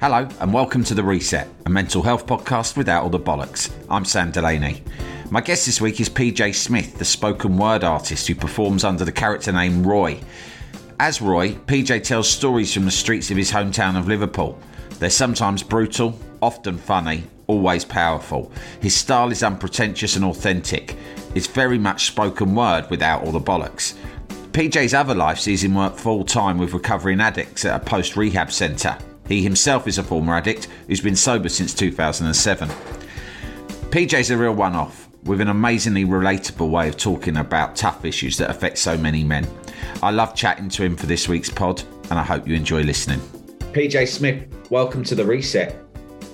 Hello, 0.00 0.26
and 0.40 0.50
welcome 0.50 0.82
to 0.84 0.94
The 0.94 1.02
Reset, 1.02 1.46
a 1.66 1.68
mental 1.68 2.00
health 2.02 2.26
podcast 2.26 2.74
without 2.74 3.02
all 3.02 3.10
the 3.10 3.20
bollocks. 3.20 3.70
I'm 3.90 4.06
Sam 4.06 4.30
Delaney. 4.30 4.82
My 5.30 5.42
guest 5.42 5.66
this 5.66 5.78
week 5.78 6.00
is 6.00 6.08
PJ 6.08 6.54
Smith, 6.54 6.96
the 6.96 7.04
spoken 7.04 7.58
word 7.58 7.84
artist 7.84 8.26
who 8.26 8.34
performs 8.34 8.82
under 8.82 9.04
the 9.04 9.12
character 9.12 9.52
name 9.52 9.86
Roy. 9.86 10.18
As 10.98 11.20
Roy, 11.20 11.50
PJ 11.52 12.02
tells 12.02 12.30
stories 12.30 12.72
from 12.72 12.86
the 12.86 12.90
streets 12.90 13.30
of 13.30 13.36
his 13.36 13.52
hometown 13.52 13.98
of 13.98 14.08
Liverpool. 14.08 14.58
They're 15.00 15.10
sometimes 15.10 15.62
brutal, 15.62 16.18
often 16.40 16.78
funny, 16.78 17.24
always 17.46 17.84
powerful. 17.84 18.50
His 18.80 18.96
style 18.96 19.30
is 19.30 19.42
unpretentious 19.42 20.16
and 20.16 20.24
authentic. 20.24 20.96
It's 21.34 21.46
very 21.46 21.78
much 21.78 22.06
spoken 22.06 22.54
word 22.54 22.88
without 22.88 23.22
all 23.22 23.32
the 23.32 23.38
bollocks. 23.38 23.98
PJ's 24.52 24.94
other 24.94 25.14
life 25.14 25.40
sees 25.40 25.62
him 25.62 25.74
work 25.74 25.96
full 25.96 26.24
time 26.24 26.56
with 26.56 26.72
recovering 26.72 27.20
addicts 27.20 27.66
at 27.66 27.82
a 27.82 27.84
post 27.84 28.16
rehab 28.16 28.50
centre. 28.50 28.96
He 29.30 29.44
himself 29.44 29.86
is 29.86 29.96
a 29.96 30.02
former 30.02 30.34
addict 30.34 30.66
who's 30.88 31.00
been 31.00 31.14
sober 31.14 31.48
since 31.48 31.72
2007. 31.72 32.68
PJ's 33.90 34.30
a 34.32 34.36
real 34.36 34.56
one 34.56 34.74
off, 34.74 35.08
with 35.22 35.40
an 35.40 35.46
amazingly 35.46 36.04
relatable 36.04 36.68
way 36.68 36.88
of 36.88 36.96
talking 36.96 37.36
about 37.36 37.76
tough 37.76 38.04
issues 38.04 38.36
that 38.38 38.50
affect 38.50 38.76
so 38.78 38.98
many 38.98 39.22
men. 39.22 39.46
I 40.02 40.10
love 40.10 40.34
chatting 40.34 40.68
to 40.70 40.82
him 40.82 40.96
for 40.96 41.06
this 41.06 41.28
week's 41.28 41.48
pod, 41.48 41.80
and 42.10 42.18
I 42.18 42.24
hope 42.24 42.48
you 42.48 42.56
enjoy 42.56 42.82
listening. 42.82 43.20
PJ 43.72 44.08
Smith, 44.08 44.48
welcome 44.68 45.04
to 45.04 45.14
the 45.14 45.24
reset. 45.24 45.76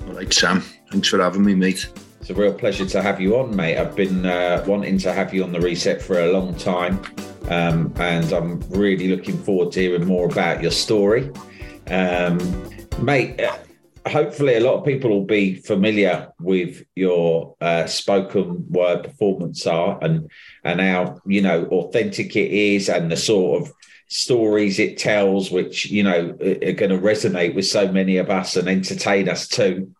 All 0.08 0.14
right, 0.14 0.32
Sam. 0.32 0.62
Thanks 0.90 1.08
for 1.08 1.20
having 1.20 1.44
me, 1.44 1.54
mate. 1.54 1.90
It's 2.22 2.30
a 2.30 2.34
real 2.34 2.54
pleasure 2.54 2.86
to 2.86 3.02
have 3.02 3.20
you 3.20 3.36
on, 3.36 3.54
mate. 3.54 3.76
I've 3.76 3.94
been 3.94 4.24
uh, 4.24 4.64
wanting 4.66 4.96
to 5.00 5.12
have 5.12 5.34
you 5.34 5.44
on 5.44 5.52
the 5.52 5.60
reset 5.60 6.00
for 6.00 6.20
a 6.20 6.32
long 6.32 6.54
time, 6.54 7.02
um, 7.50 7.92
and 7.96 8.32
I'm 8.32 8.58
really 8.70 9.08
looking 9.08 9.36
forward 9.36 9.70
to 9.72 9.80
hearing 9.80 10.06
more 10.06 10.24
about 10.24 10.62
your 10.62 10.72
story. 10.72 11.30
Um, 11.88 12.70
mate, 12.98 13.40
hopefully 14.06 14.54
a 14.54 14.60
lot 14.60 14.78
of 14.78 14.84
people 14.84 15.10
will 15.10 15.24
be 15.24 15.56
familiar 15.56 16.32
with 16.40 16.84
your 16.94 17.56
uh, 17.60 17.86
spoken 17.86 18.64
word 18.68 19.04
performance 19.04 19.66
art 19.66 20.02
and 20.02 20.30
and 20.64 20.80
how 20.80 21.20
you 21.26 21.42
know 21.42 21.64
authentic 21.66 22.36
it 22.36 22.50
is 22.50 22.88
and 22.88 23.10
the 23.10 23.16
sort 23.16 23.62
of 23.62 23.72
stories 24.08 24.78
it 24.78 24.96
tells 24.96 25.50
which 25.50 25.86
you 25.86 26.02
know 26.02 26.30
are 26.40 26.72
going 26.72 26.90
to 26.90 26.98
resonate 26.98 27.54
with 27.54 27.66
so 27.66 27.90
many 27.90 28.18
of 28.18 28.30
us 28.30 28.56
and 28.56 28.68
entertain 28.68 29.28
us 29.28 29.48
too. 29.48 29.92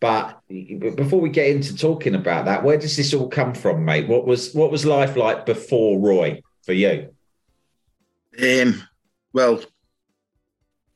But 0.00 0.40
before 0.48 1.20
we 1.20 1.28
get 1.28 1.50
into 1.50 1.76
talking 1.76 2.14
about 2.14 2.44
that 2.44 2.62
where 2.62 2.78
does 2.78 2.96
this 2.96 3.12
all 3.12 3.28
come 3.28 3.54
from 3.54 3.84
mate? 3.84 4.08
What 4.08 4.26
was 4.26 4.54
what 4.54 4.70
was 4.70 4.86
life 4.86 5.16
like 5.16 5.44
before 5.44 5.98
roy 5.98 6.42
for 6.64 6.72
you? 6.72 7.12
Um 8.40 8.84
well 9.32 9.60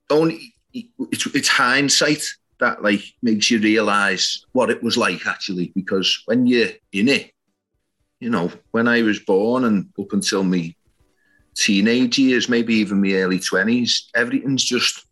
only 0.08 0.51
it's, 0.72 1.26
it's 1.34 1.48
hindsight 1.48 2.24
that 2.60 2.82
like 2.82 3.02
makes 3.22 3.50
you 3.50 3.58
realize 3.58 4.44
what 4.52 4.70
it 4.70 4.82
was 4.82 4.96
like 4.96 5.26
actually 5.26 5.72
because 5.74 6.22
when 6.26 6.46
you're 6.46 6.68
in 6.92 7.08
it 7.08 7.32
you 8.20 8.30
know 8.30 8.50
when 8.70 8.86
i 8.86 9.02
was 9.02 9.18
born 9.18 9.64
and 9.64 9.88
up 9.98 10.12
until 10.12 10.44
me 10.44 10.76
teenage 11.54 12.18
years 12.18 12.48
maybe 12.48 12.74
even 12.74 13.00
my 13.00 13.12
early 13.12 13.38
20s 13.38 14.04
everything's 14.14 14.64
just 14.64 15.06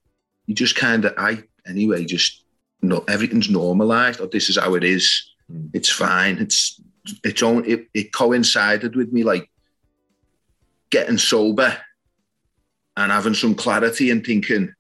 you 0.47 0.55
just 0.55 0.77
kind 0.77 1.05
of 1.05 1.13
i 1.19 1.43
anyway 1.67 2.05
just 2.05 2.45
no 2.83 3.05
everything's 3.09 3.51
normalized 3.51 4.21
or 4.21 4.27
this 4.29 4.49
is 4.49 4.57
how 4.57 4.75
it 4.75 4.85
is 4.85 5.33
mm. 5.53 5.69
it's 5.75 5.91
fine 5.91 6.39
it's 6.39 6.81
it's 7.25 7.43
on 7.43 7.65
it, 7.67 7.89
it 7.95 8.13
coincided 8.13 8.95
with 8.95 9.13
me 9.13 9.25
like 9.25 9.51
getting 10.91 11.19
sober 11.19 11.77
and 12.97 13.13
having 13.13 13.35
some 13.35 13.55
clarity 13.55 14.11
and 14.11 14.25
thinking 14.25 14.73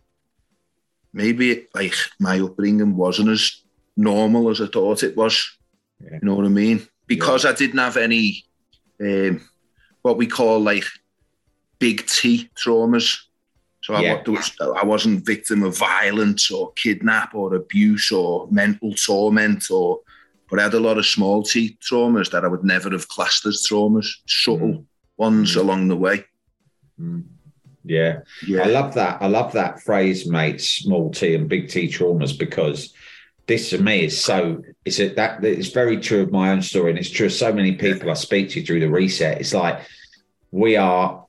maybe 1.12 1.66
like 1.74 1.94
my 2.18 2.40
upbringing 2.40 2.96
wasn't 2.96 3.30
as 3.30 3.62
normal 3.96 4.50
as 4.50 4.60
I 4.60 4.66
thought 4.66 5.02
it 5.02 5.16
was. 5.16 5.56
Yeah. 6.02 6.14
You 6.14 6.20
know 6.22 6.34
what 6.34 6.46
I 6.46 6.50
mean? 6.50 6.86
Because 7.06 7.44
yeah. 7.44 7.50
I 7.50 7.54
didn't 7.54 7.78
have 7.78 7.96
any 7.96 8.44
um, 9.00 9.46
what 10.02 10.16
we 10.16 10.26
call 10.26 10.60
like 10.60 10.84
big 11.78 12.06
T 12.06 12.50
traumas. 12.54 13.18
So 13.82 13.98
yeah. 13.98 14.22
I, 14.60 14.64
I 14.64 14.84
wasn't 14.84 15.24
victim 15.24 15.62
of 15.62 15.76
violence 15.76 16.50
or 16.50 16.72
kidnap 16.74 17.34
or 17.34 17.54
abuse 17.54 18.12
or 18.12 18.46
mental 18.50 18.92
torment 18.94 19.70
or 19.70 20.00
but 20.50 20.58
I 20.58 20.64
had 20.64 20.74
a 20.74 20.80
lot 20.80 20.98
of 20.98 21.06
small 21.06 21.44
T 21.44 21.78
traumas 21.80 22.30
that 22.32 22.44
I 22.44 22.48
would 22.48 22.64
never 22.64 22.90
have 22.90 23.06
classed 23.06 23.46
as 23.46 23.64
traumas, 23.68 24.08
subtle 24.26 24.68
mm. 24.68 24.84
ones 25.16 25.54
mm. 25.54 25.60
along 25.60 25.88
the 25.88 25.96
way. 25.96 26.24
Mm. 27.00 27.24
Yeah. 27.84 28.20
yeah. 28.46 28.62
I 28.62 28.66
love 28.66 28.94
that. 28.94 29.22
I 29.22 29.26
love 29.26 29.52
that 29.52 29.80
phrase, 29.82 30.26
mate, 30.26 30.60
small 30.60 31.10
T 31.10 31.34
and 31.34 31.48
big 31.48 31.68
T 31.68 31.88
traumas, 31.88 32.38
because 32.38 32.92
this 33.46 33.70
to 33.70 33.78
me 33.78 34.04
is 34.04 34.20
so 34.20 34.62
it's 34.84 35.00
a, 35.00 35.08
that 35.14 35.44
it's 35.44 35.70
very 35.70 35.98
true 35.98 36.22
of 36.22 36.30
my 36.30 36.50
own 36.50 36.62
story. 36.62 36.90
And 36.90 36.98
it's 36.98 37.10
true 37.10 37.26
of 37.26 37.32
so 37.32 37.52
many 37.52 37.72
people 37.72 38.10
I 38.10 38.14
speak 38.14 38.50
to 38.50 38.64
through 38.64 38.80
the 38.80 38.90
reset. 38.90 39.40
It's 39.40 39.54
like 39.54 39.80
we 40.50 40.76
are 40.76 41.26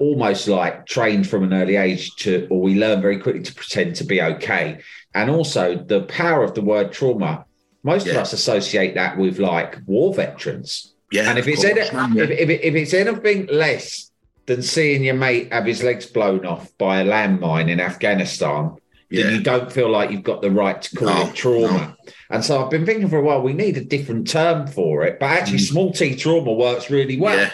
almost 0.00 0.48
like 0.48 0.86
trained 0.86 1.28
from 1.28 1.44
an 1.44 1.54
early 1.54 1.76
age 1.76 2.14
to, 2.16 2.46
or 2.50 2.60
we 2.60 2.74
learn 2.74 3.00
very 3.00 3.18
quickly 3.18 3.42
to 3.42 3.54
pretend 3.54 3.96
to 3.96 4.04
be 4.04 4.20
okay. 4.20 4.80
And 5.14 5.30
also 5.30 5.76
the 5.76 6.02
power 6.02 6.42
of 6.42 6.54
the 6.54 6.62
word 6.62 6.92
trauma, 6.92 7.44
most 7.82 8.06
yeah. 8.06 8.12
of 8.12 8.18
us 8.18 8.32
associate 8.32 8.94
that 8.94 9.16
with 9.16 9.38
like 9.38 9.78
war 9.86 10.12
veterans. 10.12 10.94
Yeah. 11.12 11.30
And 11.30 11.38
if 11.38 11.46
it's, 11.46 11.62
course, 11.62 11.92
any, 11.92 12.20
if, 12.20 12.30
if, 12.30 12.50
if 12.50 12.74
it's 12.74 12.94
anything 12.94 13.46
less 13.46 14.10
than 14.46 14.62
seeing 14.62 15.04
your 15.04 15.14
mate 15.14 15.52
have 15.52 15.66
his 15.66 15.82
legs 15.82 16.06
blown 16.06 16.46
off 16.46 16.76
by 16.78 17.00
a 17.00 17.04
landmine 17.04 17.68
in 17.68 17.80
Afghanistan. 17.80 18.76
Yeah. 19.08 19.28
you 19.28 19.40
don't 19.40 19.70
feel 19.70 19.88
like 19.88 20.10
you've 20.10 20.24
got 20.24 20.42
the 20.42 20.50
right 20.50 20.82
to 20.82 20.96
call 20.96 21.08
no, 21.08 21.28
it 21.28 21.34
trauma. 21.34 21.68
No. 21.68 22.12
And 22.30 22.44
so 22.44 22.62
I've 22.62 22.70
been 22.70 22.84
thinking 22.84 23.08
for 23.08 23.18
a 23.18 23.22
while, 23.22 23.40
we 23.40 23.52
need 23.52 23.76
a 23.76 23.84
different 23.84 24.28
term 24.28 24.66
for 24.66 25.04
it. 25.04 25.20
But 25.20 25.26
actually, 25.26 25.58
mm. 25.58 25.68
small 25.68 25.92
T 25.92 26.16
trauma 26.16 26.52
works 26.52 26.90
really 26.90 27.18
well. 27.18 27.48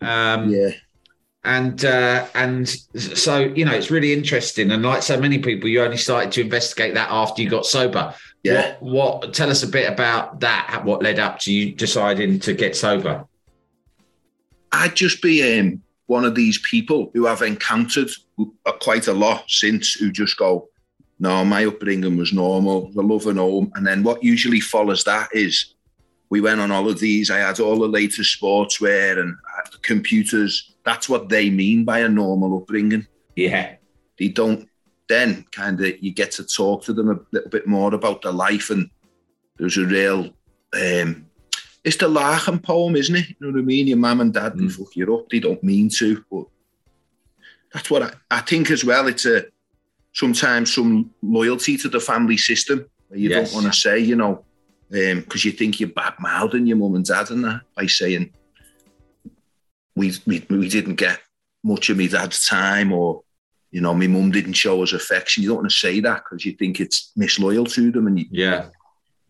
Yeah. 0.00 0.34
Um, 0.34 0.50
yeah. 0.50 0.70
And 1.44 1.84
uh, 1.84 2.26
and 2.34 2.68
so 2.68 3.38
you 3.38 3.64
know 3.64 3.72
it's 3.72 3.90
really 3.90 4.12
interesting, 4.12 4.70
and 4.70 4.82
like 4.82 5.02
so 5.02 5.18
many 5.18 5.38
people, 5.38 5.70
you 5.70 5.82
only 5.82 5.96
started 5.96 6.32
to 6.32 6.42
investigate 6.42 6.92
that 6.94 7.08
after 7.10 7.40
you 7.40 7.48
got 7.48 7.64
sober. 7.64 8.14
Yeah. 8.42 8.76
What, 8.80 9.22
what 9.22 9.34
tell 9.34 9.48
us 9.48 9.62
a 9.62 9.68
bit 9.68 9.90
about 9.90 10.40
that? 10.40 10.82
What 10.84 11.02
led 11.02 11.18
up 11.18 11.38
to 11.40 11.52
you 11.52 11.72
deciding 11.72 12.40
to 12.40 12.52
get 12.52 12.76
sober? 12.76 13.24
I'd 14.72 14.94
just 14.94 15.22
be 15.22 15.58
um, 15.58 15.82
one 16.10 16.24
of 16.24 16.34
these 16.34 16.58
people 16.68 17.08
who 17.14 17.28
I've 17.28 17.40
encountered 17.42 18.10
quite 18.80 19.06
a 19.06 19.12
lot 19.12 19.44
since 19.48 19.92
who 19.92 20.10
just 20.10 20.36
go, 20.36 20.68
no, 21.20 21.44
my 21.44 21.64
upbringing 21.66 22.16
was 22.16 22.32
normal, 22.32 22.90
the 22.90 23.00
love 23.00 23.28
and 23.28 23.38
home. 23.38 23.70
And 23.76 23.86
then 23.86 24.02
what 24.02 24.24
usually 24.24 24.58
follows 24.58 25.04
that 25.04 25.28
is 25.32 25.76
we 26.28 26.40
went 26.40 26.60
on 26.60 26.72
all 26.72 26.88
of 26.88 26.98
these. 26.98 27.30
I 27.30 27.38
had 27.38 27.60
all 27.60 27.78
the 27.78 27.86
latest 27.86 28.36
sportswear 28.36 29.20
and 29.20 29.36
computers. 29.82 30.74
That's 30.84 31.08
what 31.08 31.28
they 31.28 31.48
mean 31.48 31.84
by 31.84 32.00
a 32.00 32.08
normal 32.08 32.56
upbringing. 32.56 33.06
Yeah. 33.36 33.76
They 34.18 34.28
don't. 34.28 34.68
Then 35.08 35.44
kind 35.52 35.80
of 35.80 36.02
you 36.02 36.12
get 36.12 36.32
to 36.32 36.44
talk 36.44 36.82
to 36.84 36.92
them 36.92 37.08
a 37.08 37.20
little 37.30 37.50
bit 37.50 37.68
more 37.68 37.94
about 37.94 38.22
their 38.22 38.32
life, 38.32 38.70
and 38.70 38.90
there's 39.58 39.76
a 39.76 39.86
real. 39.86 40.30
Um, 40.72 41.29
it's 41.84 41.96
the 41.96 42.08
Larkin 42.08 42.58
poem, 42.58 42.96
isn't 42.96 43.16
it? 43.16 43.28
You 43.28 43.36
know 43.40 43.52
what 43.52 43.60
I 43.60 43.62
mean? 43.62 43.86
Your 43.86 43.96
mum 43.96 44.20
and 44.20 44.32
dad, 44.32 44.52
mm. 44.52 44.60
they 44.60 44.68
fuck 44.68 44.94
you 44.96 45.16
up. 45.16 45.28
They 45.30 45.40
don't 45.40 45.62
mean 45.62 45.88
to, 45.98 46.24
but 46.30 46.44
that's 47.72 47.90
what 47.90 48.02
I, 48.02 48.12
I 48.30 48.40
think 48.40 48.70
as 48.70 48.84
well. 48.84 49.06
It's 49.06 49.26
a 49.26 49.44
sometimes 50.12 50.74
some 50.74 51.10
loyalty 51.22 51.76
to 51.78 51.88
the 51.88 52.00
family 52.00 52.36
system 52.36 52.86
you 53.12 53.30
yes. 53.30 53.52
don't 53.52 53.62
want 53.62 53.72
to 53.72 53.78
say, 53.78 53.98
you 53.98 54.16
know, 54.16 54.44
because 54.88 55.44
um, 55.44 55.48
you 55.48 55.52
think 55.52 55.80
you're 55.80 55.88
bad 55.88 56.14
mouthing 56.18 56.66
your 56.66 56.76
mum 56.76 56.94
and 56.94 57.04
dad 57.04 57.30
and 57.30 57.44
that 57.44 57.60
by 57.76 57.86
saying 57.86 58.32
we, 59.94 60.12
we 60.26 60.44
we 60.48 60.68
didn't 60.68 60.96
get 60.96 61.20
much 61.62 61.90
of 61.90 61.96
my 61.96 62.06
dad's 62.06 62.46
time 62.46 62.92
or 62.92 63.22
you 63.70 63.80
know 63.80 63.94
my 63.94 64.06
mum 64.06 64.30
didn't 64.30 64.54
show 64.54 64.82
us 64.82 64.92
affection. 64.92 65.42
You 65.42 65.50
don't 65.50 65.58
want 65.58 65.70
to 65.70 65.76
say 65.76 66.00
that 66.00 66.24
because 66.24 66.44
you 66.44 66.52
think 66.52 66.80
it's 66.80 67.12
misloyal 67.16 67.72
to 67.72 67.92
them, 67.92 68.06
and 68.06 68.18
you, 68.18 68.26
yeah, 68.30 68.66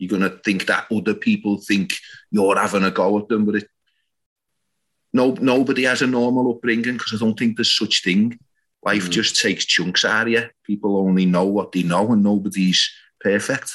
you're 0.00 0.10
gonna 0.18 0.38
think 0.44 0.66
that 0.66 0.86
other 0.90 1.14
people 1.14 1.58
think 1.58 1.94
you're 2.30 2.58
having 2.58 2.84
a 2.84 2.90
go 2.90 3.18
at 3.18 3.28
them, 3.28 3.44
but 3.44 3.56
it 3.56 3.68
no 5.12 5.32
nobody 5.40 5.84
has 5.84 6.02
a 6.02 6.06
normal 6.06 6.52
upbringing 6.52 6.94
because 6.94 7.14
I 7.14 7.24
don't 7.24 7.38
think 7.38 7.56
there's 7.56 7.76
such 7.76 8.02
thing. 8.02 8.38
Life 8.82 9.08
mm. 9.08 9.10
just 9.10 9.40
takes 9.40 9.64
chunks 9.64 10.04
out 10.04 10.26
of 10.26 10.32
you. 10.32 10.44
People 10.64 10.96
only 10.96 11.26
know 11.26 11.44
what 11.44 11.72
they 11.72 11.82
know, 11.82 12.12
and 12.12 12.22
nobody's 12.22 12.90
perfect. 13.20 13.70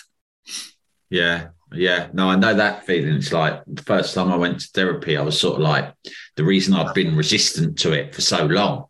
Yeah, 1.10 1.50
yeah. 1.72 2.08
No, 2.14 2.30
I 2.30 2.36
know 2.36 2.54
that 2.56 2.86
feeling. 2.86 3.16
It's 3.16 3.32
like 3.32 3.62
the 3.68 3.84
first 3.84 4.16
time 4.16 4.32
I 4.32 4.38
went 4.38 4.62
to 4.62 4.68
therapy, 4.70 5.18
I 5.18 5.22
was 5.22 5.40
sort 5.40 5.56
of 5.56 5.62
like, 5.62 5.94
the 6.36 6.44
reason 6.44 6.74
I've 6.74 6.96
been 6.96 7.16
resistant 7.16 7.78
to 7.80 7.92
it 7.92 8.16
for 8.16 8.22
so 8.22 8.46
long, 8.46 8.86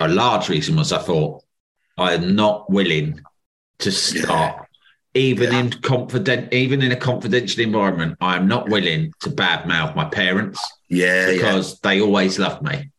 a 0.00 0.08
large 0.08 0.48
reason 0.48 0.76
was 0.76 0.92
I 0.92 0.98
thought 0.98 1.44
I 1.96 2.14
am 2.14 2.34
not 2.34 2.68
willing 2.70 3.20
to 3.78 3.92
start. 3.92 4.56
Yeah. 4.58 4.64
Even 5.14 5.52
yeah. 5.52 5.60
in 5.60 5.70
confident, 5.70 6.52
even 6.52 6.82
in 6.82 6.92
a 6.92 6.96
confidential 6.96 7.64
environment, 7.64 8.16
I 8.20 8.36
am 8.36 8.46
not 8.46 8.68
willing 8.68 9.12
to 9.20 9.30
badmouth 9.30 9.96
my 9.96 10.04
parents. 10.04 10.60
Yeah, 10.88 11.32
because 11.32 11.72
yeah. 11.72 11.78
they 11.82 12.00
always 12.00 12.38
loved 12.38 12.62
me 12.62 12.90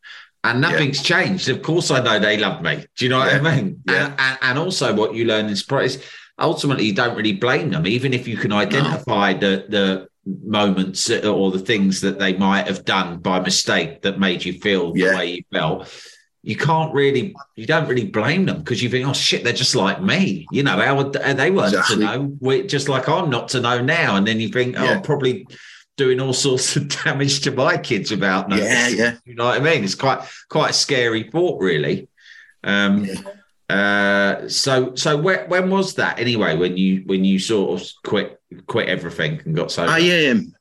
and 0.44 0.62
nothing's 0.62 1.10
yeah. 1.10 1.24
changed. 1.24 1.50
Of 1.50 1.62
course, 1.62 1.92
I 1.92 2.02
know 2.02 2.20
they 2.20 2.38
love 2.38 2.62
me. 2.62 2.86
Do 2.98 3.06
you 3.06 3.10
know 3.10 3.20
what 3.20 3.34
I 3.34 3.40
mean? 3.40 3.82
Yeah. 3.88 4.06
And, 4.06 4.16
and, 4.20 4.38
and, 4.42 4.60
also, 4.60 4.94
what 4.94 5.14
you 5.14 5.26
learn 5.26 5.48
in 5.48 5.56
sport 5.56 5.86
is 5.86 6.04
ultimately 6.40 6.86
you 6.86 6.96
don't 6.96 7.16
really 7.16 7.34
blame 7.34 7.70
them, 7.70 7.86
even 7.86 8.14
if 8.14 8.28
you 8.28 8.38
can 8.38 8.52
identify 8.52 9.34
no. 9.34 9.40
the 9.40 9.66
the 9.70 10.08
moments 10.44 11.10
or 11.10 11.52
the 11.52 11.60
things 11.60 12.02
that 12.02 12.20
they 12.20 12.38
might 12.38 12.68
have 12.68 12.86
done 12.86 13.18
by 13.20 13.40
mistake 13.40 14.04
that 14.04 14.20
made 14.20 14.46
you 14.46 14.54
feel 14.54 14.94
the 14.94 15.04
way 15.16 15.32
you 15.32 15.44
felt. 15.52 15.90
You 16.44 16.56
can't 16.56 16.94
really, 16.94 17.36
you 17.56 17.68
don't 17.68 17.88
really 17.88 18.08
blame 18.08 18.46
them 18.46 18.60
because 18.60 18.82
you 18.82 18.90
think, 18.90 19.08
oh 19.08 19.14
shit, 19.14 19.44
they're 19.44 19.54
just 19.54 19.76
like 19.76 20.02
me. 20.02 20.48
You 20.52 20.64
know, 20.64 20.80
how 20.80 21.04
they 21.04 21.52
weren't 21.52 21.74
exactly. 21.74 21.98
to 21.98 22.02
know, 22.02 22.38
We're 22.40 22.64
just 22.64 22.90
like 22.90 23.08
I'm 23.08 23.30
not 23.30 23.50
to 23.50 23.62
know 23.62 23.82
now. 23.82 24.16
And 24.16 24.26
then 24.26 24.40
you 24.40 24.50
think, 24.50 24.76
oh, 24.78 24.84
yeah. 24.84 25.00
probably 25.02 25.46
doing 25.98 26.20
all 26.20 26.34
sorts 26.34 26.76
of 26.76 26.88
damage 27.04 27.42
to 27.42 27.52
my 27.52 27.78
kids 27.78 28.12
without 28.12 28.50
knowing. 28.50 28.64
Yeah, 28.64 28.88
yeah. 28.88 29.18
You 29.26 29.36
know 29.36 29.46
what 29.46 29.62
I 29.62 29.64
mean? 29.64 29.84
It's 29.84 29.96
quite 29.96 30.22
quite 30.50 30.72
a 30.72 30.74
scary 30.74 31.30
thought, 31.30 31.62
really. 31.62 32.08
Um, 32.64 33.06
yeah. 33.06 33.22
Uh, 33.70 34.50
so 34.50 34.96
so 34.96 35.18
where, 35.18 35.46
when 35.48 35.70
was 35.70 35.96
that 35.96 36.20
anyway? 36.20 36.58
When 36.58 36.76
you 36.76 37.04
when 37.06 37.24
you 37.24 37.40
sort 37.40 37.80
of 37.82 37.88
quit 38.04 38.42
quit 38.68 38.90
everything 38.90 39.42
and 39.46 39.56
got 39.56 39.72
so 39.72 39.86
I 39.86 40.00
am. 40.00 40.38
Um, 40.38 40.54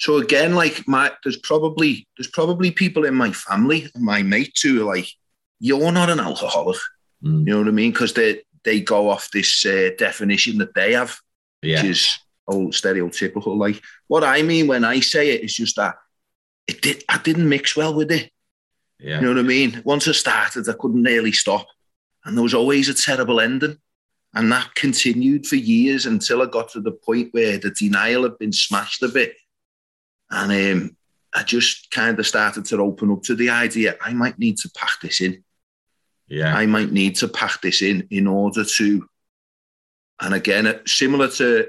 so 0.00 0.16
again, 0.16 0.54
like 0.54 0.88
my 0.88 1.12
there's 1.22 1.36
probably 1.36 2.08
there's 2.16 2.30
probably 2.30 2.70
people 2.70 3.04
in 3.04 3.14
my 3.14 3.32
family, 3.32 3.86
my 3.94 4.22
mates 4.22 4.62
who 4.62 4.80
are 4.80 4.96
like, 4.96 5.06
you're 5.58 5.92
not 5.92 6.08
an 6.08 6.18
alcoholic. 6.18 6.78
Mm. 7.22 7.46
You 7.46 7.52
know 7.52 7.58
what 7.58 7.68
I 7.68 7.72
mean? 7.72 7.92
Because 7.92 8.14
they 8.14 8.40
they 8.64 8.80
go 8.80 9.10
off 9.10 9.30
this 9.30 9.66
uh, 9.66 9.90
definition 9.98 10.56
that 10.58 10.74
they 10.74 10.94
have, 10.94 11.18
yeah. 11.60 11.82
which 11.82 11.90
is 11.90 12.18
old 12.48 12.72
stereotypical. 12.72 13.58
Like 13.58 13.82
what 14.08 14.24
I 14.24 14.40
mean 14.40 14.68
when 14.68 14.84
I 14.84 15.00
say 15.00 15.32
it 15.32 15.44
is 15.44 15.54
just 15.54 15.76
that 15.76 15.96
it 16.66 16.80
did 16.80 17.04
I 17.06 17.18
didn't 17.18 17.50
mix 17.50 17.76
well 17.76 17.92
with 17.92 18.10
it. 18.10 18.30
Yeah. 18.98 19.16
You 19.16 19.26
know 19.26 19.34
what 19.34 19.38
I 19.40 19.42
mean? 19.42 19.82
Once 19.84 20.08
I 20.08 20.12
started, 20.12 20.66
I 20.66 20.72
couldn't 20.72 21.02
nearly 21.02 21.32
stop. 21.32 21.66
And 22.24 22.38
there 22.38 22.42
was 22.42 22.54
always 22.54 22.88
a 22.88 22.94
terrible 22.94 23.38
ending. 23.38 23.76
And 24.32 24.50
that 24.50 24.74
continued 24.74 25.46
for 25.46 25.56
years 25.56 26.06
until 26.06 26.40
I 26.40 26.46
got 26.46 26.70
to 26.70 26.80
the 26.80 26.92
point 26.92 27.34
where 27.34 27.58
the 27.58 27.70
denial 27.70 28.22
had 28.22 28.38
been 28.38 28.52
smashed 28.52 29.02
a 29.02 29.08
bit. 29.08 29.34
And 30.30 30.52
um, 30.52 30.96
I 31.34 31.42
just 31.42 31.90
kind 31.90 32.18
of 32.18 32.26
started 32.26 32.64
to 32.66 32.78
open 32.78 33.10
up 33.10 33.22
to 33.24 33.34
the 33.34 33.50
idea 33.50 33.96
I 34.00 34.12
might 34.12 34.38
need 34.38 34.56
to 34.58 34.70
pack 34.74 35.00
this 35.02 35.20
in. 35.20 35.44
Yeah. 36.28 36.54
I 36.54 36.66
might 36.66 36.92
need 36.92 37.16
to 37.16 37.28
pack 37.28 37.60
this 37.60 37.82
in 37.82 38.06
in 38.10 38.26
order 38.26 38.64
to. 38.64 39.08
And 40.22 40.34
again, 40.34 40.80
similar 40.86 41.28
to, 41.28 41.68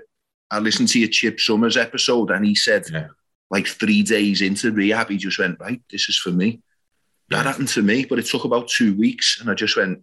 I 0.52 0.60
listened 0.60 0.90
to 0.90 1.00
your 1.00 1.10
Chip 1.10 1.40
Summers 1.40 1.78
episode, 1.78 2.32
and 2.32 2.46
he 2.46 2.54
said, 2.54 2.84
yeah. 2.92 3.08
like 3.50 3.66
three 3.66 4.04
days 4.04 4.42
into 4.42 4.72
rehab, 4.72 5.10
he 5.10 5.18
just 5.18 5.40
went, 5.40 5.60
right, 5.60 5.82
this 5.90 6.10
is 6.10 6.18
for 6.18 6.32
me. 6.32 6.62
Yeah. 7.30 7.38
That 7.38 7.46
happened 7.46 7.70
to 7.70 7.82
me, 7.82 8.06
but 8.06 8.20
it 8.20 8.26
took 8.26 8.44
about 8.44 8.68
two 8.68 8.94
weeks. 8.96 9.40
And 9.40 9.50
I 9.50 9.54
just 9.54 9.78
went, 9.78 10.02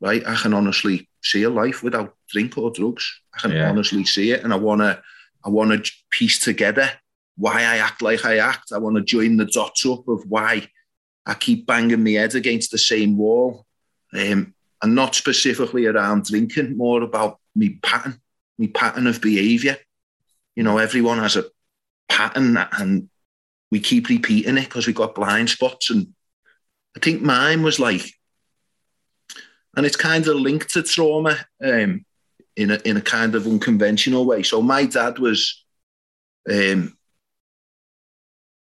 right? 0.00 0.22
I 0.26 0.36
can 0.36 0.54
honestly 0.54 1.08
see 1.22 1.42
a 1.42 1.50
life 1.50 1.82
without 1.82 2.14
drink 2.28 2.56
or 2.56 2.70
drugs. 2.70 3.20
I 3.34 3.40
can 3.40 3.50
yeah. 3.50 3.68
honestly 3.68 4.04
see 4.04 4.30
it, 4.30 4.44
and 4.44 4.52
I 4.52 4.56
wanna, 4.56 5.02
I 5.44 5.48
wanna 5.48 5.82
piece 6.10 6.38
together 6.38 6.90
why 7.36 7.60
I 7.60 7.78
act 7.78 8.02
like 8.02 8.24
I 8.24 8.38
act. 8.38 8.72
I 8.72 8.78
want 8.78 8.96
to 8.96 9.02
join 9.02 9.36
the 9.36 9.46
dots 9.46 9.84
up 9.86 10.08
of 10.08 10.24
why 10.28 10.68
I 11.24 11.34
keep 11.34 11.66
banging 11.66 12.04
my 12.04 12.12
head 12.12 12.34
against 12.34 12.70
the 12.70 12.78
same 12.78 13.16
wall, 13.16 13.66
um, 14.12 14.54
and 14.82 14.94
not 14.94 15.14
specifically 15.14 15.86
around 15.86 16.24
drinking, 16.24 16.76
more 16.76 17.02
about 17.02 17.38
me 17.54 17.78
pattern, 17.82 18.20
me 18.58 18.68
pattern 18.68 19.06
of 19.06 19.20
behaviour. 19.20 19.76
You 20.54 20.62
know, 20.62 20.78
everyone 20.78 21.18
has 21.18 21.36
a 21.36 21.44
pattern, 22.08 22.56
and 22.72 23.08
we 23.70 23.80
keep 23.80 24.08
repeating 24.08 24.56
it 24.56 24.64
because 24.64 24.86
we 24.86 24.92
got 24.92 25.14
blind 25.14 25.50
spots. 25.50 25.90
And 25.90 26.14
I 26.96 27.00
think 27.00 27.22
mine 27.22 27.62
was 27.62 27.78
like 27.78 28.10
and 29.76 29.84
it's 29.84 29.96
kind 29.96 30.26
of 30.26 30.36
linked 30.36 30.70
to 30.72 30.82
trauma 30.82 31.36
um, 31.62 32.04
in 32.56 32.70
a 32.70 32.80
in 32.84 32.96
a 32.96 33.02
kind 33.02 33.34
of 33.34 33.46
unconventional 33.46 34.24
way. 34.24 34.42
So 34.42 34.62
my 34.62 34.86
dad 34.86 35.18
was, 35.18 35.64
um, 36.50 36.96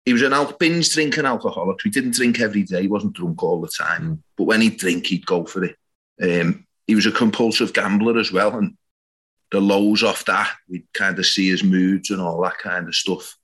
he 0.05 0.13
was 0.13 0.23
an 0.23 0.33
al- 0.33 0.53
binge 0.53 0.93
drinking 0.93 1.27
alcoholic. 1.27 1.79
He 1.83 1.91
didn't 1.91 2.15
drink 2.15 2.41
every 2.41 2.63
day. 2.63 2.83
He 2.83 2.89
wasn't 2.89 3.13
drunk 3.13 3.43
all 3.43 3.61
the 3.61 3.69
time, 3.69 4.03
mm. 4.03 4.19
but 4.37 4.45
when 4.45 4.61
he'd 4.61 4.79
drink, 4.79 5.07
he'd 5.07 5.27
go 5.27 5.45
for 5.45 5.65
it. 5.65 5.77
Um, 6.23 6.67
he 6.87 6.95
was 6.95 7.07
a 7.07 7.13
compulsive 7.13 7.73
gambler 7.73 8.19
as 8.19 8.33
well, 8.33 8.57
and 8.57 8.77
the 9.51 9.61
lows 9.61 10.03
off 10.03 10.25
that 10.27 10.51
we'd 10.69 10.87
kind 10.95 11.19
of 11.19 11.27
see 11.27 11.51
his 11.51 11.65
moods 11.65 12.11
and 12.11 12.21
all 12.21 12.41
that 12.43 12.59
kind 12.59 12.87
of 12.89 12.95
stuff. 12.95 13.37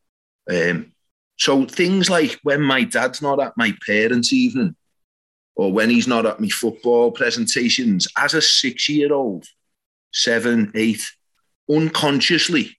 Um, 0.50 0.92
so 1.38 1.66
things 1.66 2.09
like 2.09 2.38
when 2.42 2.62
my 2.62 2.85
dad's 2.85 3.21
not 3.21 3.40
at 3.40 3.57
my 3.57 3.75
parents' 3.87 4.33
evening, 4.33 4.76
or 5.54 5.73
when 5.73 5.90
he's 5.90 6.07
not 6.07 6.26
at 6.26 6.40
my 6.40 6.49
football 6.49 7.11
presentations 7.11 8.07
as 8.16 8.35
a 8.35 8.42
six 8.42 8.88
year 8.88 9.12
old, 9.12 9.47
seven, 10.12 10.71
eight, 10.75 11.02
unconsciously, 11.71 12.78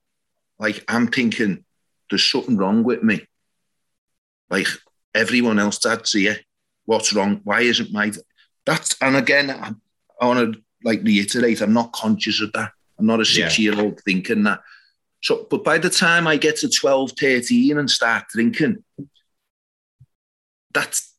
like 0.59 0.83
I'm 0.87 1.07
thinking 1.07 1.65
there's 2.09 2.23
something 2.23 2.57
wrong 2.57 2.83
with 2.83 3.03
me. 3.03 3.25
Like 4.49 4.67
everyone 5.13 5.59
else 5.59 5.79
dad's 5.79 6.13
here. 6.13 6.37
What's 6.85 7.13
wrong? 7.13 7.41
Why 7.43 7.61
isn't 7.61 7.91
my 7.91 8.11
that's 8.65 8.95
and 9.01 9.15
again 9.15 9.49
I, 9.49 9.73
I 10.19 10.27
want 10.27 10.53
to 10.53 10.61
like 10.83 11.01
reiterate, 11.03 11.61
I'm 11.61 11.73
not 11.73 11.91
conscious 11.93 12.41
of 12.41 12.51
that. 12.53 12.71
I'm 12.99 13.05
not 13.05 13.19
a 13.21 13.25
six 13.25 13.59
year 13.59 13.79
old 13.79 13.99
thinking 14.01 14.43
that. 14.43 14.61
So 15.21 15.47
but 15.49 15.63
by 15.63 15.77
the 15.77 15.89
time 15.89 16.27
I 16.27 16.37
get 16.37 16.57
to 16.57 16.69
12, 16.69 17.13
13 17.19 17.77
and 17.77 17.89
start 17.89 18.25
drinking, 18.31 18.83
that's 20.73 21.13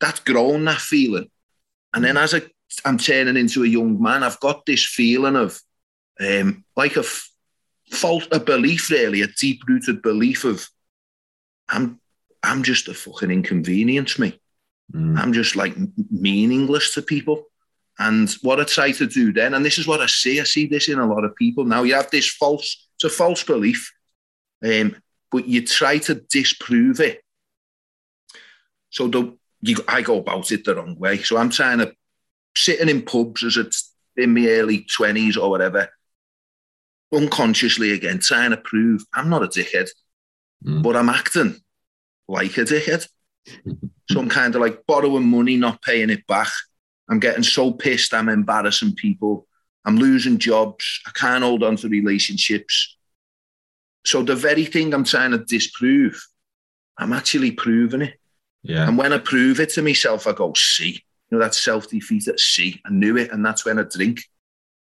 that's 0.00 0.20
grown 0.20 0.64
that 0.64 0.80
feeling. 0.80 1.30
And 1.94 2.04
then 2.04 2.16
as 2.16 2.34
I, 2.34 2.42
I'm 2.84 2.98
turning 2.98 3.36
into 3.36 3.62
a 3.62 3.68
young 3.68 4.02
man, 4.02 4.22
I've 4.22 4.40
got 4.40 4.66
this 4.66 4.84
feeling 4.84 5.36
of 5.36 5.60
um, 6.20 6.64
like 6.76 6.96
a 6.96 7.00
f- 7.00 7.30
fault, 7.90 8.26
a 8.32 8.40
belief 8.40 8.90
really, 8.90 9.22
a 9.22 9.28
deep 9.28 9.62
rooted 9.68 10.02
belief 10.02 10.44
of 10.44 10.68
I'm 11.68 12.00
I'm 12.44 12.62
just 12.62 12.88
a 12.88 12.94
fucking 12.94 13.30
inconvenience, 13.30 14.18
me. 14.18 14.38
Mm. 14.92 15.18
I'm 15.18 15.32
just 15.32 15.56
like 15.56 15.74
meaningless 16.10 16.94
to 16.94 17.02
people. 17.02 17.44
And 17.98 18.30
what 18.42 18.60
I 18.60 18.64
try 18.64 18.92
to 18.92 19.06
do 19.06 19.32
then, 19.32 19.54
and 19.54 19.64
this 19.64 19.78
is 19.78 19.86
what 19.86 20.00
I 20.00 20.06
see, 20.06 20.40
I 20.40 20.44
see 20.44 20.66
this 20.66 20.88
in 20.88 20.98
a 20.98 21.06
lot 21.06 21.24
of 21.24 21.34
people 21.36 21.64
now. 21.64 21.84
You 21.84 21.94
have 21.94 22.10
this 22.10 22.28
false, 22.28 22.88
it's 22.96 23.04
a 23.04 23.08
false 23.08 23.42
belief, 23.42 23.92
um, 24.62 24.96
but 25.30 25.46
you 25.46 25.64
try 25.64 25.98
to 25.98 26.14
disprove 26.30 27.00
it. 27.00 27.22
So 28.90 29.08
the 29.08 29.36
you, 29.62 29.76
I 29.88 30.02
go 30.02 30.18
about 30.18 30.52
it 30.52 30.64
the 30.64 30.74
wrong 30.74 30.98
way. 30.98 31.22
So 31.22 31.36
I'm 31.36 31.50
trying 31.50 31.78
to 31.78 31.94
sitting 32.56 32.88
in 32.88 33.02
pubs 33.02 33.42
as 33.42 33.56
it's 33.56 33.94
in 34.16 34.34
my 34.34 34.46
early 34.48 34.84
twenties 34.84 35.36
or 35.36 35.48
whatever. 35.50 35.88
unconsciously 37.14 37.92
again 37.92 38.18
trying 38.18 38.50
to 38.50 38.56
prove 38.56 39.04
I'm 39.12 39.28
not 39.28 39.42
a 39.42 39.46
dickhead, 39.46 39.88
mm. 40.64 40.82
but 40.82 40.96
I'm 40.96 41.08
acting 41.08 41.60
like 42.28 42.56
a 42.56 42.62
dickhead. 42.62 43.06
so 44.10 44.20
I'm 44.20 44.28
kind 44.28 44.54
of 44.54 44.60
like 44.60 44.86
borrowing 44.86 45.28
money, 45.28 45.56
not 45.56 45.82
paying 45.82 46.10
it 46.10 46.26
back. 46.26 46.50
I'm 47.08 47.20
getting 47.20 47.42
so 47.42 47.72
pissed, 47.72 48.14
I'm 48.14 48.28
embarrassing 48.28 48.94
people. 48.94 49.46
I'm 49.84 49.96
losing 49.96 50.38
jobs. 50.38 51.00
I 51.06 51.10
can't 51.10 51.44
hold 51.44 51.62
on 51.62 51.76
to 51.76 51.88
relationships. 51.88 52.96
So 54.06 54.22
the 54.22 54.36
very 54.36 54.64
thing 54.64 54.94
I'm 54.94 55.04
trying 55.04 55.32
to 55.32 55.38
disprove, 55.38 56.20
I'm 56.98 57.12
actually 57.12 57.52
proving 57.52 58.02
it. 58.02 58.14
Yeah. 58.62 58.88
And 58.88 58.96
when 58.96 59.12
I 59.12 59.18
prove 59.18 59.60
it 59.60 59.70
to 59.70 59.82
myself, 59.82 60.26
I 60.26 60.32
go, 60.32 60.52
see, 60.56 60.92
you 60.92 60.98
know, 61.30 61.38
that 61.38 61.54
self 61.54 61.88
defeat 61.88 62.28
at 62.28 62.40
see, 62.40 62.80
I 62.86 62.90
knew 62.90 63.16
it. 63.16 63.30
And 63.30 63.44
that's 63.44 63.64
when 63.64 63.78
I 63.78 63.82
drink. 63.82 64.22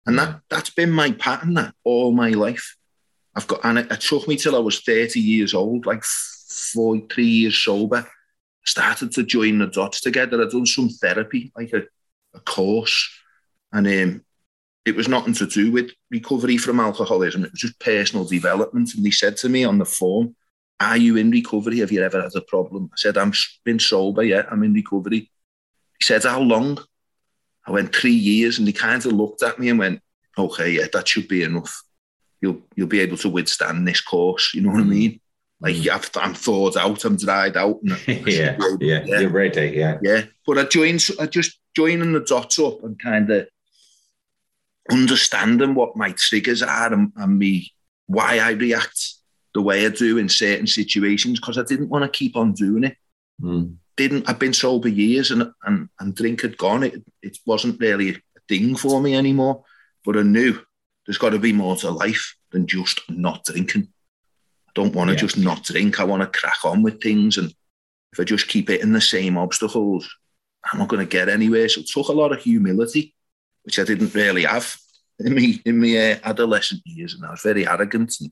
And 0.05 0.17
that, 0.19 0.41
that's 0.49 0.69
been 0.69 0.91
my 0.91 1.11
pattern 1.11 1.55
that 1.55 1.73
all 1.83 2.11
my 2.11 2.29
life. 2.29 2.77
I've 3.35 3.47
got, 3.47 3.61
and 3.63 3.79
it, 3.79 3.91
it 3.91 4.01
took 4.01 4.27
me 4.27 4.37
till 4.37 4.55
I 4.55 4.59
was 4.59 4.79
30 4.81 5.19
years 5.19 5.53
old, 5.53 5.85
like 5.85 6.03
four, 6.55 7.00
three 7.09 7.25
years 7.25 7.57
sober. 7.57 8.07
Started 8.65 9.12
to 9.13 9.24
join 9.24 9.59
the 9.59 9.67
dots 9.67 10.01
together. 10.01 10.41
I'd 10.41 10.50
done 10.50 10.65
some 10.65 10.89
therapy, 10.89 11.51
like 11.55 11.71
a, 11.74 11.83
a 12.33 12.39
course. 12.39 13.09
And 13.71 13.88
um, 13.88 14.25
it 14.85 14.95
was 14.95 15.07
nothing 15.07 15.33
to 15.35 15.47
do 15.47 15.71
with 15.71 15.91
recovery 16.09 16.57
from 16.57 16.79
alcoholism. 16.79 17.43
It 17.43 17.51
was 17.51 17.62
just 17.62 17.79
personal 17.79 18.25
development. 18.25 18.93
And 18.95 19.05
they 19.05 19.12
said 19.12 19.38
to 19.38 19.50
me 19.50 19.63
on 19.63 19.77
the 19.77 19.85
form, 19.85 20.35
Are 20.79 20.97
you 20.97 21.17
in 21.17 21.31
recovery? 21.31 21.79
Have 21.79 21.91
you 21.91 22.03
ever 22.03 22.21
had 22.21 22.35
a 22.35 22.41
problem? 22.41 22.89
I 22.93 22.95
said, 22.97 23.17
I've 23.17 23.35
been 23.63 23.79
sober, 23.79 24.24
yeah, 24.24 24.43
I'm 24.50 24.63
in 24.63 24.74
recovery. 24.74 25.31
He 26.00 26.03
said, 26.03 26.24
How 26.24 26.39
long? 26.39 26.79
I 27.67 27.71
went 27.71 27.95
three 27.95 28.13
years 28.13 28.59
and 28.59 28.67
he 28.67 28.74
kind 28.74 29.03
of 29.03 29.12
looked 29.12 29.41
at 29.41 29.59
me 29.59 29.69
and 29.69 29.79
went, 29.79 30.01
Okay, 30.38 30.71
yeah, 30.71 30.85
that 30.93 31.07
should 31.07 31.27
be 31.27 31.43
enough. 31.43 31.83
You'll 32.41 32.62
you'll 32.75 32.88
be 32.88 33.00
able 33.00 33.17
to 33.17 33.29
withstand 33.29 33.88
this 33.88 34.01
course. 34.01 34.53
You 34.53 34.62
know 34.62 34.69
what 34.69 34.81
I 34.81 34.83
mean? 34.83 35.19
Like 35.62 35.75
mm. 35.75 35.89
I've, 35.89 36.09
I'm 36.15 36.33
thawed 36.33 36.77
out, 36.77 37.05
I'm 37.05 37.17
dried 37.17 37.57
out. 37.57 37.79
yeah, 38.07 38.57
yeah, 38.79 39.03
yeah, 39.05 39.19
you're 39.19 39.29
ready. 39.29 39.74
Yeah, 39.75 39.97
yeah. 40.01 40.24
But 40.45 40.57
I 40.57 40.63
joined, 40.65 41.07
I 41.19 41.27
just 41.27 41.59
joining 41.75 42.13
the 42.13 42.19
dots 42.19 42.59
up 42.59 42.83
and 42.83 43.00
kind 43.00 43.29
of 43.31 43.47
understanding 44.91 45.75
what 45.75 45.95
my 45.95 46.13
triggers 46.17 46.62
are 46.62 46.93
and, 46.93 47.12
and 47.15 47.39
me 47.39 47.71
why 48.07 48.39
I 48.39 48.51
react 48.51 49.15
the 49.53 49.62
way 49.62 49.85
I 49.85 49.89
do 49.89 50.17
in 50.17 50.29
certain 50.29 50.67
situations 50.67 51.39
because 51.39 51.57
I 51.57 51.63
didn't 51.63 51.89
want 51.89 52.03
to 52.03 52.17
keep 52.17 52.35
on 52.35 52.53
doing 52.53 52.83
it. 52.83 52.97
Mm. 53.41 53.77
Didn't 53.97 54.29
I've 54.29 54.39
been 54.39 54.53
sober 54.53 54.89
years 54.89 55.31
and 55.31 55.51
and, 55.63 55.89
and 56.00 56.15
drink 56.15 56.41
had 56.41 56.57
gone. 56.57 56.83
It 56.83 57.01
it 57.21 57.38
wasn't 57.45 57.79
really 57.79 58.09
a 58.12 58.15
thing 58.50 58.75
for 58.75 59.01
me 59.01 59.15
anymore. 59.15 59.63
But 60.03 60.17
I 60.17 60.24
knew 60.24 60.59
there's 61.05 61.17
got 61.17 61.29
to 61.29 61.39
be 61.39 61.53
more 61.53 61.75
to 61.77 61.89
life 61.89 62.35
than 62.51 62.67
just 62.67 63.01
not 63.09 63.45
drinking. 63.45 63.88
Don't 64.75 64.94
want 64.94 65.10
to 65.10 65.15
yeah. 65.15 65.22
just 65.22 65.38
not 65.38 65.63
drink. 65.63 66.00
I 66.00 66.03
want 66.03 66.22
to 66.22 66.39
crack 66.39 66.63
on 66.63 66.84
with 66.84 67.01
things. 67.01 67.38
And 67.38 67.51
if 68.13 68.20
I 68.20 68.24
just 68.24 68.48
keep 68.48 68.70
hitting 68.70 68.94
the 68.94 69.01
same 69.01 69.38
obstacles, 69.38 70.08
I'm 70.72 70.79
not 70.79 70.89
going 70.89 71.05
to 71.05 71.10
get 71.10 71.29
anywhere. 71.29 71.67
So 71.70 71.82
it 71.82 71.88
took 71.88 72.10
a 72.10 72.13
lot 72.13 72.32
of 72.32 72.41
humility 72.41 73.15
which 73.65 73.79
I 73.79 73.84
didn't 73.84 74.13
really 74.13 74.44
have 74.44 74.77
in 75.20 75.34
me 75.34 75.62
in 75.65 75.79
my 75.79 75.98
uh, 75.98 76.20
adolescent 76.24 76.82
years, 76.86 77.15
and 77.15 77.25
I 77.25 77.32
was 77.32 77.41
very 77.41 77.67
arrogant 77.67 78.15
and 78.22 78.32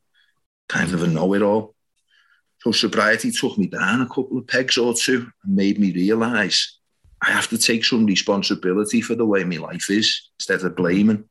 kind 0.70 0.94
of 0.94 1.04
a 1.04 1.08
know-it-all. 1.08 1.76
So 2.60 2.72
sobriety 2.72 3.32
took 3.32 3.58
me 3.58 3.68
down 3.68 4.02
a 4.02 4.08
couple 4.08 4.38
of 4.38 4.48
pegs 4.48 4.78
or 4.78 4.94
two 4.94 5.28
and 5.44 5.56
made 5.56 5.80
me 5.80 5.92
realise 5.92 6.80
I 7.22 7.32
have 7.32 7.50
to 7.50 7.58
take 7.58 7.84
some 7.84 8.06
responsibility 8.06 9.02
for 9.02 9.16
the 9.16 9.26
way 9.26 9.44
my 9.44 9.58
life 9.58 9.90
is 9.90 10.30
instead 10.40 10.62
of 10.62 10.76
blaming, 10.76 11.26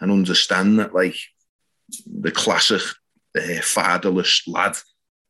and 0.00 0.10
understand 0.10 0.78
that 0.78 0.94
like 0.94 1.16
the 2.06 2.32
classic 2.32 2.80
uh, 3.36 3.60
fatherless 3.62 4.46
lad 4.46 4.76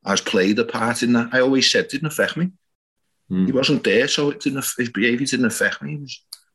has 0.04 0.20
played 0.20 0.58
a 0.58 0.64
part 0.64 1.02
in 1.02 1.12
that. 1.12 1.30
I 1.32 1.40
always 1.40 1.70
said 1.70 1.88
didn't 1.88 2.08
affect 2.08 2.36
me. 2.36 2.50
Mm. 3.30 3.46
He 3.46 3.52
wasn't 3.52 3.84
there, 3.84 4.08
so 4.08 4.30
it 4.30 4.40
didn't. 4.40 4.64
His 4.76 4.90
behaviour 4.90 5.26
didn't 5.26 5.46
affect 5.46 5.82
me. 5.82 6.06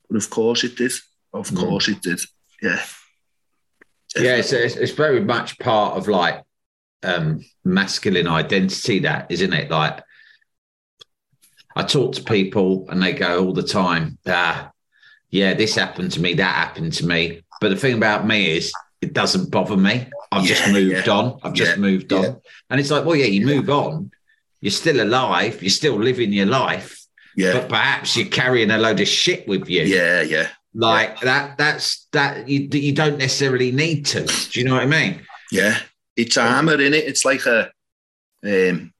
But 0.10 0.18
of 0.18 0.30
course 0.30 0.64
it 0.64 0.76
did. 0.76 0.92
Of 1.34 1.50
mm. 1.50 1.58
course 1.58 1.88
it 1.88 2.02
did. 2.02 2.20
Yeah. 2.62 2.84
Yeah, 4.16 4.38
it's, 4.38 4.52
it's, 4.52 4.76
it's 4.76 4.94
very 4.94 5.20
much 5.20 5.60
part 5.60 5.98
of 5.98 6.08
like 6.08 6.44
um, 7.04 7.44
masculine 7.64 8.28
identity, 8.28 9.00
that 9.00 9.30
isn't 9.30 9.54
it? 9.54 9.70
Like, 9.70 10.02
I 11.76 11.84
talk 11.84 12.16
to 12.16 12.24
people 12.24 12.88
and 12.90 13.02
they 13.02 13.14
go 13.14 13.46
all 13.46 13.54
the 13.54 13.62
time, 13.62 14.18
ah, 14.28 14.72
yeah, 15.30 15.54
this 15.54 15.76
happened 15.76 16.14
to 16.14 16.22
me, 16.22 16.34
that 16.36 16.56
happened 16.56 16.94
to 16.94 17.06
me. 17.06 17.44
But 17.62 17.70
the 17.70 17.76
thing 17.76 17.96
about 17.96 18.26
me 18.26 18.58
is, 18.58 18.74
it 19.02 19.14
doesn't 19.14 19.52
bother 19.52 19.78
me. 19.78 20.08
I've 20.32 20.44
yeah, 20.44 20.56
just 20.56 20.72
moved 20.72 21.08
yeah. 21.08 21.14
on. 21.14 21.40
I've 21.44 21.54
just 21.54 21.72
yeah, 21.72 21.78
moved 21.78 22.14
on. 22.14 22.42
And 22.70 22.80
it's 22.80 22.92
like, 22.92 23.06
well, 23.06 23.16
yeah, 23.16 23.26
you 23.26 23.46
move 23.46 23.70
on. 23.70 24.12
You're 24.62 24.72
still 24.72 25.02
alive. 25.02 25.62
You're 25.62 25.70
still 25.70 25.98
living 25.98 26.34
your 26.34 26.48
life. 26.48 27.06
Yeah. 27.36 27.54
But 27.54 27.70
perhaps 27.70 28.18
you're 28.18 28.28
carrying 28.28 28.72
a 28.72 28.78
load 28.78 29.00
of 29.00 29.08
shit 29.08 29.48
with 29.48 29.70
you. 29.70 29.84
Yeah, 29.84 30.22
yeah. 30.22 30.50
Like 30.74 31.20
that, 31.22 31.58
that's 31.58 32.08
that 32.12 32.48
you, 32.48 32.68
you 32.72 32.94
don't 32.94 33.18
necessarily 33.18 33.72
need 33.72 34.06
to. 34.08 34.26
Do 34.26 34.60
you 34.60 34.66
know 34.66 34.74
what 34.74 34.84
I 34.84 34.88
mean? 34.88 35.22
Yeah, 35.52 35.78
it's 36.16 36.38
a 36.38 36.44
hammer 36.44 36.80
in 36.80 36.94
it. 36.94 37.06
It's 37.06 37.26
like 37.26 37.46
a, 37.46 37.72
um, 38.44 38.94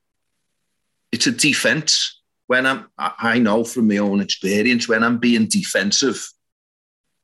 it's 1.12 1.28
a 1.28 1.32
defense. 1.32 2.22
When 2.48 2.66
I'm, 2.66 2.88
I 2.98 3.40
know 3.40 3.66
from 3.66 3.90
my 3.90 3.98
own 3.98 4.22
experience, 4.22 4.88
when 4.88 5.04
I'm 5.04 5.18
being 5.18 5.48
defensive, 5.48 6.26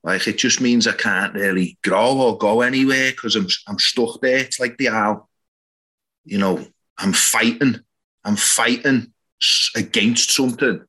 like 0.04 0.28
it 0.28 0.38
just 0.38 0.62
means 0.62 0.88
I 0.88 0.94
can't 0.94 1.34
really 1.34 1.78
grow 1.84 2.18
or 2.18 2.38
go 2.38 2.62
anywhere 2.62 3.12
because 3.12 3.36
I'm, 3.36 3.48
I'm 3.68 3.80
stuck 3.80 4.22
there. 4.22 4.38
It's 4.38 4.60
like 4.60 4.78
the 4.78 4.90
owl, 4.90 5.30
you 6.26 6.38
know. 6.38 6.66
I'm 6.98 7.12
fighting. 7.12 7.80
I'm 8.24 8.36
fighting 8.36 9.14
against 9.76 10.32
something 10.32 10.86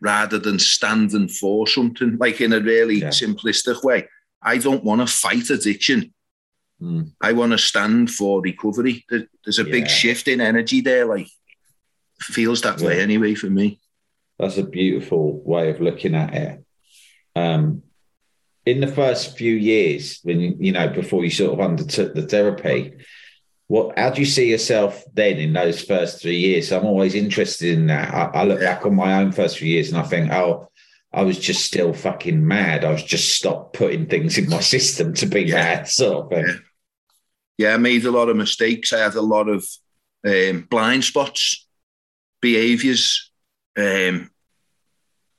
rather 0.00 0.38
than 0.38 0.58
standing 0.58 1.28
for 1.28 1.66
something, 1.66 2.16
like 2.18 2.40
in 2.40 2.52
a 2.52 2.60
really 2.60 2.96
yeah. 2.96 3.08
simplistic 3.08 3.84
way. 3.84 4.08
I 4.42 4.58
don't 4.58 4.82
want 4.82 5.00
to 5.00 5.06
fight 5.06 5.50
addiction. 5.50 6.14
Mm. 6.80 7.12
I 7.20 7.32
want 7.32 7.52
to 7.52 7.58
stand 7.58 8.10
for 8.10 8.40
recovery. 8.40 9.04
There's 9.10 9.58
a 9.58 9.64
yeah. 9.64 9.70
big 9.70 9.88
shift 9.88 10.26
in 10.28 10.40
energy 10.40 10.80
there. 10.80 11.04
Like, 11.04 11.28
feels 12.20 12.62
that 12.62 12.80
yeah. 12.80 12.86
way 12.86 13.00
anyway 13.00 13.34
for 13.34 13.50
me. 13.50 13.80
That's 14.38 14.56
a 14.56 14.64
beautiful 14.64 15.40
way 15.44 15.70
of 15.70 15.80
looking 15.80 16.14
at 16.14 16.34
it. 16.34 16.64
Um, 17.36 17.82
in 18.66 18.80
the 18.80 18.86
first 18.86 19.36
few 19.36 19.54
years, 19.54 20.20
when 20.22 20.40
you 20.62 20.72
know 20.72 20.88
before 20.88 21.24
you 21.24 21.30
sort 21.30 21.52
of 21.52 21.64
undertook 21.64 22.14
the 22.14 22.26
therapy, 22.26 22.94
what 23.66 23.98
how 23.98 24.10
do 24.10 24.20
you 24.20 24.26
see 24.26 24.50
yourself 24.50 25.04
then 25.12 25.38
in 25.38 25.52
those 25.52 25.82
first 25.82 26.22
three 26.22 26.38
years? 26.38 26.72
I'm 26.72 26.86
always 26.86 27.14
interested 27.14 27.78
in 27.78 27.86
that. 27.88 28.12
I, 28.12 28.40
I 28.40 28.44
look 28.44 28.60
back 28.60 28.86
on 28.86 28.94
my 28.94 29.20
own 29.20 29.32
first 29.32 29.58
few 29.58 29.68
years 29.68 29.90
and 29.90 29.98
I 29.98 30.02
think, 30.02 30.32
oh, 30.32 30.68
I 31.12 31.22
was 31.22 31.38
just 31.38 31.64
still 31.64 31.92
fucking 31.92 32.46
mad. 32.46 32.84
I 32.84 32.90
was 32.90 33.02
just 33.02 33.34
stopped 33.34 33.74
putting 33.74 34.06
things 34.06 34.38
in 34.38 34.48
my 34.48 34.60
system 34.74 35.14
to 35.14 35.26
be 35.26 35.42
yeah. 35.42 35.54
mad, 35.54 35.88
sort 35.88 36.24
of 36.24 36.30
thing. 36.30 36.60
Yeah. 37.58 37.68
yeah, 37.68 37.74
I 37.74 37.76
made 37.76 38.04
a 38.04 38.10
lot 38.10 38.28
of 38.28 38.36
mistakes. 38.36 38.92
I 38.92 39.00
had 39.00 39.14
a 39.14 39.22
lot 39.22 39.48
of 39.48 39.66
um, 40.26 40.66
blind 40.70 41.04
spots, 41.04 41.66
behaviours 42.40 43.30
um, 43.76 44.30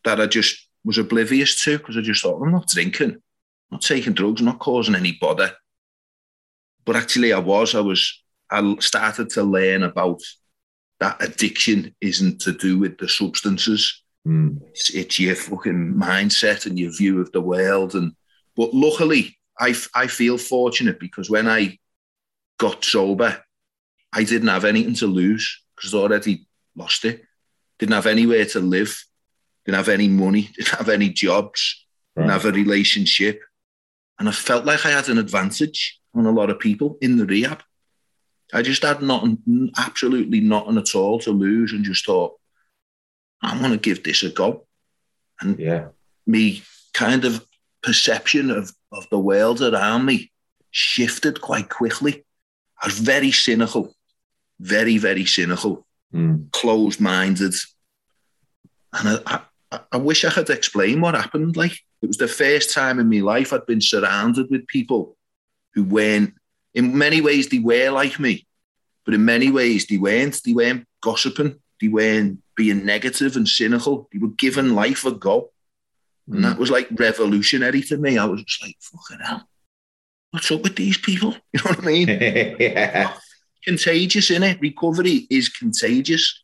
that 0.04 0.22
I 0.22 0.28
just 0.28 0.65
was 0.86 0.98
oblivious 1.00 1.62
to 1.64 1.78
because 1.78 1.98
I 1.98 2.02
just 2.02 2.22
thought, 2.22 2.42
I'm 2.42 2.52
not 2.52 2.68
drinking, 2.68 3.18
not 3.72 3.82
taking 3.82 4.14
drugs, 4.14 4.42
not 4.42 4.60
causing 4.60 4.96
any 4.96 5.18
bother. 5.20 5.52
But 6.86 6.96
actually, 6.96 7.34
I 7.34 7.40
was. 7.40 7.74
I 7.76 7.82
was. 7.82 8.24
I 8.52 8.76
started 8.80 9.32
to 9.32 9.44
learn 9.44 9.82
about 9.82 10.22
that 11.00 11.22
addiction 11.22 11.94
isn't 12.00 12.40
to 12.42 12.54
do 12.54 12.78
with 12.78 13.00
the 13.00 13.10
substances. 13.10 14.04
Mm. 14.26 14.62
It's, 14.70 14.92
it's, 14.92 15.20
your 15.20 15.36
fucking 15.36 15.96
mindset 15.96 16.68
and 16.68 16.80
your 16.80 16.92
view 16.92 17.20
of 17.20 17.32
the 17.32 17.42
world. 17.42 17.96
And 17.96 18.14
but 18.56 18.74
luckily, 18.74 19.38
I 19.60 19.76
I 19.96 20.08
feel 20.08 20.38
fortunate 20.38 21.00
because 21.00 21.30
when 21.30 21.48
I 21.48 21.80
got 22.60 22.86
sober, 22.86 23.44
I 24.14 24.24
didn't 24.24 24.48
have 24.48 24.66
anything 24.66 24.94
to 24.96 25.08
lose 25.08 25.64
because 25.76 25.94
I'd 25.94 25.98
already 25.98 26.48
lost 26.76 27.04
it. 27.06 27.24
Didn't 27.80 27.96
have 27.96 28.06
anywhere 28.06 28.46
to 28.46 28.60
live. 28.60 29.04
Didn't 29.66 29.78
have 29.78 29.90
any 29.90 30.08
money. 30.08 30.50
Didn't 30.56 30.78
have 30.78 30.90
any 30.90 31.10
jobs. 31.10 31.86
Right. 32.16 32.24
Didn't 32.24 32.34
have 32.34 32.46
a 32.46 32.52
relationship. 32.52 33.42
And 34.20 34.30
I 34.30 34.32
felt 34.32 34.66
like 34.66 34.86
I 34.86 34.92
had 34.92 35.10
an 35.10 35.18
advantage 35.18 36.00
on 36.14 36.26
a 36.26 36.32
lot 36.32 36.50
of 36.50 36.60
people 36.60 36.98
in 37.02 37.18
the 37.18 37.26
rehab. 37.26 37.62
I 38.54 38.62
just 38.62 38.84
had 38.84 39.02
nothing, 39.02 39.72
absolutely 39.78 40.40
nothing 40.40 40.78
at 40.78 40.96
all 40.96 41.20
to 41.20 41.32
lose, 41.32 41.74
and 41.74 41.84
just 41.84 42.06
thought, 42.06 42.36
I'm 43.42 43.60
going 43.60 43.72
to 43.72 43.78
give 43.78 44.04
this 44.04 44.24
a 44.24 44.30
go. 44.30 44.66
And 45.42 45.60
yeah, 45.60 45.88
me 46.26 46.64
kind 46.94 47.26
of 47.26 47.46
perception 47.84 48.50
of, 48.50 48.72
of 48.92 49.08
the 49.10 49.20
world 49.20 49.62
around 49.62 50.06
me 50.06 50.32
shifted 50.72 51.42
quite 51.42 51.70
quickly. 51.70 52.26
I 52.82 52.88
was 52.88 53.00
very 53.00 53.32
cynical, 53.32 53.94
very, 54.60 54.98
very 54.98 55.26
cynical, 55.26 55.86
mm. 56.14 56.52
closed 56.52 57.00
minded. 57.00 57.54
And 58.94 59.10
I, 59.10 59.20
I, 59.26 59.42
I 59.92 59.98
wish 59.98 60.26
I 60.26 60.32
could 60.32 60.50
explain 60.50 61.02
what 61.02 61.16
happened. 61.16 61.58
Like, 61.58 61.74
it 62.02 62.08
was 62.08 62.18
the 62.18 62.28
first 62.28 62.74
time 62.74 63.00
in 63.00 63.10
my 63.10 63.20
life 63.20 63.54
I'd 63.54 63.66
been 63.66 63.82
surrounded 63.82 64.50
with 64.50 64.68
people 64.68 65.18
who 65.74 65.84
weren't 65.84 66.34
in 66.74 66.98
many 66.98 67.22
ways 67.22 67.48
they 67.48 67.60
were 67.60 67.90
like 67.90 68.20
me, 68.20 68.46
but 69.06 69.14
in 69.14 69.26
many 69.26 69.50
ways 69.50 69.88
they 69.88 69.98
weren't. 69.98 70.42
They 70.44 70.54
weren't 70.54 70.86
gossiping. 71.02 71.60
They 71.82 71.88
weren't 71.88 72.42
being 72.56 72.86
negative 72.86 73.36
and 73.36 73.48
cynical. 73.48 74.10
They 74.12 74.20
were 74.20 74.30
giving 74.30 74.76
life 74.76 75.06
a 75.06 75.12
go. 75.12 75.52
And 76.28 76.44
that 76.44 76.58
mm. 76.58 76.60
was 76.60 76.72
like 76.72 76.88
revolutionary 76.92 77.82
to 77.84 77.98
me. 77.98 78.18
I 78.18 78.26
was 78.26 78.44
just 78.44 78.64
like, 78.64 78.76
fucking 78.80 79.26
hell. 79.26 79.48
What's 80.32 80.52
up 80.52 80.64
with 80.64 80.76
these 80.76 80.98
people? 80.98 81.36
You 81.54 81.62
know 81.64 81.72
what 81.72 81.80
I 81.80 81.86
mean? 81.86 82.08
yeah. 82.60 83.14
contagious, 83.64 84.30
in 84.32 84.44
it. 84.44 84.60
Recovery 84.60 85.28
is 85.30 85.50
contagious. 85.50 86.44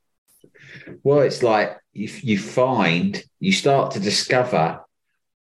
Well, 1.04 1.20
it's 1.20 1.44
like 1.44 1.78
you, 1.94 2.10
you 2.22 2.40
find 2.40 3.24
you 3.40 3.52
start 3.52 3.92
to 3.92 4.00
discover 4.00 4.82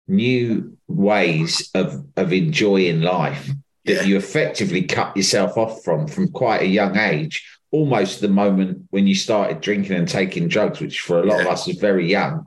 new 0.08 0.78
ways 0.88 1.70
of 1.76 2.06
of 2.16 2.34
enjoying 2.34 3.02
life 3.02 3.48
that 3.86 3.94
Yeah. 3.94 4.04
you 4.04 4.18
effectively 4.18 4.84
cut 4.84 5.16
yourself 5.16 5.58
off 5.58 5.84
from 5.84 6.08
from 6.08 6.30
quite 6.30 6.62
a 6.62 6.68
young 6.68 6.98
age. 6.98 7.46
Almost 7.72 8.22
the 8.22 8.28
moment 8.30 8.86
when 8.90 9.06
you 9.06 9.14
started 9.14 9.62
drinking 9.62 9.96
and 9.96 10.08
taking 10.08 10.48
drugs, 10.48 10.80
which 10.80 11.02
for 11.02 11.20
a 11.20 11.26
lot 11.26 11.42
of 11.42 11.48
us 11.48 11.68
was 11.68 11.78
very 11.78 12.10
young. 12.10 12.46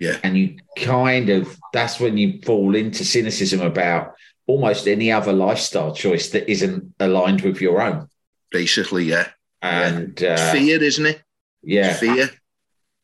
Yeah. 0.00 0.16
And 0.24 0.36
you 0.36 0.56
kind 0.76 1.28
of 1.28 1.58
that's 1.72 2.00
when 2.00 2.16
you 2.16 2.40
fall 2.44 2.74
into 2.74 3.04
cynicism 3.04 3.60
about 3.60 4.14
almost 4.46 4.88
any 4.88 5.12
other 5.12 5.32
lifestyle 5.32 5.94
choice 5.94 6.30
that 6.30 6.50
isn't 6.50 6.94
aligned 6.98 7.42
with 7.42 7.60
your 7.60 7.80
own. 7.82 8.08
Basically, 8.50 9.04
yeah. 9.04 9.28
And 9.60 10.20
uh, 10.22 10.52
Fear, 10.52 10.82
isn't 10.82 11.06
it? 11.06 11.21
Yeah, 11.62 11.94
Fear. 11.94 12.30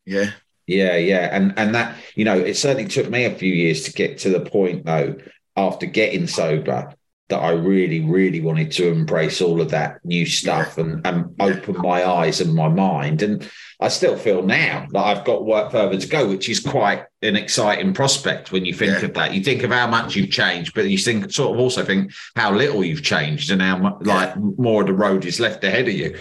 Yeah. 0.06 0.30
Yeah, 0.66 0.96
yeah, 0.96 1.34
and 1.34 1.54
and 1.58 1.74
that 1.74 1.96
you 2.14 2.24
know, 2.26 2.38
it 2.38 2.54
certainly 2.56 2.88
took 2.88 3.08
me 3.08 3.24
a 3.24 3.34
few 3.34 3.52
years 3.52 3.84
to 3.84 3.92
get 3.92 4.18
to 4.18 4.28
the 4.30 4.40
point 4.40 4.84
though. 4.84 5.16
After 5.56 5.86
getting 5.86 6.26
sober, 6.28 6.94
that 7.30 7.38
I 7.38 7.50
really, 7.50 8.00
really 8.04 8.40
wanted 8.40 8.70
to 8.72 8.88
embrace 8.92 9.40
all 9.40 9.60
of 9.60 9.70
that 9.70 9.98
new 10.04 10.24
stuff 10.26 10.76
and 10.78 11.06
and 11.06 11.34
Yeah. 11.38 11.46
open 11.46 11.76
my 11.78 12.06
eyes 12.06 12.40
and 12.40 12.54
my 12.54 12.68
mind. 12.68 13.22
And 13.22 13.48
I 13.80 13.88
still 13.88 14.16
feel 14.16 14.42
now 14.42 14.86
that 14.92 15.00
I've 15.04 15.24
got 15.24 15.44
work 15.46 15.72
further 15.72 15.98
to 15.98 16.06
go, 16.06 16.28
which 16.28 16.48
is 16.48 16.60
quite 16.60 17.04
an 17.22 17.34
exciting 17.36 17.92
prospect 17.94 18.52
when 18.52 18.64
you 18.64 18.74
think 18.74 19.00
Yeah. 19.00 19.06
of 19.06 19.14
that. 19.14 19.34
You 19.34 19.42
think 19.42 19.62
of 19.62 19.70
how 19.72 19.86
much 19.88 20.14
you've 20.16 20.30
changed, 20.30 20.74
but 20.74 20.88
you 20.88 20.98
think 20.98 21.32
sort 21.32 21.54
of 21.54 21.60
also 21.60 21.84
think 21.84 22.12
how 22.36 22.54
little 22.54 22.84
you've 22.84 23.02
changed 23.02 23.50
and 23.50 23.60
how 23.62 23.98
like 24.02 24.36
more 24.36 24.82
of 24.82 24.86
the 24.86 24.94
road 24.94 25.24
is 25.24 25.40
left 25.40 25.64
ahead 25.64 25.88
of 25.88 25.94
you. 25.94 26.14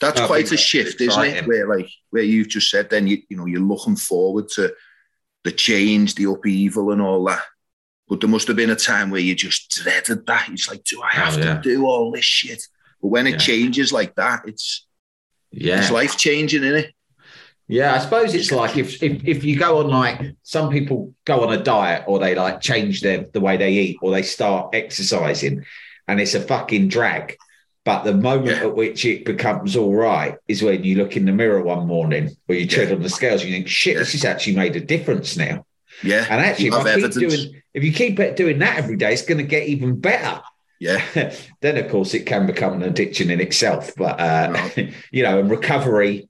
That's 0.00 0.20
I 0.20 0.26
quite 0.26 0.52
a 0.52 0.56
shift, 0.56 1.00
isn't 1.00 1.24
it? 1.24 1.46
Where 1.46 1.68
like 1.68 1.88
where 2.10 2.22
you've 2.22 2.48
just 2.48 2.70
said 2.70 2.90
then 2.90 3.06
you 3.06 3.22
you 3.28 3.36
know, 3.36 3.46
you're 3.46 3.60
looking 3.60 3.96
forward 3.96 4.48
to 4.50 4.72
the 5.44 5.52
change, 5.52 6.14
the 6.14 6.24
upheaval 6.24 6.92
and 6.92 7.02
all 7.02 7.24
that. 7.24 7.42
But 8.08 8.20
there 8.20 8.28
must 8.28 8.48
have 8.48 8.56
been 8.56 8.70
a 8.70 8.76
time 8.76 9.10
where 9.10 9.20
you 9.20 9.34
just 9.34 9.70
dreaded 9.70 10.26
that. 10.26 10.48
It's 10.50 10.68
like, 10.68 10.82
do 10.84 11.02
I 11.02 11.10
oh, 11.14 11.16
have 11.16 11.36
Oh, 11.36 11.40
yeah. 11.40 11.54
to 11.56 11.60
do 11.60 11.86
all 11.86 12.10
this 12.10 12.24
shit? 12.24 12.62
But 13.02 13.08
when 13.08 13.26
it 13.26 13.32
Yeah. 13.32 13.38
changes 13.38 13.92
like 13.92 14.14
that, 14.16 14.42
it's 14.46 14.86
Yeah, 15.50 15.80
it's 15.80 15.90
life 15.90 16.16
changing, 16.16 16.62
isn't 16.64 16.84
it? 16.84 16.94
Yeah, 17.70 17.94
I 17.94 17.98
suppose 17.98 18.34
it's 18.34 18.50
like 18.50 18.78
if, 18.78 19.02
if 19.02 19.22
if 19.26 19.44
you 19.44 19.58
go 19.58 19.78
on 19.78 19.88
like 19.88 20.36
some 20.42 20.70
people 20.70 21.14
go 21.26 21.42
on 21.46 21.52
a 21.52 21.62
diet 21.62 22.04
or 22.06 22.18
they 22.18 22.34
like 22.34 22.62
change 22.62 23.02
their 23.02 23.26
the 23.32 23.40
way 23.40 23.58
they 23.58 23.72
eat 23.72 23.98
or 24.00 24.10
they 24.10 24.22
start 24.22 24.74
exercising 24.74 25.64
and 26.06 26.18
it's 26.20 26.34
a 26.34 26.40
fucking 26.40 26.88
drag. 26.88 27.36
But 27.88 28.04
the 28.04 28.12
moment 28.12 28.58
Yeah. 28.58 28.66
at 28.66 28.76
which 28.76 29.06
it 29.06 29.24
becomes 29.24 29.74
all 29.74 29.94
right 29.94 30.36
is 30.46 30.62
when 30.62 30.84
you 30.84 30.96
look 30.96 31.16
in 31.16 31.24
the 31.24 31.32
mirror 31.32 31.62
one 31.62 31.86
morning 31.86 32.36
or 32.46 32.54
you 32.54 32.66
tread 32.66 32.88
Yeah. 32.90 32.96
on 32.96 33.02
the 33.02 33.08
scales 33.08 33.40
and 33.40 33.48
you 33.48 33.56
think, 33.56 33.68
shit, 33.68 33.96
this 33.96 34.12
has 34.12 34.26
actually 34.26 34.56
made 34.56 34.76
a 34.76 34.80
difference 34.80 35.38
now. 35.38 35.64
Yeah. 36.02 36.26
And 36.28 36.38
actually, 36.38 36.66
if 36.66 36.74
I 36.74 36.78
keep 36.80 36.86
evidence. 36.88 37.14
doing 37.16 37.62
if 37.72 37.82
you 37.82 37.92
keep 37.94 38.16
doing 38.36 38.58
that 38.58 38.76
every 38.76 38.96
day, 38.96 39.14
it's 39.14 39.24
going 39.24 39.38
to 39.38 39.42
get 39.56 39.68
even 39.68 39.98
better. 39.98 40.42
Yeah. 40.78 41.00
then 41.62 41.78
of 41.78 41.90
course 41.90 42.12
it 42.12 42.26
can 42.26 42.44
become 42.44 42.74
an 42.74 42.82
addiction 42.82 43.30
in 43.30 43.40
itself. 43.40 43.94
But 43.96 44.20
uh, 44.20 44.68
you 45.10 45.22
know, 45.22 45.38
and 45.38 45.50
recovery 45.50 46.28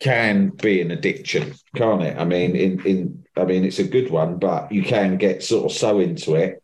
can 0.00 0.48
be 0.48 0.80
an 0.80 0.90
addiction, 0.90 1.54
can't 1.76 2.02
it? 2.02 2.18
I 2.18 2.24
mean, 2.24 2.56
in 2.56 2.84
in 2.84 3.24
I 3.36 3.44
mean, 3.44 3.64
it's 3.64 3.78
a 3.78 3.84
good 3.84 4.10
one, 4.10 4.40
but 4.40 4.72
you 4.72 4.82
can 4.82 5.16
get 5.16 5.44
sort 5.44 5.70
of 5.70 5.78
so 5.78 6.00
into 6.00 6.34
it 6.34 6.60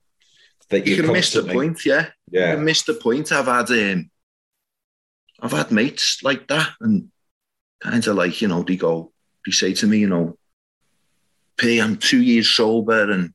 that 0.71 0.89
You 0.89 0.97
you 0.97 1.03
can 1.05 1.13
miss 1.13 1.33
the 1.33 1.45
point, 1.45 1.87
yeah. 1.87 2.09
Yeah, 2.33 2.55
can 2.55 2.65
miss 2.65 2.83
the 2.83 2.95
point. 2.95 3.31
I've 3.31 3.47
had 3.47 3.71
um, 3.71 4.11
I've 5.41 5.53
had 5.53 5.71
mates 5.71 6.23
like 6.23 6.49
that, 6.49 6.71
and 6.81 7.11
kind 7.81 8.07
of 8.07 8.17
like 8.17 8.41
you 8.41 8.49
know 8.49 8.63
they 8.63 8.77
go, 8.77 9.13
they 9.45 9.53
say 9.53 9.75
to 9.75 9.87
me, 9.87 9.99
you 9.99 10.09
know, 10.09 10.39
P, 11.59 11.79
I'm 11.79 11.97
two 11.97 12.23
years 12.23 12.49
sober, 12.49 13.11
and 13.11 13.35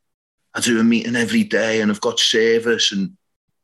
I 0.56 0.62
do 0.62 0.80
a 0.80 0.84
meeting 0.84 1.16
every 1.16 1.44
day, 1.44 1.80
and 1.80 1.92
I've 1.92 2.02
got 2.02 2.20
service, 2.20 2.92
and 2.92 3.16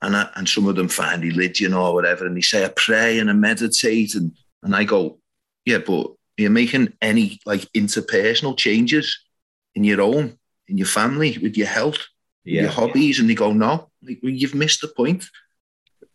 and 0.04 0.16
I, 0.16 0.30
and 0.36 0.48
some 0.48 0.68
of 0.68 0.76
them 0.76 0.88
find 0.88 1.24
religion 1.24 1.74
or 1.74 1.96
whatever, 1.96 2.28
and 2.28 2.38
they 2.38 2.42
say 2.42 2.64
I 2.64 2.72
pray 2.76 3.18
and 3.18 3.30
I 3.30 3.34
meditate, 3.34 4.14
and 4.14 4.38
and 4.62 4.76
I 4.76 4.84
go, 4.84 5.18
yeah, 5.66 5.80
but 5.80 6.12
you're 6.38 6.52
making 6.52 6.94
any 7.02 7.40
like 7.48 7.62
interpersonal 7.74 8.56
changes 8.56 9.20
in 9.74 9.84
your 9.84 10.02
own, 10.02 10.38
in 10.68 10.78
your 10.78 10.88
family, 10.88 11.40
with 11.42 11.58
your 11.58 11.68
health 11.68 12.06
your 12.44 12.64
yeah, 12.64 12.70
hobbies 12.70 13.20
and 13.20 13.30
they 13.30 13.36
go, 13.36 13.54
no, 13.54 13.90
like, 14.02 14.20
well, 14.22 14.32
you've 14.32 14.56
missed 14.56 14.82
the 14.82 14.88
point. 14.90 15.26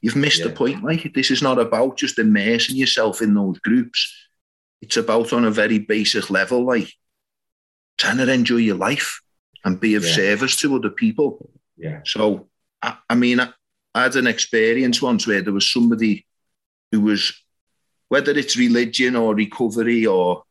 You've 0.01 0.17
missed 0.17 0.43
the 0.45 0.51
point. 0.51 0.85
Like 0.85 1.13
this 1.15 1.31
is 1.31 1.43
not 1.43 1.59
about 1.59 1.97
just 1.97 2.19
immersing 2.19 2.77
yourself 2.77 3.21
in 3.21 3.35
those 3.35 3.59
groups. 3.61 4.15
It's 4.81 4.97
about 4.97 5.33
on 5.33 5.45
a 5.45 5.51
very 5.51 5.79
basic 5.79 6.31
level, 6.31 6.65
like 6.65 6.93
trying 7.97 8.19
to 8.19 8.33
enjoy 8.33 8.57
your 8.57 8.77
life 8.77 9.21
and 9.65 9.81
be 9.81 9.97
of 9.97 10.05
Yeah. 10.05 10.13
service 10.13 10.55
to 10.57 10.77
other 10.77 10.91
people. 10.91 11.51
yeah, 11.77 12.01
So, 12.05 12.49
I, 12.81 12.97
I 13.11 13.15
mean, 13.17 13.41
I, 13.41 13.53
I 13.95 14.05
had 14.05 14.17
an 14.17 14.29
experience 14.29 15.03
once 15.03 15.27
where 15.27 15.43
there 15.43 15.53
was 15.53 15.69
somebody 15.71 16.27
who 16.93 17.01
was, 17.01 17.33
whether 18.09 18.31
it's 18.33 18.57
religion 18.57 19.17
or 19.17 19.35
recovery 19.35 20.07
or 20.07 20.45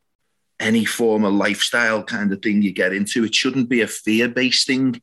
any 0.60 0.84
form 0.84 1.24
of 1.24 1.32
lifestyle 1.32 2.02
kind 2.02 2.32
of 2.32 2.42
thing 2.42 2.60
you 2.60 2.72
get 2.72 2.92
into, 2.92 3.24
it 3.24 3.34
shouldn't 3.34 3.68
be 3.70 3.80
a 3.80 3.86
fear 3.86 4.28
based 4.28 4.66
thing 4.66 5.00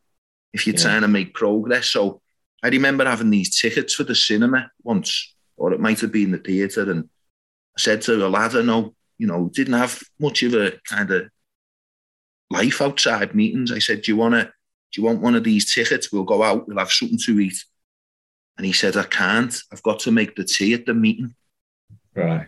if 0.55 0.65
you're 0.65 0.75
Yeah. 0.75 0.81
trying 0.83 1.01
to 1.01 1.07
make 1.07 1.33
progress. 1.33 1.89
So, 1.89 2.21
I 2.63 2.69
remember 2.69 3.05
having 3.05 3.29
these 3.29 3.59
tickets 3.61 3.93
for 3.93 4.03
the 4.05 4.15
cinema 4.15 4.71
once, 4.83 5.35
or 5.57 5.71
it 5.73 5.79
might 5.79 5.99
have 6.01 6.11
been 6.11 6.31
the 6.31 6.39
theatre, 6.39 6.89
and 6.89 7.01
I 7.77 7.79
said 7.81 8.01
to 8.03 8.25
a 8.25 8.29
lad 8.29 8.55
I 8.55 8.61
know, 8.63 8.95
you 9.19 9.27
know, 9.27 9.49
didn't 9.53 9.73
have 9.85 10.01
much 10.19 10.41
of 10.43 10.53
a 10.55 10.79
kind 10.89 11.11
of 11.11 11.29
life 12.49 12.81
outside 12.81 13.35
meetings. 13.35 13.71
I 13.71 13.79
said, 13.79 14.01
Do 14.01 14.11
you 14.11 14.17
wanna 14.17 14.51
do 14.91 15.01
you 15.01 15.05
want 15.05 15.21
one 15.21 15.35
of 15.35 15.43
these 15.43 15.73
tickets? 15.73 16.11
We'll 16.11 16.23
go 16.23 16.41
out, 16.43 16.67
we'll 16.67 16.77
have 16.79 16.91
something 16.91 17.19
to 17.25 17.39
eat. 17.39 17.57
And 18.57 18.65
he 18.65 18.71
said, 18.71 18.95
I 18.95 19.03
can't. 19.03 19.53
I've 19.71 19.83
got 19.83 19.99
to 20.01 20.11
make 20.11 20.35
the 20.35 20.45
tea 20.45 20.73
at 20.73 20.85
the 20.85 20.93
meeting. 20.93 21.35
right. 22.15 22.47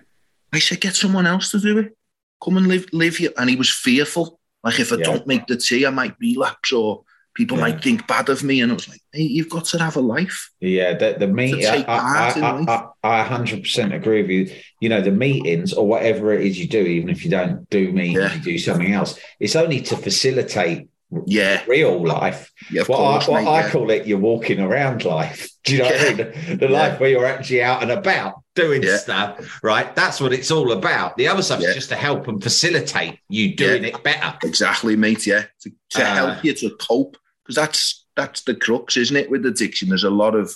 I 0.54 0.60
said, 0.60 0.80
get 0.80 0.96
someone 0.96 1.28
else 1.28 1.52
to 1.52 1.60
do 1.60 1.78
it. 1.80 1.98
Come 2.42 2.56
and 2.58 2.68
live 2.68 2.86
live 2.94 3.18
here. 3.18 3.32
And 3.38 3.50
he 3.50 3.58
was 3.58 3.70
fearful. 3.70 4.40
Like 4.64 4.80
if 4.80 4.94
I 4.94 4.96
Yeah. 4.98 5.04
don't 5.04 5.28
make 5.28 5.46
the 5.48 5.58
tea, 5.58 5.86
I 5.86 5.90
might 5.90 6.16
relapse 6.22 6.72
or 6.72 7.04
people 7.38 7.58
Yeah. 7.58 7.64
might 7.66 7.84
think 7.84 8.08
bad 8.08 8.28
of 8.30 8.44
me. 8.44 8.60
And 8.62 8.72
I 8.72 8.76
was 8.76 8.90
like, 8.90 9.00
hey, 9.14 9.22
you've 9.22 9.50
got 9.50 9.66
to 9.66 9.78
have 9.80 9.96
a 9.96 10.02
life. 10.02 10.52
Yeah, 10.60 10.94
the, 10.98 11.16
the 11.20 11.28
meet, 11.28 11.62
To 11.62 11.70
I, 11.72 11.76
take 11.78 11.86
part 11.86 12.36
in 12.38 12.44
I. 12.44 12.50
I, 12.68 12.88
I, 13.04 13.22
I 13.22 13.28
100% 13.28 13.94
agree 13.94 14.22
with 14.24 14.32
you. 14.50 14.56
You 14.82 14.90
know, 14.90 15.02
the 15.02 15.12
meetings 15.12 15.72
or 15.74 15.88
whatever 15.88 16.34
it 16.34 16.46
is 16.46 16.58
you 16.60 16.68
do, 16.68 16.80
even 16.82 17.10
if 17.10 17.24
you 17.24 17.32
don't 17.32 17.70
do 17.70 17.92
meetings, 17.92 18.18
Yeah. 18.20 18.34
you 18.36 18.42
do 18.42 18.58
something 18.58 18.92
else, 18.92 19.20
it's 19.40 19.56
only 19.56 19.82
to 19.82 19.96
facilitate 19.96 20.88
Yeah. 21.26 21.64
real 21.68 22.04
life. 22.06 22.52
Yeah, 22.72 22.82
What, 22.84 22.98
course, 22.98 23.28
I, 23.28 23.32
what 23.32 23.44
mate, 23.44 23.50
I 23.50 23.60
yeah. 23.62 23.70
call 23.72 23.92
it, 23.92 24.08
you're 24.08 24.18
walking 24.20 24.60
around 24.60 25.06
life. 25.06 25.48
Do 25.64 25.74
you 25.74 25.80
know 25.80 25.86
what 25.86 26.02
I 26.02 26.14
mean? 26.14 26.58
The, 26.58 26.68
Yeah. 26.70 26.80
life 26.82 27.00
where 27.00 27.10
you're 27.10 27.26
actually 27.26 27.62
out 27.64 27.82
and 27.84 27.92
about 27.92 28.34
doing 28.56 28.82
Yeah. 28.84 28.98
stuff, 28.98 29.60
right? 29.64 29.96
That's 29.96 30.20
what 30.20 30.34
it's 30.34 30.50
all 30.52 30.72
about. 30.72 31.16
The 31.18 31.28
other 31.28 31.44
stuff 31.44 31.62
Yeah. 31.62 31.70
is 31.70 31.76
just 31.76 31.90
to 31.90 31.96
help 31.96 32.28
and 32.28 32.42
facilitate 32.42 33.20
you 33.30 33.56
doing 33.56 33.84
it 33.86 34.04
better. 34.04 34.34
Exactly, 34.44 34.96
mate. 34.96 35.26
Yeah, 35.28 35.44
to, 35.62 35.70
to 35.92 36.02
Uh, 36.04 36.16
help 36.16 36.44
you 36.44 36.54
to 36.54 36.72
cope, 36.80 37.16
because 37.48 37.56
that's 37.56 38.06
that's 38.16 38.42
the 38.42 38.56
crux, 38.56 38.98
isn't 38.98 39.16
it? 39.16 39.30
With 39.30 39.46
addiction, 39.46 39.90
there's 39.90 40.04
a 40.04 40.10
lot 40.10 40.36
of 40.36 40.54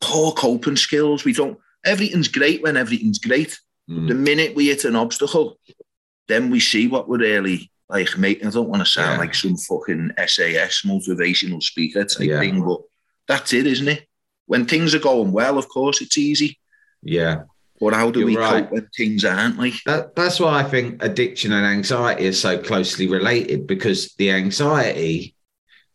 poor 0.00 0.32
coping 0.32 0.76
skills. 0.76 1.24
We 1.24 1.32
don't. 1.32 1.58
Everything's 1.84 2.28
great 2.28 2.62
when 2.62 2.76
everything's 2.76 3.18
great. 3.18 3.58
Mm. 3.90 4.08
The 4.08 4.14
minute 4.14 4.54
we 4.54 4.66
hit 4.68 4.84
an 4.84 4.96
obstacle, 4.96 5.58
then 6.28 6.50
we 6.50 6.60
see 6.60 6.86
what 6.86 7.08
we're 7.08 7.18
really 7.18 7.70
like. 7.88 8.16
Mate, 8.16 8.40
I 8.46 8.50
don't 8.50 8.68
want 8.68 8.80
to 8.82 8.90
sound 8.90 9.14
Yeah. 9.14 9.18
like 9.18 9.34
some 9.34 9.56
fucking 9.56 10.12
SAS 10.26 10.82
motivational 10.82 11.62
speaker 11.62 12.04
type 12.04 12.26
Yeah. 12.28 12.38
thing, 12.40 12.64
but 12.64 12.80
that's 13.28 13.52
it, 13.52 13.66
isn't 13.66 13.88
it? 13.88 14.06
When 14.46 14.66
things 14.66 14.94
are 14.94 14.98
going 15.00 15.32
well, 15.32 15.58
of 15.58 15.68
course, 15.68 16.00
it's 16.00 16.16
easy. 16.16 16.58
Yeah. 17.02 17.42
But 17.80 17.92
how 17.92 18.10
do 18.10 18.20
You're 18.20 18.26
we 18.28 18.36
right. 18.36 18.62
cope 18.64 18.72
when 18.72 18.88
things 18.96 19.24
aren't 19.24 19.58
like? 19.58 19.74
That, 19.84 20.14
that's 20.14 20.38
why 20.40 20.60
I 20.60 20.62
think 20.62 21.02
addiction 21.02 21.52
and 21.52 21.66
anxiety 21.66 22.26
are 22.28 22.32
so 22.32 22.56
closely 22.56 23.08
related 23.08 23.66
because 23.66 24.14
the 24.14 24.30
anxiety 24.30 25.33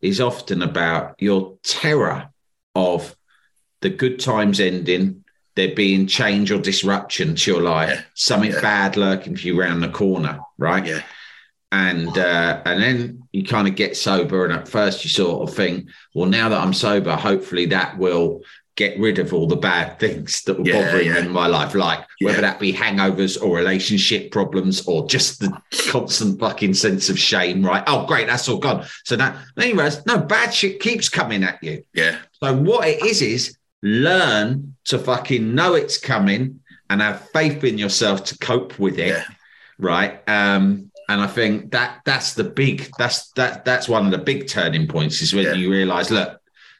is 0.02 0.22
often 0.22 0.62
about 0.62 1.16
your 1.20 1.58
terror 1.64 2.30
of 2.76 3.16
the 3.82 3.90
good 3.90 4.20
times 4.20 4.60
ending, 4.60 5.24
there 5.56 5.76
being 5.76 6.08
change 6.08 6.52
or 6.52 6.60
disruption 6.62 7.36
to 7.36 7.52
your 7.52 7.62
life, 7.62 7.90
Yeah. 7.90 8.02
something 8.14 8.52
Yeah. 8.52 8.62
bad 8.62 8.98
lurking 8.98 9.36
for 9.36 9.48
you 9.48 9.60
around 9.60 9.82
the 9.82 9.90
corner, 9.90 10.40
right? 10.58 10.86
Yeah, 10.86 11.02
And 11.72 12.18
uh, 12.18 12.62
and 12.66 12.82
then 12.82 13.24
you 13.32 13.44
kind 13.44 13.68
of 13.68 13.76
get 13.76 13.96
sober, 13.96 14.44
and 14.46 14.54
at 14.54 14.68
first 14.68 15.04
you 15.04 15.10
sort 15.10 15.48
of 15.48 15.56
think, 15.56 15.90
well, 16.16 16.28
now 16.30 16.50
that 16.50 16.60
I'm 16.62 16.74
sober, 16.74 17.16
hopefully 17.16 17.68
that 17.68 17.98
will 17.98 18.42
get 18.80 18.98
rid 18.98 19.20
of 19.20 19.34
all 19.34 19.46
the 19.46 19.58
bad 19.58 20.00
things 20.00 20.42
that 20.44 20.58
were 20.58 20.66
Yeah, 20.66 20.86
bothering 20.86 21.08
yeah. 21.08 21.14
me 21.16 21.20
in 21.28 21.32
my 21.32 21.48
life, 21.48 21.76
like 21.76 22.00
whether 22.22 22.40
that 22.40 22.62
be 22.62 22.72
hangovers 22.72 23.40
or 23.44 23.58
relationship 23.58 24.32
problems 24.32 24.88
or 24.88 25.06
just 25.08 25.42
the 25.42 25.52
constant 25.90 26.40
fucking 26.40 26.74
sense 26.74 27.10
of 27.10 27.20
shame, 27.20 27.62
right? 27.64 27.84
Oh, 27.88 28.06
great, 28.08 28.28
that's 28.28 28.48
all 28.48 28.58
gone. 28.58 28.86
So 29.04 29.18
now, 29.18 29.38
realize, 29.58 30.06
no, 30.06 30.18
bad 30.18 30.54
shit 30.54 30.80
keeps 30.80 31.10
coming 31.10 31.44
at 31.44 31.62
you. 31.62 31.84
Yeah. 31.94 32.20
So 32.42 32.56
what 32.56 32.88
it 32.88 33.04
is 33.06 33.22
is 33.22 33.58
learn 33.84 34.76
to 34.86 34.98
fucking 34.98 35.54
know 35.54 35.74
it's 35.76 35.98
coming 35.98 36.62
and 36.90 37.02
have 37.02 37.28
faith 37.34 37.64
in 37.66 37.78
yourself 37.78 38.24
to 38.26 38.38
cope 38.38 38.80
with 38.80 38.98
it, 38.98 39.10
Yeah. 39.10 39.24
right? 39.78 40.22
Um, 40.28 40.90
and 41.10 41.20
I 41.20 41.28
think 41.28 41.72
that 41.72 42.00
that's 42.06 42.34
the 42.34 42.44
big 42.46 42.90
that's 42.98 43.30
that 43.32 43.66
that's 43.66 43.90
one 43.90 44.06
of 44.06 44.12
the 44.12 44.18
big 44.20 44.48
turning 44.48 44.88
points 44.88 45.22
is 45.22 45.34
when 45.34 45.44
Yeah. 45.46 45.54
you 45.54 45.70
realize, 45.70 46.10
look, 46.12 46.40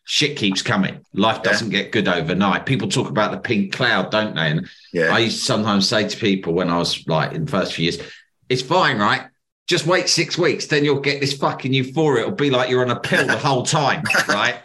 shit 0.10 0.36
keeps 0.36 0.64
coming. 0.64 1.06
Life 1.14 1.44
doesn't 1.44 1.70
get 1.70 1.92
good 1.92 2.08
overnight. 2.08 2.66
People 2.66 2.88
talk 2.88 3.10
about 3.10 3.32
the 3.32 3.38
pink 3.38 3.72
cloud, 3.72 4.10
don't 4.10 4.34
they? 4.34 4.50
And 4.50 4.68
Yeah. 4.92 5.14
I 5.14 5.20
used 5.20 5.38
to 5.38 5.46
sometimes 5.46 5.88
say 5.88 6.08
to 6.08 6.18
people 6.18 6.54
when 6.54 6.68
I 6.72 6.80
was 6.80 7.08
like 7.08 7.34
in 7.34 7.46
the 7.46 7.52
first 7.52 7.74
few 7.74 7.84
years, 7.84 8.00
it's 8.50 8.64
fine, 8.64 8.98
right? 8.98 9.28
Just 9.68 9.86
wait 9.86 10.10
six 10.10 10.36
weeks, 10.36 10.66
then 10.66 10.84
you'll 10.84 11.00
get 11.00 11.22
this 11.22 11.34
fucking 11.34 11.72
euphoria. 11.74 12.24
It'll 12.24 12.36
be 12.36 12.50
like 12.50 12.72
you're 12.72 12.82
on 12.82 12.90
a 12.90 13.00
pill 13.00 13.28
the 13.28 13.38
whole 13.38 13.62
time, 13.62 14.02
right? 14.28 14.56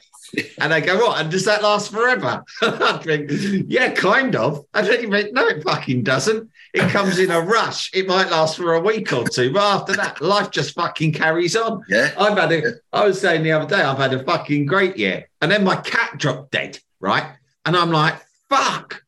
And 0.59 0.73
they 0.73 0.81
go, 0.81 0.97
what? 0.97 1.21
And 1.21 1.31
does 1.31 1.45
that 1.45 1.63
last 1.63 1.93
forever? 1.93 2.43
I 2.63 2.99
think, 3.05 3.31
yeah, 3.69 3.91
kind 3.91 4.35
of. 4.35 4.65
I 4.73 4.81
don't 4.81 5.03
even 5.03 5.35
no, 5.35 5.47
it 5.47 5.63
fucking 5.63 6.05
doesn't. 6.05 6.51
It 6.75 6.91
comes 6.91 7.21
in 7.21 7.31
a 7.31 7.41
rush. 7.41 7.89
It 7.95 8.09
might 8.09 8.31
last 8.31 8.57
for 8.57 8.75
a 8.75 8.81
week 8.81 9.13
or 9.13 9.25
two, 9.29 9.53
but 9.53 9.63
after 9.63 9.93
that, 9.93 10.21
life 10.21 10.51
just 10.51 10.75
fucking 10.75 11.13
carries 11.13 11.55
on. 11.55 11.85
yeah. 11.89 12.13
I've 12.19 12.37
had 12.37 12.51
a, 12.51 12.63
I 12.93 13.07
was 13.07 13.21
saying 13.21 13.45
the 13.45 13.53
other 13.53 13.69
day, 13.69 13.81
I've 13.81 13.97
had 13.97 14.13
a 14.13 14.25
fucking 14.25 14.67
great 14.67 14.97
year. 14.97 15.29
And 15.41 15.53
then 15.53 15.63
my 15.63 15.77
cat 15.77 16.19
dropped 16.19 16.51
dead, 16.51 16.81
right? 16.99 17.37
And 17.65 17.77
I'm 17.77 17.93
like, 17.93 18.17
fuck, 18.49 19.05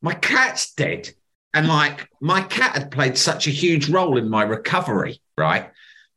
my 0.00 0.14
cat's 0.14 0.72
dead. 0.72 1.10
And 1.52 1.66
like, 1.66 2.08
my 2.20 2.42
cat 2.42 2.76
had 2.76 2.92
played 2.92 3.18
such 3.18 3.48
a 3.48 3.50
huge 3.50 3.88
role 3.88 4.16
in 4.16 4.28
my 4.28 4.44
recovery, 4.44 5.20
right? 5.36 5.68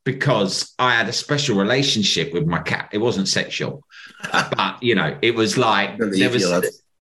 Because 0.04 0.74
I 0.78 0.94
had 0.94 1.08
a 1.08 1.12
special 1.12 1.56
relationship 1.56 2.32
with 2.32 2.46
my 2.46 2.60
cat. 2.60 2.90
It 2.92 2.98
wasn't 2.98 3.26
sexual, 3.26 3.82
but 4.32 4.80
you 4.80 4.94
know, 4.94 5.18
it 5.22 5.34
was 5.34 5.58
like, 5.58 5.98
there 5.98 6.30
was, 6.30 6.44
uh, 6.52 6.60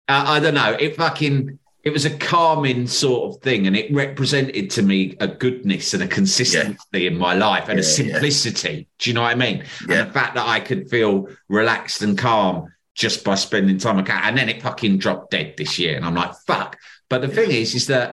I 0.08 0.40
don't 0.40 0.52
know. 0.52 0.76
It 0.78 0.96
fucking 0.96 1.58
it 1.88 1.92
was 1.92 2.04
a 2.04 2.16
calming 2.18 2.86
sort 2.86 3.34
of 3.34 3.42
thing, 3.42 3.66
and 3.66 3.74
it 3.74 3.92
represented 3.92 4.70
to 4.72 4.82
me 4.82 5.16
a 5.20 5.26
goodness 5.26 5.94
and 5.94 6.02
a 6.02 6.06
consistency 6.06 7.06
in 7.06 7.16
my 7.16 7.34
life 7.34 7.68
and 7.68 7.80
a 7.80 7.82
Yeah, 7.82 7.88
yeah. 7.88 7.94
simplicity. 8.12 8.88
Do 8.98 9.10
you 9.10 9.14
know 9.14 9.22
what 9.22 9.32
I 9.32 9.34
mean? 9.34 9.64
Yeah. 9.88 10.00
And 10.00 10.08
the 10.08 10.12
fact 10.12 10.34
that 10.34 10.46
I 10.46 10.60
could 10.60 10.90
feel 10.90 11.28
relaxed 11.48 12.02
and 12.02 12.16
calm 12.16 12.72
just 12.94 13.24
by 13.24 13.34
spending 13.36 13.78
time 13.78 13.96
with 13.96 14.06
cat, 14.06 14.24
and 14.26 14.36
then 14.36 14.48
it 14.48 14.60
fucking 14.62 14.98
dropped 14.98 15.30
dead 15.30 15.54
this 15.56 15.78
year, 15.78 15.96
and 15.96 16.04
I'm 16.04 16.14
like, 16.14 16.32
fuck. 16.46 16.76
But 17.08 17.22
the 17.22 17.28
thing 17.28 17.50
is, 17.50 17.74
is 17.74 17.86
that 17.86 18.12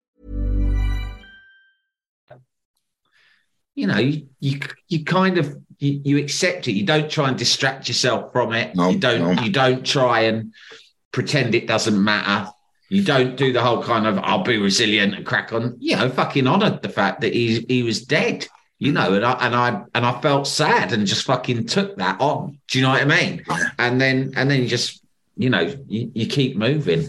you 3.75 3.87
know, 3.87 3.97
you 3.97 4.27
you, 4.39 4.59
you 4.87 5.03
kind 5.03 5.37
of 5.37 5.57
you, 5.79 6.01
you 6.03 6.17
accept 6.17 6.67
it. 6.67 6.73
You 6.73 6.85
don't 6.85 7.09
try 7.09 7.29
and 7.29 7.37
distract 7.37 7.87
yourself 7.87 8.31
from 8.31 8.53
it. 8.53 8.75
No, 8.75 8.89
you 8.89 8.99
don't 8.99 9.35
no. 9.35 9.41
you 9.41 9.51
don't 9.51 9.85
try 9.85 10.21
and 10.21 10.53
pretend 11.11 11.55
it 11.55 11.67
doesn't 11.67 12.01
matter. 12.01 12.49
You 12.89 13.03
don't 13.03 13.37
do 13.37 13.53
the 13.53 13.61
whole 13.61 13.81
kind 13.81 14.05
of 14.05 14.19
I'll 14.19 14.43
be 14.43 14.57
resilient 14.57 15.15
and 15.15 15.25
crack 15.25 15.53
on. 15.53 15.77
You 15.79 15.95
know, 15.95 16.09
fucking 16.09 16.47
honoured 16.47 16.81
the 16.81 16.89
fact 16.89 17.21
that 17.21 17.33
he 17.33 17.65
he 17.67 17.83
was 17.83 18.05
dead. 18.05 18.47
You 18.79 18.91
know, 18.91 19.13
and 19.13 19.25
I 19.25 19.33
and 19.45 19.55
I 19.55 19.83
and 19.95 20.05
I 20.05 20.19
felt 20.21 20.47
sad 20.47 20.91
and 20.91 21.05
just 21.07 21.25
fucking 21.25 21.67
took 21.67 21.97
that 21.97 22.19
on. 22.19 22.59
Do 22.67 22.79
you 22.79 22.83
know 22.83 22.91
what 22.91 23.01
I 23.01 23.05
mean? 23.05 23.43
And 23.77 24.01
then 24.01 24.33
and 24.35 24.49
then 24.49 24.61
you 24.61 24.67
just 24.67 25.03
you 25.37 25.49
know 25.49 25.73
you, 25.87 26.11
you 26.13 26.27
keep 26.27 26.57
moving. 26.57 27.07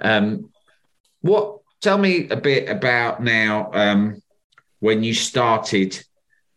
Um, 0.00 0.50
what? 1.20 1.60
Tell 1.80 1.98
me 1.98 2.28
a 2.30 2.36
bit 2.36 2.70
about 2.70 3.22
now. 3.22 3.70
Um, 3.74 4.22
when 4.84 5.02
you 5.02 5.14
started 5.14 5.98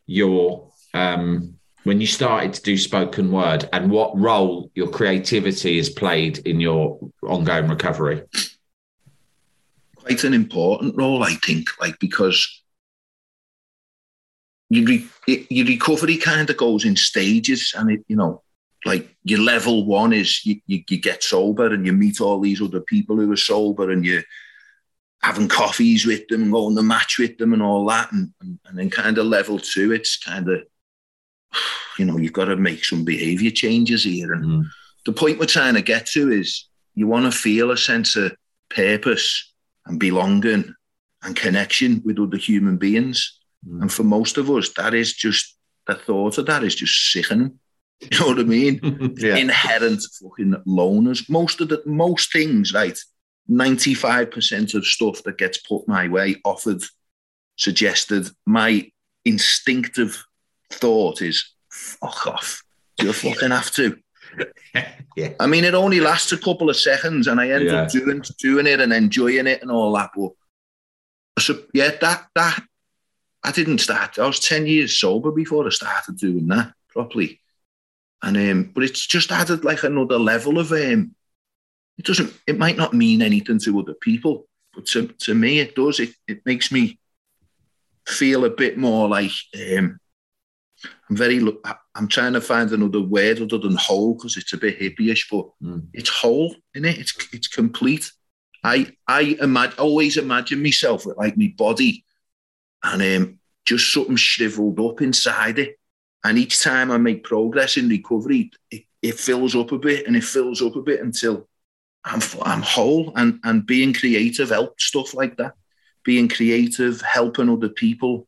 your 0.05 0.69
um, 0.93 1.57
when 1.83 2.01
you 2.01 2.07
started 2.07 2.53
to 2.53 2.61
do 2.61 2.77
spoken 2.77 3.31
word 3.31 3.69
and 3.71 3.89
what 3.89 4.19
role 4.19 4.69
your 4.75 4.89
creativity 4.89 5.77
has 5.77 5.89
played 5.89 6.39
in 6.39 6.59
your 6.59 6.99
ongoing 7.23 7.69
recovery? 7.69 8.23
Quite 9.95 10.25
an 10.25 10.33
important 10.33 10.97
role, 10.97 11.23
I 11.23 11.35
think, 11.35 11.69
like 11.79 11.97
because 11.99 12.63
you 14.69 14.85
re- 14.85 15.45
your 15.49 15.65
recovery 15.65 16.17
kind 16.17 16.49
of 16.49 16.57
goes 16.57 16.83
in 16.83 16.97
stages, 16.97 17.73
and 17.77 17.89
it, 17.91 18.03
you 18.09 18.17
know, 18.17 18.43
like 18.83 19.15
your 19.23 19.39
level 19.39 19.85
one 19.85 20.11
is 20.11 20.45
you, 20.45 20.59
you, 20.67 20.83
you 20.89 20.99
get 20.99 21.23
sober 21.23 21.67
and 21.73 21.85
you 21.85 21.93
meet 21.93 22.19
all 22.19 22.41
these 22.41 22.61
other 22.61 22.81
people 22.81 23.15
who 23.15 23.31
are 23.31 23.37
sober, 23.37 23.89
and 23.89 24.05
you 24.05 24.21
having 25.21 25.47
coffees 25.47 26.05
with 26.05 26.27
them 26.27 26.43
and 26.43 26.51
going 26.51 26.75
to 26.75 26.83
match 26.83 27.17
with 27.19 27.37
them 27.37 27.53
and 27.53 27.61
all 27.63 27.85
that, 27.87 28.11
and 28.11 28.31
and, 28.41 28.59
and 28.65 28.77
then 28.77 28.89
kind 28.89 29.17
of 29.17 29.25
level 29.25 29.59
two, 29.59 29.91
it's 29.91 30.17
kind 30.17 30.49
of 30.49 30.61
you 31.97 32.05
know 32.05 32.17
you've 32.17 32.33
got 32.33 32.45
to 32.45 32.55
make 32.55 32.83
some 32.85 33.03
behaviour 33.05 33.51
changes 33.51 34.03
here, 34.03 34.33
and 34.33 34.45
Mm. 34.45 34.63
the 35.05 35.13
point 35.13 35.39
we're 35.39 35.45
trying 35.45 35.73
to 35.75 35.81
get 35.81 36.05
to 36.07 36.31
is 36.31 36.67
you 36.95 37.07
want 37.07 37.25
to 37.31 37.37
feel 37.37 37.71
a 37.71 37.77
sense 37.77 38.15
of 38.15 38.35
purpose 38.69 39.53
and 39.85 39.99
belonging 39.99 40.73
and 41.23 41.35
connection 41.35 42.01
with 42.05 42.19
other 42.19 42.37
human 42.37 42.77
beings. 42.77 43.39
Mm. 43.67 43.81
And 43.83 43.91
for 43.91 44.03
most 44.03 44.37
of 44.37 44.49
us, 44.49 44.69
that 44.73 44.93
is 44.93 45.13
just 45.13 45.55
the 45.87 45.95
thought 45.95 46.37
of 46.37 46.45
that 46.47 46.63
is 46.63 46.75
just 46.75 47.11
sickening. 47.11 47.59
You 47.99 48.19
know 48.19 48.27
what 48.27 48.39
I 48.39 48.43
mean? 48.43 49.15
yeah 49.17 49.37
Inherent 49.37 50.03
fucking 50.21 50.53
loners. 50.67 51.27
Most 51.29 51.61
of 51.61 51.69
the 51.69 51.81
most 51.87 52.31
things, 52.31 52.71
right? 52.71 52.95
95% 53.49 54.73
of 54.73 54.85
stuff 54.85 55.23
that 55.23 55.37
gets 55.37 55.57
put 55.57 55.87
my 55.87 56.07
way, 56.07 56.35
offered, 56.43 56.83
suggested, 57.55 58.29
my 58.45 58.91
instinctive 59.25 60.25
thought 60.71 61.21
is 61.21 61.53
fuck 61.71 62.27
off. 62.27 62.63
Do 62.97 63.07
you 63.07 63.13
fucking 63.13 63.51
have 63.51 63.71
to? 63.71 63.97
yeah 65.15 65.33
I 65.39 65.47
mean, 65.47 65.63
it 65.63 65.73
only 65.73 65.99
lasts 65.99 66.31
a 66.31 66.37
couple 66.37 66.69
of 66.69 66.75
seconds, 66.75 67.27
and 67.27 67.39
I 67.39 67.49
end 67.49 67.65
Yeah. 67.65 67.83
up 67.83 67.89
doing 67.89 68.21
doing 68.39 68.67
it 68.67 68.79
and 68.81 68.91
enjoying 68.93 69.47
it 69.47 69.61
and 69.61 69.71
all 69.71 69.93
that. 69.93 70.11
But 70.15 70.31
so 71.39 71.63
yeah, 71.73 71.91
that 72.01 72.27
that 72.35 72.63
I 73.43 73.51
didn't 73.51 73.79
start. 73.79 74.19
I 74.19 74.27
was 74.27 74.39
ten 74.39 74.67
years 74.67 74.97
sober 74.97 75.31
before 75.31 75.65
I 75.65 75.69
started 75.69 76.17
doing 76.17 76.47
that 76.47 76.73
properly, 76.89 77.39
and 78.21 78.35
um, 78.37 78.71
but 78.73 78.83
it's 78.83 79.05
just 79.07 79.31
added 79.31 79.63
like 79.63 79.83
another 79.83 80.19
level 80.19 80.59
of 80.59 80.71
um. 80.71 81.15
It 81.97 82.05
doesn't. 82.05 82.33
It 82.45 82.57
might 82.57 82.77
not 82.77 82.93
mean 82.93 83.21
anything 83.21 83.59
to 83.59 83.79
other 83.79 83.95
people, 83.95 84.47
but 84.73 84.85
to 84.87 85.07
to 85.07 85.33
me, 85.33 85.59
it 85.59 85.75
does. 85.75 85.99
It 85.99 86.11
it 86.27 86.45
makes 86.45 86.71
me 86.71 86.99
feel 88.07 88.45
a 88.45 88.49
bit 88.49 88.77
more 88.77 89.07
like 89.07 89.31
um. 89.55 89.99
I'm 91.09 91.15
very. 91.15 91.41
I'm 91.95 92.07
trying 92.07 92.33
to 92.33 92.41
find 92.41 92.71
another 92.71 93.01
word 93.01 93.41
other 93.41 93.57
than 93.57 93.75
whole 93.75 94.13
because 94.13 94.37
it's 94.37 94.53
a 94.53 94.57
bit 94.57 94.79
hippyish, 94.79 95.25
but 95.31 95.49
Mm. 95.63 95.87
it's 95.93 96.09
whole 96.09 96.55
in 96.75 96.85
it. 96.85 96.99
It's 96.99 97.13
it's 97.33 97.47
complete, 97.47 98.11
I 98.63 98.91
I 99.07 99.37
imagine 99.41 99.79
always 99.79 100.17
imagine 100.17 100.61
myself 100.61 101.05
with 101.05 101.17
like 101.17 101.37
my 101.37 101.53
body 101.57 102.05
and 102.83 103.01
um, 103.01 103.39
just 103.65 103.91
something 103.91 104.15
shriveled 104.17 104.79
up 104.79 105.01
inside 105.01 105.57
it. 105.57 105.79
And 106.23 106.37
each 106.37 106.61
time 106.61 106.91
I 106.91 106.97
make 106.97 107.23
progress 107.23 107.77
in 107.77 107.87
recovery, 107.89 108.51
it, 108.69 108.83
it 109.01 109.15
fills 109.15 109.55
up 109.55 109.71
a 109.71 109.77
bit 109.77 110.05
and 110.05 110.15
it 110.15 110.23
fills 110.23 110.61
up 110.61 110.75
a 110.75 110.81
bit 110.81 110.99
until 111.01 111.47
I'm 112.07 112.21
I'm 112.43 112.61
whole. 112.61 113.13
And 113.15 113.39
and 113.43 113.65
being 113.65 113.93
creative 113.93 114.49
helped 114.49 114.81
stuff 114.81 115.13
like 115.13 115.37
that. 115.37 115.53
Being 116.03 116.29
creative, 116.29 117.01
helping 117.01 117.49
other 117.49 117.69
people, 117.69 118.27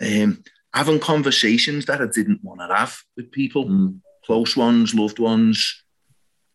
um, 0.00 0.42
having 0.74 0.98
conversations 0.98 1.86
that 1.86 2.00
I 2.00 2.06
didn't 2.06 2.42
want 2.42 2.60
to 2.60 2.74
have 2.74 2.98
with 3.16 3.30
people, 3.30 3.66
mm. 3.66 4.00
close 4.24 4.56
ones, 4.56 4.94
loved 4.94 5.18
ones. 5.18 5.84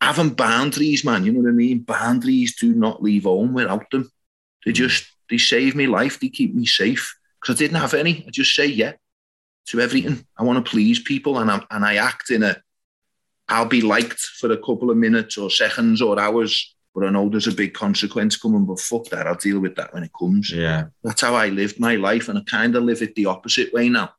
Having 0.01 0.32
boundaries, 0.32 1.03
man. 1.03 1.25
You 1.25 1.32
know 1.32 1.39
what 1.39 1.49
I 1.49 1.53
mean? 1.53 1.80
Boundaries. 1.80 2.56
Do 2.56 2.73
not 2.73 3.01
leave 3.01 3.23
home 3.23 3.53
without 3.53 3.89
them. 3.89 4.12
They 4.65 4.71
just 4.73 5.06
they 5.30 5.38
save 5.38 5.75
me 5.75 5.88
life. 5.88 6.19
They 6.19 6.30
keep 6.30 6.53
me 6.53 6.65
safe 6.65 7.17
because 7.39 7.56
I 7.56 7.58
didn't 7.58 7.80
have 7.80 7.93
any. 7.93 8.23
I 8.27 8.30
just 8.30 8.53
say 8.53 8.67
yeah 8.67 8.93
to 9.67 9.80
everything. 9.80 10.25
I 10.38 10.43
want 10.43 10.63
to 10.63 10.69
please 10.69 10.99
people, 10.99 11.39
and 11.39 11.49
I 11.49 11.63
and 11.71 11.86
I 11.86 11.95
act 11.95 12.30
in 12.30 12.43
a. 12.43 12.62
I'll 13.49 13.65
be 13.65 13.81
liked 13.81 14.19
for 14.19 14.51
a 14.51 14.57
couple 14.57 14.91
of 14.91 14.97
minutes 14.97 15.38
or 15.38 15.49
seconds 15.49 16.01
or 16.01 16.19
hours, 16.19 16.75
but 16.93 17.05
I 17.05 17.10
know 17.10 17.29
there's 17.29 17.47
a 17.47 17.51
big 17.51 17.73
consequence 17.73 18.38
coming. 18.38 18.65
But 18.65 18.79
fuck 18.79 19.05
that, 19.05 19.27
I'll 19.27 19.36
deal 19.36 19.60
with 19.60 19.75
that 19.75 19.93
when 19.93 20.03
it 20.03 20.12
comes. 20.17 20.51
Yeah, 20.51 20.86
that's 21.03 21.21
how 21.21 21.36
I 21.36 21.49
lived 21.49 21.79
my 21.79 21.95
life, 21.95 22.27
and 22.29 22.38
I 22.38 22.41
kind 22.43 22.75
of 22.75 22.83
live 22.83 23.01
it 23.01 23.15
the 23.15 23.27
opposite 23.27 23.73
way 23.73 23.89
now. 23.89 24.12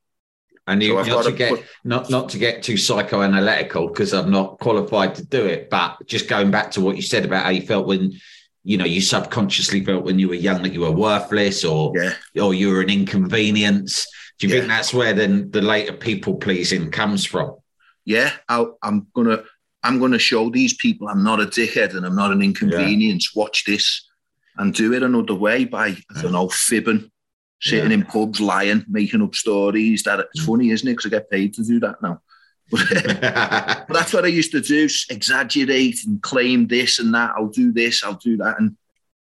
And 0.66 0.82
you, 0.82 1.02
so 1.02 1.10
not 1.10 1.24
to, 1.24 1.32
get 1.32 1.50
put, 1.50 1.64
not 1.84 2.10
not 2.10 2.28
to 2.30 2.38
get 2.38 2.62
too 2.62 2.74
psychoanalytical 2.74 3.88
because 3.88 4.12
I'm 4.12 4.30
not 4.30 4.58
qualified 4.58 5.14
to 5.16 5.24
do 5.24 5.46
it, 5.46 5.70
but 5.70 5.96
just 6.06 6.28
going 6.28 6.50
back 6.50 6.70
to 6.72 6.80
what 6.80 6.96
you 6.96 7.02
said 7.02 7.24
about 7.24 7.44
how 7.44 7.50
you 7.50 7.62
felt 7.62 7.86
when 7.86 8.12
you 8.64 8.76
know 8.76 8.84
you 8.84 9.00
subconsciously 9.00 9.84
felt 9.84 10.04
when 10.04 10.18
you 10.18 10.28
were 10.28 10.34
young 10.34 10.62
that 10.62 10.74
you 10.74 10.80
were 10.80 10.90
worthless 10.90 11.64
or 11.64 11.92
yeah. 11.96 12.12
or 12.42 12.52
you 12.52 12.68
were 12.70 12.82
an 12.82 12.90
inconvenience 12.90 14.06
do 14.38 14.46
you 14.46 14.52
yeah. 14.52 14.60
think 14.60 14.68
that's 14.68 14.92
where 14.92 15.14
then 15.14 15.50
the 15.52 15.62
later 15.62 15.94
people 15.94 16.34
pleasing 16.34 16.90
comes 16.90 17.24
from 17.24 17.56
yeah 18.08 18.32
i 18.48 18.64
am 18.82 19.06
gonna 19.14 19.42
i'm 19.82 20.00
gonna 20.00 20.18
show 20.18 20.48
these 20.48 20.74
people 20.74 21.08
i'm 21.08 21.22
not 21.22 21.40
a 21.40 21.44
dickhead 21.44 21.94
and 21.94 22.06
i'm 22.06 22.16
not 22.16 22.32
an 22.32 22.40
inconvenience 22.42 23.30
yeah. 23.34 23.40
watch 23.40 23.64
this 23.64 24.08
and 24.56 24.72
do 24.74 24.94
it 24.94 25.02
another 25.02 25.34
way 25.34 25.64
by 25.64 25.88
i 25.88 26.22
don't 26.22 26.32
know 26.32 26.48
fibbing 26.48 27.10
sitting 27.60 27.92
in 27.92 28.04
pubs 28.04 28.40
lying 28.40 28.84
making 28.88 29.20
up 29.20 29.34
stories 29.34 30.02
that 30.04 30.20
it's 30.20 30.42
mm. 30.42 30.46
funny 30.46 30.70
isn't 30.70 30.88
it 30.88 30.92
because 30.92 31.06
i 31.06 31.10
get 31.10 31.30
paid 31.30 31.52
to 31.52 31.62
do 31.62 31.78
that 31.78 32.00
now 32.02 32.20
but 32.70 33.88
that's 33.88 34.12
what 34.12 34.26
I 34.26 34.28
used 34.28 34.52
to 34.52 34.60
do: 34.60 34.86
exaggerate 35.08 36.04
and 36.04 36.20
claim 36.20 36.66
this 36.66 36.98
and 36.98 37.14
that. 37.14 37.32
I'll 37.34 37.48
do 37.48 37.72
this, 37.72 38.04
I'll 38.04 38.20
do 38.22 38.36
that, 38.36 38.60
and 38.60 38.76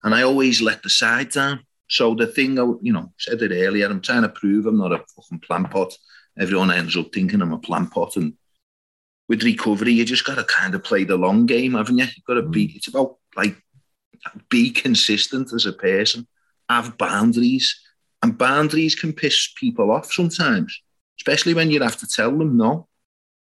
and 0.04 0.14
I 0.14 0.24
always 0.24 0.62
let 0.62 0.84
the 0.84 0.90
side 0.90 1.30
down. 1.30 1.62
So 1.88 2.16
the 2.16 2.28
thing, 2.28 2.60
I, 2.60 2.64
you 2.82 2.92
know, 2.92 3.14
said 3.18 3.42
it 3.42 3.54
earlier. 3.54 3.88
I'm 3.88 4.02
trying 4.02 4.24
to 4.24 4.30
prove 4.30 4.66
I'm 4.66 4.78
not 4.78 4.92
a 4.92 5.06
fucking 5.16 5.40
plant 5.40 5.72
pot. 5.72 5.98
Everyone 6.38 6.70
ends 6.70 6.98
up 6.98 7.14
thinking 7.14 7.42
I'm 7.42 7.54
a 7.54 7.60
plant 7.60 7.92
pot, 7.92 8.18
and 8.18 8.34
with 9.30 9.44
recovery, 9.44 9.94
you 9.94 10.04
just 10.04 10.26
got 10.26 10.36
to 10.36 10.44
kind 10.44 10.74
of 10.74 10.84
play 10.84 11.04
the 11.04 11.16
long 11.16 11.46
game, 11.46 11.76
haven't 11.76 12.00
you? 12.00 12.04
You've 12.04 12.26
got 12.26 12.34
to 12.34 12.42
be. 12.42 12.68
Mm. 12.68 12.76
It's 12.76 12.88
about 12.88 13.18
like 13.38 13.56
be 14.50 14.72
consistent 14.72 15.54
as 15.54 15.66
a 15.66 15.72
person, 15.72 16.28
have 16.68 16.98
boundaries, 16.98 17.80
and 18.22 18.38
boundaries 18.38 18.96
can 18.96 19.14
piss 19.14 19.54
people 19.56 19.92
off 19.92 20.12
sometimes, 20.12 20.82
especially 21.20 21.54
when 21.54 21.72
you 21.72 21.82
have 21.82 21.96
to 21.98 22.08
tell 22.08 22.36
them 22.38 22.58
no 22.58 22.88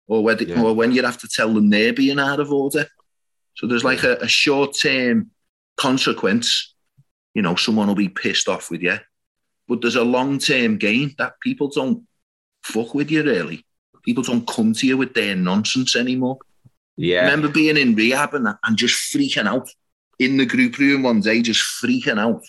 or 0.07 0.23
when, 0.23 0.37
yeah. 0.39 0.61
or 0.61 0.75
when 0.75 0.91
you 0.91 1.03
have 1.03 1.17
to 1.19 1.27
tell 1.27 1.53
them 1.53 1.69
they're 1.69 1.93
being 1.93 2.19
out 2.19 2.39
of 2.39 2.51
order. 2.51 2.85
So 3.55 3.65
there's 3.65 3.83
like 3.83 4.03
a, 4.03 4.17
a 4.17 4.27
short 4.27 4.75
term 4.77 5.31
consequence. 5.77 6.75
You 7.33 7.41
know, 7.41 7.55
someone 7.55 7.87
will 7.87 7.95
be 7.95 8.09
pissed 8.09 8.49
off 8.49 8.69
with 8.69 8.81
you, 8.81 8.97
but 9.69 9.81
there's 9.81 9.95
a 9.95 10.03
long 10.03 10.37
term 10.37 10.77
gain 10.77 11.15
that 11.17 11.39
people 11.39 11.69
don't 11.69 12.05
fuck 12.61 12.93
with 12.93 13.09
you 13.09 13.23
really. 13.23 13.65
People 14.03 14.23
don't 14.23 14.47
come 14.47 14.73
to 14.73 14.87
you 14.87 14.97
with 14.97 15.13
their 15.13 15.35
nonsense 15.35 15.95
anymore. 15.95 16.39
Yeah. 16.97 17.21
I 17.21 17.23
remember 17.25 17.49
being 17.49 17.77
in 17.77 17.95
rehab 17.95 18.33
and, 18.33 18.47
and 18.63 18.77
just 18.77 19.13
freaking 19.13 19.47
out 19.47 19.69
in 20.19 20.37
the 20.37 20.45
group 20.45 20.77
room 20.77 21.03
one 21.03 21.21
day, 21.21 21.41
just 21.41 21.63
freaking 21.81 22.19
out, 22.19 22.43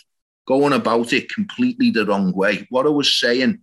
going 0.47 0.73
about 0.73 1.13
it 1.13 1.33
completely 1.33 1.91
the 1.91 2.05
wrong 2.05 2.33
way. 2.33 2.67
What 2.71 2.87
I 2.87 2.91
was 2.91 3.15
saying, 3.15 3.61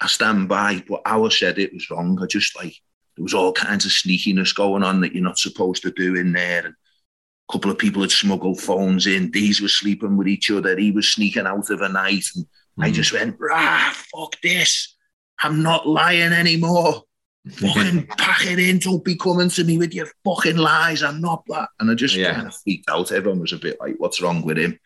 I 0.00 0.06
stand 0.06 0.48
by, 0.48 0.82
but 0.88 1.02
I 1.06 1.28
said 1.28 1.58
it 1.58 1.72
was 1.72 1.90
wrong. 1.90 2.18
I 2.22 2.26
just 2.26 2.56
like 2.56 2.74
there 3.16 3.22
was 3.22 3.34
all 3.34 3.52
kinds 3.52 3.86
of 3.86 3.92
sneakiness 3.92 4.54
going 4.54 4.82
on 4.82 5.00
that 5.00 5.14
you're 5.14 5.24
not 5.24 5.38
supposed 5.38 5.82
to 5.82 5.90
do 5.90 6.16
in 6.16 6.32
there. 6.32 6.66
And 6.66 6.74
a 6.74 7.52
couple 7.52 7.70
of 7.70 7.78
people 7.78 8.02
had 8.02 8.10
smuggled 8.10 8.60
phones 8.60 9.06
in. 9.06 9.30
These 9.30 9.62
were 9.62 9.68
sleeping 9.68 10.16
with 10.16 10.28
each 10.28 10.50
other. 10.50 10.76
He 10.76 10.90
was 10.90 11.08
sneaking 11.08 11.46
out 11.46 11.70
of 11.70 11.80
a 11.80 11.88
night. 11.88 12.24
And 12.36 12.44
mm. 12.78 12.84
I 12.84 12.90
just 12.90 13.12
went, 13.12 13.36
rah, 13.40 13.90
fuck 13.92 14.38
this. 14.42 14.95
I'm 15.42 15.62
not 15.62 15.86
lying 15.86 16.32
anymore. 16.32 17.02
fucking 17.50 18.06
pack 18.06 18.44
it 18.44 18.58
in. 18.58 18.78
Don't 18.78 19.04
be 19.04 19.16
coming 19.16 19.48
to 19.50 19.64
me 19.64 19.78
with 19.78 19.94
your 19.94 20.08
fucking 20.24 20.56
lies. 20.56 21.02
I'm 21.02 21.20
not 21.20 21.44
that. 21.46 21.68
And 21.78 21.90
I 21.90 21.94
just 21.94 22.16
yeah. 22.16 22.34
kind 22.34 22.48
of 22.48 22.56
freaked 22.56 22.90
out. 22.90 23.12
Everyone 23.12 23.40
was 23.40 23.52
a 23.52 23.58
bit 23.58 23.78
like, 23.80 23.94
what's 23.98 24.20
wrong 24.20 24.42
with 24.42 24.58
him? 24.58 24.78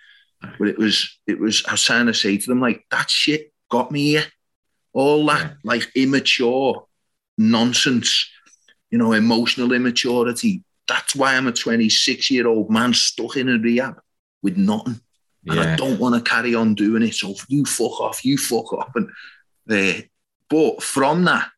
But 0.58 0.68
it 0.68 0.78
was, 0.78 1.18
it 1.26 1.38
was, 1.38 1.64
I 1.66 1.72
was 1.72 1.82
trying 1.82 2.06
to 2.06 2.14
say 2.14 2.36
to 2.36 2.46
them, 2.46 2.60
like, 2.60 2.84
that 2.90 3.08
shit 3.08 3.52
got 3.70 3.90
me 3.90 4.10
here. 4.10 4.24
All 4.92 5.24
that, 5.26 5.40
yeah. 5.40 5.54
like, 5.64 5.90
immature 5.94 6.86
nonsense, 7.38 8.28
you 8.90 8.98
know, 8.98 9.12
emotional 9.12 9.72
immaturity. 9.72 10.62
That's 10.86 11.14
why 11.14 11.36
I'm 11.36 11.46
a 11.46 11.52
26 11.52 12.30
year 12.30 12.46
old 12.46 12.70
man 12.70 12.92
stuck 12.92 13.36
in 13.36 13.48
a 13.48 13.58
rehab 13.58 14.00
with 14.42 14.56
nothing. 14.56 15.00
And 15.46 15.56
yeah. 15.56 15.72
I 15.72 15.76
don't 15.76 15.98
want 15.98 16.14
to 16.14 16.30
carry 16.30 16.54
on 16.54 16.74
doing 16.74 17.02
it. 17.02 17.14
So 17.14 17.34
you 17.48 17.64
fuck 17.64 18.00
off, 18.00 18.24
you 18.24 18.36
fuck 18.36 18.72
off. 18.74 18.90
And 18.94 19.08
uh, 19.70 20.02
but 20.50 20.82
from 20.82 21.24
that, 21.24 21.48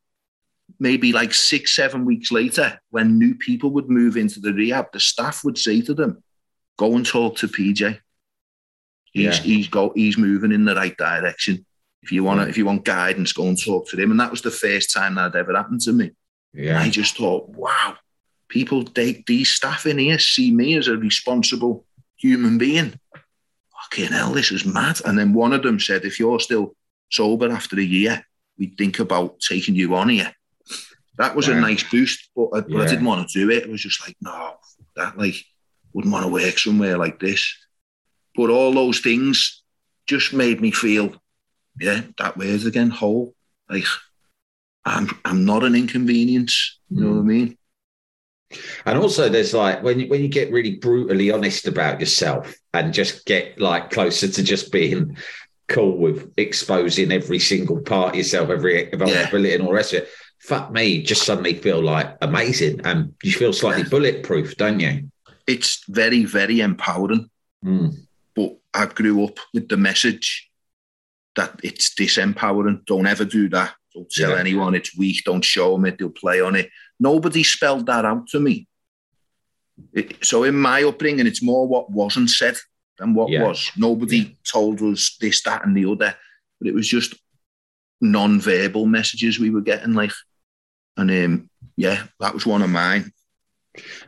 maybe 0.78 1.12
like 1.12 1.34
six, 1.34 1.74
seven 1.74 2.04
weeks 2.04 2.30
later, 2.30 2.78
when 2.90 3.18
new 3.18 3.34
people 3.34 3.70
would 3.70 3.88
move 3.88 4.16
into 4.16 4.38
the 4.38 4.52
rehab, 4.52 4.92
the 4.92 5.00
staff 5.00 5.42
would 5.44 5.58
say 5.58 5.80
to 5.80 5.94
them, 5.94 6.22
"Go 6.76 6.94
and 6.94 7.04
talk 7.04 7.36
to 7.38 7.48
PJ. 7.48 7.98
He's 9.12 9.24
yeah. 9.24 9.42
he's 9.42 9.68
go 9.68 9.92
he's 9.94 10.16
moving 10.16 10.52
in 10.52 10.64
the 10.64 10.74
right 10.74 10.96
direction. 10.96 11.66
If 12.02 12.10
you 12.10 12.24
want 12.24 12.40
to, 12.40 12.48
if 12.48 12.56
you 12.56 12.66
want 12.66 12.84
guidance, 12.84 13.32
go 13.32 13.46
and 13.46 13.60
talk 13.60 13.88
to 13.88 13.96
him. 13.96 14.10
And 14.10 14.18
that 14.18 14.30
was 14.30 14.42
the 14.42 14.50
first 14.50 14.92
time 14.92 15.14
that 15.14 15.34
had 15.34 15.36
ever 15.36 15.54
happened 15.54 15.80
to 15.82 15.92
me. 15.92 16.10
Yeah. 16.52 16.70
And 16.70 16.78
I 16.78 16.90
just 16.90 17.16
thought, 17.16 17.48
wow, 17.50 17.96
people, 18.48 18.82
they, 18.82 19.22
these 19.26 19.50
staff 19.50 19.86
in 19.86 19.98
here 19.98 20.18
see 20.18 20.50
me 20.50 20.76
as 20.76 20.88
a 20.88 20.96
responsible 20.96 21.86
human 22.16 22.58
being. 22.58 22.98
Fucking 23.82 24.12
hell, 24.12 24.32
this 24.32 24.50
is 24.50 24.64
mad. 24.64 25.00
And 25.04 25.16
then 25.16 25.32
one 25.32 25.52
of 25.52 25.62
them 25.62 25.78
said, 25.78 26.04
if 26.04 26.18
you're 26.18 26.40
still 26.40 26.74
sober 27.10 27.50
after 27.52 27.78
a 27.78 27.84
year, 27.84 28.26
we'd 28.62 28.78
think 28.78 29.00
about 29.00 29.40
taking 29.40 29.74
you 29.74 29.96
on 29.96 30.08
here. 30.08 30.32
That 31.18 31.34
was 31.34 31.48
a 31.48 31.54
nice 31.54 31.82
boost, 31.82 32.30
but, 32.36 32.48
I, 32.54 32.60
but 32.60 32.70
yeah. 32.70 32.82
I 32.82 32.86
didn't 32.86 33.04
want 33.04 33.28
to 33.28 33.40
do 33.40 33.50
it. 33.50 33.64
It 33.64 33.68
was 33.68 33.82
just 33.82 34.00
like, 34.06 34.16
no, 34.20 34.54
that 34.94 35.18
like 35.18 35.34
wouldn't 35.92 36.12
want 36.12 36.24
to 36.24 36.32
work 36.32 36.58
somewhere 36.58 36.96
like 36.96 37.18
this. 37.18 37.54
But 38.36 38.50
all 38.50 38.72
those 38.72 39.00
things 39.00 39.62
just 40.06 40.32
made 40.32 40.60
me 40.60 40.70
feel 40.70 41.16
yeah, 41.80 42.02
that 42.18 42.36
word 42.36 42.64
again, 42.64 42.90
whole. 42.90 43.34
Like 43.68 43.84
I'm 44.84 45.08
I'm 45.24 45.44
not 45.44 45.64
an 45.64 45.74
inconvenience. 45.74 46.78
You 46.88 47.00
know 47.02 47.10
mm. 47.10 47.16
what 47.16 47.20
I 47.20 47.24
mean? 47.24 47.58
And 48.86 48.98
also, 48.98 49.28
there's 49.28 49.54
like 49.54 49.82
when 49.82 50.00
you, 50.00 50.08
when 50.08 50.22
you 50.22 50.28
get 50.28 50.52
really 50.52 50.76
brutally 50.76 51.30
honest 51.30 51.66
about 51.66 52.00
yourself 52.00 52.54
and 52.74 52.94
just 52.94 53.26
get 53.26 53.58
like 53.58 53.90
closer 53.90 54.28
to 54.28 54.42
just 54.42 54.70
being 54.70 55.16
cool 55.72 55.96
with 55.96 56.32
exposing 56.36 57.10
every 57.10 57.38
single 57.38 57.80
part 57.80 58.10
of 58.10 58.16
yourself, 58.16 58.50
every 58.50 58.90
vulnerability 58.90 59.48
yeah. 59.48 59.54
and 59.54 59.62
all 59.62 59.70
the 59.70 59.74
rest 59.74 59.92
of 59.94 60.02
it. 60.02 60.08
Fuck 60.40 60.72
me, 60.72 61.02
just 61.02 61.24
suddenly 61.24 61.54
feel 61.54 61.82
like 61.82 62.16
amazing, 62.20 62.80
and 62.84 63.14
you 63.22 63.32
feel 63.32 63.52
slightly 63.52 63.82
yeah. 63.82 63.88
bulletproof, 63.88 64.56
don't 64.56 64.80
you? 64.80 65.10
It's 65.46 65.84
very, 65.88 66.24
very 66.24 66.60
empowering. 66.60 67.30
Mm. 67.64 67.94
But 68.34 68.58
I 68.74 68.86
grew 68.86 69.24
up 69.24 69.38
with 69.54 69.68
the 69.68 69.76
message 69.76 70.50
that 71.36 71.60
it's 71.62 71.94
disempowering. 71.94 72.84
Don't 72.86 73.06
ever 73.06 73.24
do 73.24 73.48
that. 73.50 73.74
Don't 73.94 74.10
tell 74.10 74.30
yeah. 74.30 74.38
anyone 74.38 74.74
it's 74.74 74.96
weak. 74.96 75.22
Don't 75.24 75.44
show 75.44 75.72
them 75.72 75.86
it. 75.86 75.98
They'll 75.98 76.10
play 76.10 76.40
on 76.40 76.56
it. 76.56 76.70
Nobody 76.98 77.42
spelled 77.42 77.86
that 77.86 78.04
out 78.04 78.26
to 78.28 78.40
me. 78.40 78.66
It, 79.92 80.24
so 80.24 80.44
in 80.44 80.54
my 80.54 80.82
upbringing, 80.82 81.26
it's 81.26 81.42
more 81.42 81.66
what 81.66 81.90
wasn't 81.90 82.30
said 82.30 82.56
than 83.02 83.14
what 83.14 83.30
yeah. 83.30 83.42
was. 83.42 83.70
Nobody 83.76 84.18
yeah. 84.18 84.28
told 84.50 84.80
us 84.82 85.16
this, 85.20 85.42
that, 85.42 85.66
and 85.66 85.76
the 85.76 85.90
other. 85.90 86.14
But 86.58 86.68
it 86.68 86.74
was 86.74 86.88
just 86.88 87.14
non-verbal 88.00 88.86
messages 88.86 89.38
we 89.38 89.50
were 89.50 89.60
getting, 89.60 89.94
like, 89.94 90.12
and 90.96 91.10
um, 91.10 91.50
yeah, 91.76 92.04
that 92.20 92.34
was 92.34 92.46
one 92.46 92.62
of 92.62 92.70
mine. 92.70 93.12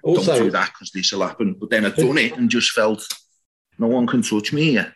Also, 0.02 0.34
Don't 0.34 0.44
do 0.44 0.50
that 0.52 0.70
because 0.72 0.90
this 0.90 1.12
will 1.12 1.26
happen. 1.26 1.54
But 1.58 1.70
then 1.70 1.84
I'd 1.84 1.96
done 1.96 2.18
it 2.18 2.36
and 2.36 2.50
just 2.50 2.70
felt 2.70 3.06
no 3.78 3.88
one 3.88 4.06
can 4.06 4.22
touch 4.22 4.52
me 4.52 4.72
here. 4.72 4.94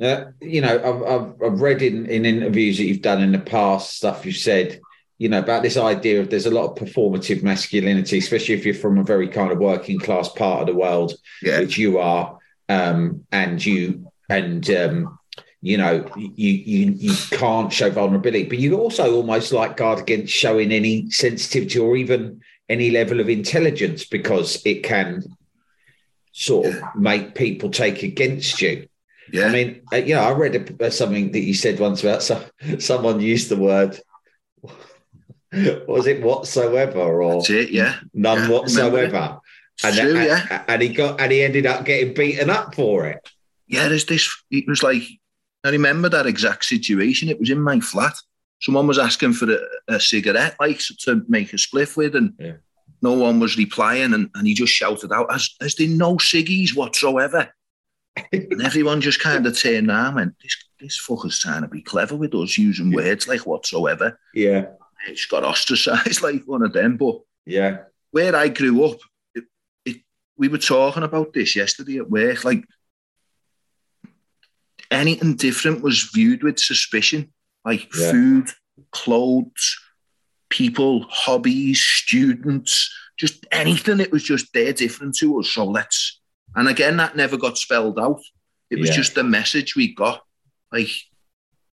Uh, 0.00 0.26
you 0.40 0.60
know, 0.60 0.76
I've, 0.76 1.02
I've, 1.02 1.42
I've 1.42 1.60
read 1.60 1.82
in, 1.82 2.06
in 2.06 2.24
interviews 2.24 2.78
that 2.78 2.84
you've 2.84 3.02
done 3.02 3.22
in 3.22 3.32
the 3.32 3.38
past, 3.38 3.96
stuff 3.96 4.24
you've 4.24 4.36
said, 4.36 4.80
you 5.18 5.28
know, 5.28 5.38
about 5.38 5.62
this 5.62 5.76
idea 5.76 6.20
of 6.20 6.30
there's 6.30 6.46
a 6.46 6.50
lot 6.50 6.70
of 6.70 6.76
performative 6.76 7.42
masculinity, 7.42 8.18
especially 8.18 8.54
if 8.54 8.64
you're 8.64 8.74
from 8.74 8.98
a 8.98 9.04
very 9.04 9.28
kind 9.28 9.52
of 9.52 9.58
working 9.58 9.98
class 9.98 10.28
part 10.28 10.62
of 10.62 10.66
the 10.66 10.74
world, 10.74 11.14
yeah. 11.42 11.60
which 11.60 11.78
you 11.78 11.98
are. 11.98 12.38
Um, 12.68 13.24
and 13.32 13.64
you 13.64 14.10
and 14.28 14.68
um, 14.70 15.18
you 15.60 15.76
know 15.76 16.08
you 16.16 16.50
you 16.50 16.92
you 16.92 17.14
can't 17.30 17.72
show 17.72 17.90
vulnerability, 17.90 18.44
but 18.44 18.58
you 18.58 18.78
also 18.78 19.14
almost 19.14 19.52
like 19.52 19.76
guard 19.76 20.00
against 20.00 20.32
showing 20.32 20.72
any 20.72 21.10
sensitivity 21.10 21.78
or 21.78 21.96
even 21.96 22.40
any 22.68 22.90
level 22.90 23.20
of 23.20 23.28
intelligence 23.28 24.04
because 24.04 24.64
it 24.64 24.82
can 24.82 25.22
sort 26.32 26.66
of 26.66 26.82
make 26.96 27.34
people 27.34 27.70
take 27.70 28.02
against 28.02 28.60
you. 28.60 28.88
Yeah. 29.32 29.46
I 29.46 29.50
mean, 29.50 29.82
uh, 29.92 29.96
you 29.96 30.14
know, 30.14 30.22
I 30.22 30.32
read 30.32 30.80
a, 30.80 30.90
something 30.90 31.32
that 31.32 31.40
you 31.40 31.54
said 31.54 31.80
once 31.80 32.02
about 32.02 32.22
so, 32.22 32.44
someone 32.78 33.20
used 33.20 33.48
the 33.48 33.56
word. 33.56 33.98
Was 35.52 36.06
it 36.06 36.22
whatsoever 36.22 37.22
or 37.22 37.42
it, 37.48 37.70
yeah. 37.70 38.00
none 38.12 38.38
Yeah, 38.38 38.48
whatsoever? 38.50 39.40
And, 39.82 39.96
true, 39.96 40.16
and- 40.16 40.26
yeah. 40.26 40.64
and 40.68 40.82
he 40.82 40.88
got 40.88 41.20
and 41.20 41.32
he 41.32 41.42
ended 41.42 41.66
up 41.66 41.84
getting 41.84 42.14
beaten 42.14 42.50
up 42.50 42.74
for 42.74 43.06
it. 43.06 43.28
Yeah, 43.66 43.88
there's 43.88 44.04
this. 44.06 44.30
It 44.50 44.66
was 44.68 44.82
like, 44.82 45.02
I 45.64 45.70
remember 45.70 46.08
that 46.10 46.26
exact 46.26 46.64
situation. 46.66 47.28
It 47.28 47.40
was 47.40 47.50
in 47.50 47.60
my 47.60 47.80
flat. 47.80 48.14
Someone 48.60 48.86
was 48.86 48.98
asking 48.98 49.32
for 49.32 49.50
a, 49.52 49.58
a 49.94 50.00
cigarette, 50.00 50.54
like 50.60 50.80
to 51.00 51.22
make 51.28 51.52
a 51.52 51.56
spliff 51.56 51.96
with, 51.96 52.14
and 52.14 52.34
Yeah. 52.38 52.52
no 53.02 53.12
one 53.14 53.40
was 53.40 53.56
replying. 53.58 54.14
And, 54.14 54.30
and 54.34 54.46
he 54.46 54.54
just 54.54 54.72
shouted 54.72 55.12
out, 55.12 55.32
"Has 55.32 55.50
has 55.60 55.74
there 55.74 55.88
no 55.88 56.16
ciggies 56.16 56.76
whatsoever?" 56.76 57.48
and 58.32 58.62
everyone 58.62 59.00
just 59.00 59.20
kind 59.20 59.44
of 59.46 59.58
turned 59.58 59.88
around 59.88 60.06
and 60.06 60.16
went, 60.16 60.34
"This 60.42 60.56
this 60.80 61.00
fucker's 61.04 61.38
trying 61.40 61.62
to 61.62 61.68
be 61.68 61.82
clever 61.82 62.14
with 62.16 62.34
us 62.34 62.56
using 62.56 62.92
words 62.92 63.26
like 63.26 63.44
whatsoever." 63.46 64.18
Yeah, 64.34 64.66
it's 65.08 65.26
got 65.26 65.42
ostracised 65.44 66.22
like 66.28 66.42
one 66.46 66.62
of 66.62 66.72
them. 66.72 66.96
But 66.96 67.20
yeah, 67.44 67.78
where 68.12 68.36
I 68.36 68.48
grew 68.48 68.84
up, 68.84 68.98
we 70.36 70.48
were 70.48 70.58
talking 70.58 71.02
about 71.02 71.32
this 71.32 71.54
yesterday 71.54 71.98
at 71.98 72.10
work. 72.10 72.44
Like 72.44 72.64
anything 74.90 75.36
different 75.36 75.82
was 75.82 76.10
viewed 76.14 76.42
with 76.42 76.58
suspicion, 76.58 77.32
like 77.64 77.88
Yeah. 77.94 78.10
food, 78.10 78.48
clothes, 78.90 79.78
people, 80.50 81.06
hobbies, 81.08 81.80
students, 81.80 82.92
just 83.16 83.46
anything. 83.52 84.00
It 84.00 84.12
was 84.12 84.22
just 84.22 84.52
they're 84.52 84.72
different 84.72 85.16
to 85.18 85.38
us. 85.40 85.50
So 85.50 85.64
let's. 85.64 86.20
And 86.56 86.68
again, 86.68 86.96
that 86.98 87.16
never 87.16 87.36
got 87.36 87.58
spelled 87.58 87.98
out. 87.98 88.20
It 88.70 88.78
was 88.78 88.90
Yeah. 88.90 88.96
just 88.96 89.14
the 89.14 89.24
message 89.24 89.74
we 89.76 89.94
got. 89.94 90.22
Like, 90.72 90.90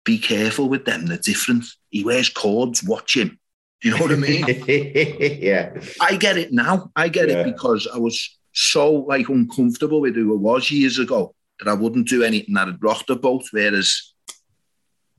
be 0.04 0.18
careful 0.18 0.70
with 0.70 0.86
them. 0.86 1.06
They're 1.08 1.18
different. 1.18 1.66
He 1.90 2.04
wears 2.04 2.30
cords. 2.30 2.84
Watch 2.84 3.16
him. 3.18 3.40
Do 3.82 3.90
you 3.90 3.96
know 3.96 4.02
what 4.02 4.12
I 4.12 4.16
mean? 4.16 4.46
yeah, 5.42 5.74
I 6.00 6.16
get 6.16 6.38
it 6.38 6.52
now. 6.52 6.92
I 6.96 7.08
get 7.10 7.30
Yeah. 7.30 7.40
it 7.42 7.46
because 7.56 7.88
I 7.88 7.98
was 7.98 8.38
so 8.54 8.92
like 8.94 9.30
uncomfortable 9.30 10.02
with 10.02 10.16
who 10.16 10.34
I 10.34 10.38
was 10.38 10.72
years 10.72 11.00
ago 11.00 11.36
that 11.60 11.70
I 11.70 11.74
wouldn't 11.74 12.08
do 12.08 12.24
anything 12.24 12.56
that 12.56 12.68
would 12.68 12.84
rock 12.84 13.06
the 13.08 13.16
boat. 13.16 13.44
Whereas 13.52 14.14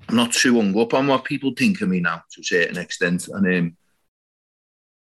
I'm 0.09 0.17
not 0.17 0.33
too 0.33 0.57
hung 0.57 0.79
up 0.79 0.95
on 0.95 1.07
what 1.07 1.25
people 1.25 1.53
think 1.57 1.81
of 1.81 1.89
me 1.89 2.01
now 2.01 2.23
to 2.33 2.41
a 2.41 2.45
certain 2.45 2.79
extent. 2.79 3.29
And 3.29 3.47
um, 3.47 3.77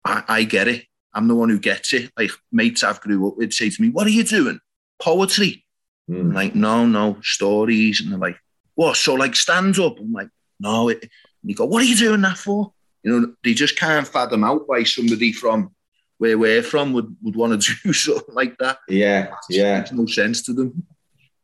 I, 0.04 0.24
I 0.28 0.44
get 0.44 0.68
it. 0.68 0.84
I'm 1.14 1.28
the 1.28 1.34
one 1.34 1.48
who 1.48 1.58
gets 1.58 1.92
it. 1.92 2.10
Like 2.16 2.30
mates 2.52 2.82
I've 2.82 3.00
grew 3.00 3.28
up 3.28 3.36
with 3.36 3.52
say 3.52 3.70
to 3.70 3.82
me, 3.82 3.90
What 3.90 4.06
are 4.06 4.10
you 4.10 4.24
doing? 4.24 4.60
Poetry. 5.00 5.64
Mm. 6.10 6.20
I'm 6.20 6.32
like, 6.32 6.54
no, 6.54 6.86
no, 6.86 7.18
stories. 7.22 8.00
And 8.00 8.10
they're 8.10 8.18
like, 8.18 8.38
what? 8.74 8.96
So 8.96 9.14
like 9.14 9.36
stand 9.36 9.78
up? 9.78 9.98
I'm 9.98 10.12
like, 10.12 10.28
no. 10.60 10.88
It, 10.88 11.02
and 11.02 11.10
you 11.50 11.54
go, 11.54 11.66
what 11.66 11.82
are 11.82 11.86
you 11.86 11.96
doing 11.96 12.20
that 12.22 12.38
for? 12.38 12.72
You 13.02 13.20
know, 13.20 13.34
they 13.44 13.54
just 13.54 13.78
can't 13.78 14.06
fathom 14.06 14.44
out 14.44 14.68
why 14.68 14.82
somebody 14.84 15.32
from 15.32 15.74
where 16.18 16.36
we're 16.38 16.62
from 16.62 16.92
would, 16.92 17.16
would 17.22 17.36
want 17.36 17.60
to 17.62 17.72
do 17.84 17.92
something 17.92 18.34
like 18.34 18.56
that. 18.58 18.78
yeah, 18.88 19.32
yeah. 19.48 19.78
Makes 19.78 19.92
no 19.92 20.06
sense 20.06 20.42
to 20.42 20.52
them. 20.52 20.84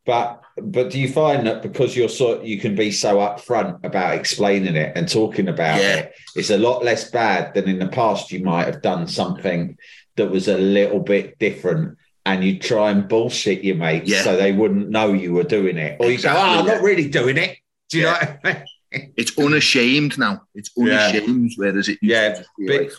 But 0.07 0.43
but 0.61 0.91
do 0.91 1.01
you 1.01 1.09
find 1.09 1.47
that 1.47 1.63
because 1.63 1.97
you're 1.97 2.11
so 2.11 2.43
you 2.43 2.61
can 2.61 2.75
be 2.75 2.91
so 2.93 3.17
upfront 3.17 3.83
about 3.85 4.15
explaining 4.15 4.77
it 4.77 4.93
and 4.97 5.09
talking 5.09 5.49
about 5.49 5.81
Yeah. 5.81 5.95
it, 5.97 6.13
it's 6.37 6.51
a 6.51 6.59
lot 6.59 6.85
less 6.85 7.11
bad 7.11 7.55
than 7.55 7.69
in 7.69 7.79
the 7.79 7.89
past. 7.89 8.31
You 8.31 8.45
might 8.45 8.67
have 8.67 8.83
done 8.83 9.07
something 9.09 9.79
that 10.17 10.31
was 10.31 10.47
a 10.49 10.59
little 10.59 11.01
bit 11.01 11.39
different, 11.39 11.97
and 12.27 12.45
you 12.45 12.59
try 12.59 12.91
and 12.91 13.09
bullshit 13.09 13.65
your 13.65 13.77
mates 13.77 14.11
Yeah. 14.11 14.23
so 14.23 14.37
they 14.37 14.53
wouldn't 14.53 14.91
know 14.91 15.13
you 15.15 15.33
were 15.33 15.43
doing 15.43 15.79
it, 15.79 15.97
or 16.01 16.11
you 16.11 16.19
go, 16.19 16.29
"Oh, 16.37 16.39
I'm 16.59 16.67
yeah. 16.67 16.75
not 16.75 16.83
really 16.83 17.09
doing 17.09 17.39
it." 17.39 17.57
Do 17.91 17.99
you 17.99 18.05
Yeah. 18.05 18.13
know? 18.13 18.51
What 18.51 18.57
I 18.57 18.99
mean? 18.99 19.13
It's 19.17 19.39
unashamed 19.39 20.19
now. 20.19 20.43
It's 20.55 20.71
Yeah. 20.77 20.85
unashamed, 21.09 21.53
whereas 21.57 21.89
it 21.89 21.99
used 22.03 22.03
Yeah, 22.03 22.43
like, 22.59 22.93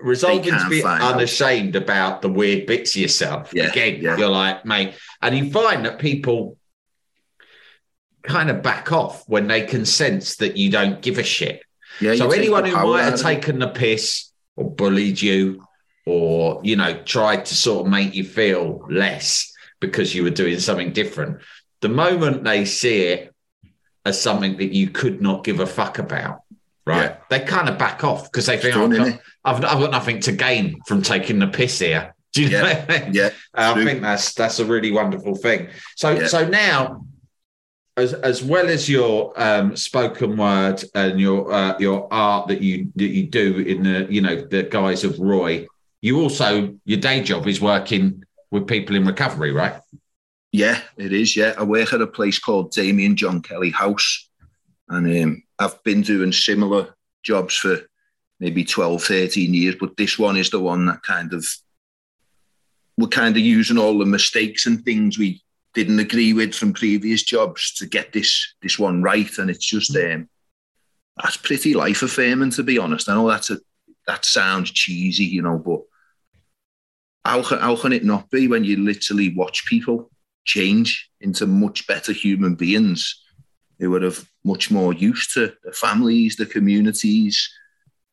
resolving 0.00 0.52
to 0.52 0.66
be 0.68 0.82
unashamed 0.82 1.76
about 1.76 2.22
the 2.22 2.28
weird 2.28 2.66
bits 2.66 2.94
of 2.94 3.02
yourself. 3.02 3.52
Yeah, 3.54 3.68
Again, 3.68 4.00
yeah. 4.00 4.16
you're 4.16 4.28
like, 4.28 4.64
mate, 4.64 4.94
and 5.20 5.36
you 5.36 5.50
find 5.50 5.84
that 5.86 5.98
people 5.98 6.56
kind 8.22 8.50
of 8.50 8.62
back 8.62 8.92
off 8.92 9.28
when 9.28 9.48
they 9.48 9.62
can 9.62 9.84
sense 9.84 10.36
that 10.36 10.56
you 10.56 10.70
don't 10.70 11.02
give 11.02 11.18
a 11.18 11.22
shit. 11.22 11.62
yeah, 12.00 12.14
so 12.14 12.30
anyone 12.30 12.64
who 12.64 12.72
might 12.72 13.02
have 13.02 13.20
taken 13.20 13.58
the 13.58 13.68
piss 13.68 14.30
or 14.56 14.70
bullied 14.70 15.20
you 15.20 15.64
or, 16.06 16.60
you 16.62 16.76
know, 16.76 16.94
tried 17.02 17.44
to 17.46 17.54
sort 17.54 17.86
of 17.86 17.90
make 17.90 18.14
you 18.14 18.24
feel 18.24 18.86
less 18.90 19.52
because 19.80 20.14
you 20.14 20.22
were 20.22 20.30
doing 20.30 20.58
something 20.58 20.92
different, 20.92 21.40
the 21.80 21.88
moment 21.88 22.44
they 22.44 22.64
see 22.64 23.02
it 23.06 23.34
as 24.04 24.20
something 24.20 24.56
that 24.56 24.72
you 24.72 24.88
could 24.88 25.20
not 25.20 25.44
give 25.44 25.60
a 25.60 25.66
fuck 25.66 25.98
about, 25.98 26.42
right? 26.86 27.02
Yeah. 27.10 27.16
They 27.30 27.40
kind 27.40 27.68
of 27.68 27.78
back 27.78 28.04
off 28.04 28.30
because 28.30 28.46
they 28.46 28.56
think, 28.56 28.76
oh, 28.76 28.84
I've, 28.84 28.96
got, 28.96 29.20
I've, 29.44 29.64
I've 29.64 29.80
got 29.80 29.90
nothing 29.90 30.20
to 30.20 30.32
gain 30.32 30.80
from 30.86 31.02
taking 31.02 31.38
the 31.38 31.46
piss 31.48 31.78
here. 31.78 32.14
Do 32.32 32.42
you 32.42 32.50
know? 32.50 32.64
Yeah, 32.66 32.84
what 32.86 32.90
I 32.90 33.04
mean? 33.04 33.14
yeah, 33.14 33.30
I 33.54 33.72
true. 33.74 33.84
think 33.84 34.00
that's 34.00 34.32
that's 34.32 34.58
a 34.58 34.64
really 34.64 34.90
wonderful 34.90 35.34
thing. 35.34 35.68
So 35.96 36.12
Yeah. 36.12 36.26
so 36.28 36.48
now, 36.48 37.04
as 37.98 38.14
as 38.14 38.42
well 38.42 38.68
as 38.70 38.88
your 38.88 39.34
um, 39.36 39.76
spoken 39.76 40.38
word 40.38 40.82
and 40.94 41.20
your 41.20 41.52
uh, 41.52 41.78
your 41.78 42.08
art 42.10 42.48
that 42.48 42.62
you 42.62 42.90
that 42.96 43.08
you 43.08 43.26
do 43.26 43.58
in 43.58 43.82
the 43.82 44.06
you 44.10 44.22
know 44.22 44.36
the 44.40 44.62
guise 44.62 45.04
of 45.04 45.18
Roy, 45.18 45.66
you 46.00 46.20
also 46.22 46.74
your 46.86 47.00
day 47.00 47.22
job 47.22 47.46
is 47.46 47.60
working 47.60 48.24
with 48.50 48.66
people 48.66 48.96
in 48.96 49.04
recovery, 49.06 49.52
right? 49.52 49.74
Yeah, 50.52 50.80
it 50.96 51.12
is. 51.12 51.36
Yeah, 51.36 51.52
I 51.58 51.64
work 51.64 51.92
at 51.92 52.00
a 52.00 52.06
place 52.06 52.38
called 52.38 52.72
Damien 52.72 53.14
John 53.16 53.42
Kelly 53.42 53.70
House, 53.70 54.28
and 54.92 55.24
um, 55.24 55.42
I've 55.58 55.82
been 55.84 56.02
doing 56.02 56.32
similar 56.32 56.94
jobs 57.22 57.56
for 57.56 57.78
maybe 58.40 58.64
12, 58.64 59.02
13 59.02 59.54
years, 59.54 59.76
but 59.78 59.96
this 59.96 60.18
one 60.18 60.36
is 60.36 60.50
the 60.50 60.60
one 60.60 60.86
that 60.86 61.02
kind 61.02 61.32
of 61.32 61.46
we're 62.98 63.08
kind 63.08 63.36
of 63.36 63.42
using 63.42 63.78
all 63.78 63.98
the 63.98 64.04
mistakes 64.04 64.66
and 64.66 64.84
things 64.84 65.18
we 65.18 65.42
didn't 65.72 65.98
agree 65.98 66.34
with 66.34 66.54
from 66.54 66.74
previous 66.74 67.22
jobs 67.22 67.72
to 67.74 67.86
get 67.86 68.12
this 68.12 68.54
this 68.60 68.78
one 68.78 69.02
right, 69.02 69.38
and 69.38 69.48
it's 69.48 69.64
just 69.64 69.96
um, 69.96 70.28
that's 71.16 71.38
pretty 71.38 71.72
life 71.72 72.02
affirming 72.02 72.50
to 72.50 72.62
be 72.62 72.78
honest. 72.78 73.08
I 73.08 73.14
know 73.14 73.28
that's 73.28 73.50
a 73.50 73.58
that 74.06 74.24
sounds 74.24 74.70
cheesy, 74.70 75.24
you 75.24 75.42
know, 75.42 75.58
but 75.58 75.80
how 77.24 77.42
can, 77.42 77.58
how 77.60 77.76
can 77.76 77.92
it 77.92 78.04
not 78.04 78.30
be 78.30 78.48
when 78.48 78.64
you 78.64 78.78
literally 78.78 79.34
watch 79.34 79.64
people 79.66 80.10
change 80.44 81.08
into 81.20 81.46
much 81.46 81.86
better 81.86 82.12
human 82.12 82.56
beings 82.56 83.22
who 83.82 83.96
are 83.96 84.04
of 84.04 84.30
much 84.44 84.70
more 84.70 84.92
use 84.92 85.32
to 85.34 85.52
the 85.64 85.72
families, 85.72 86.36
the 86.36 86.46
communities, 86.46 87.52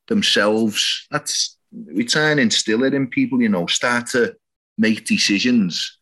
themselves? 0.08 1.08
That's 1.12 1.58
we 1.72 2.04
try 2.06 2.32
and 2.32 2.40
instill 2.40 2.84
it 2.84 2.96
in 2.96 3.08
people, 3.08 3.40
you 3.40 3.50
know, 3.50 3.68
start 3.68 4.08
to 4.08 4.36
make 4.80 5.06
decisions 5.06 6.00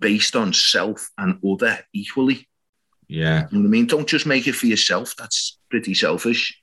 based 0.00 0.34
on 0.34 0.54
self 0.54 1.10
and 1.18 1.38
other 1.46 1.80
equally. 1.92 2.48
Yeah, 3.06 3.46
You 3.50 3.58
know 3.58 3.62
what 3.64 3.68
I 3.68 3.70
mean? 3.70 3.86
Don't 3.86 4.08
just 4.08 4.24
make 4.24 4.46
it 4.48 4.54
for 4.54 4.66
yourself. 4.66 5.14
That's 5.16 5.58
pretty 5.68 5.92
selfish. 5.92 6.58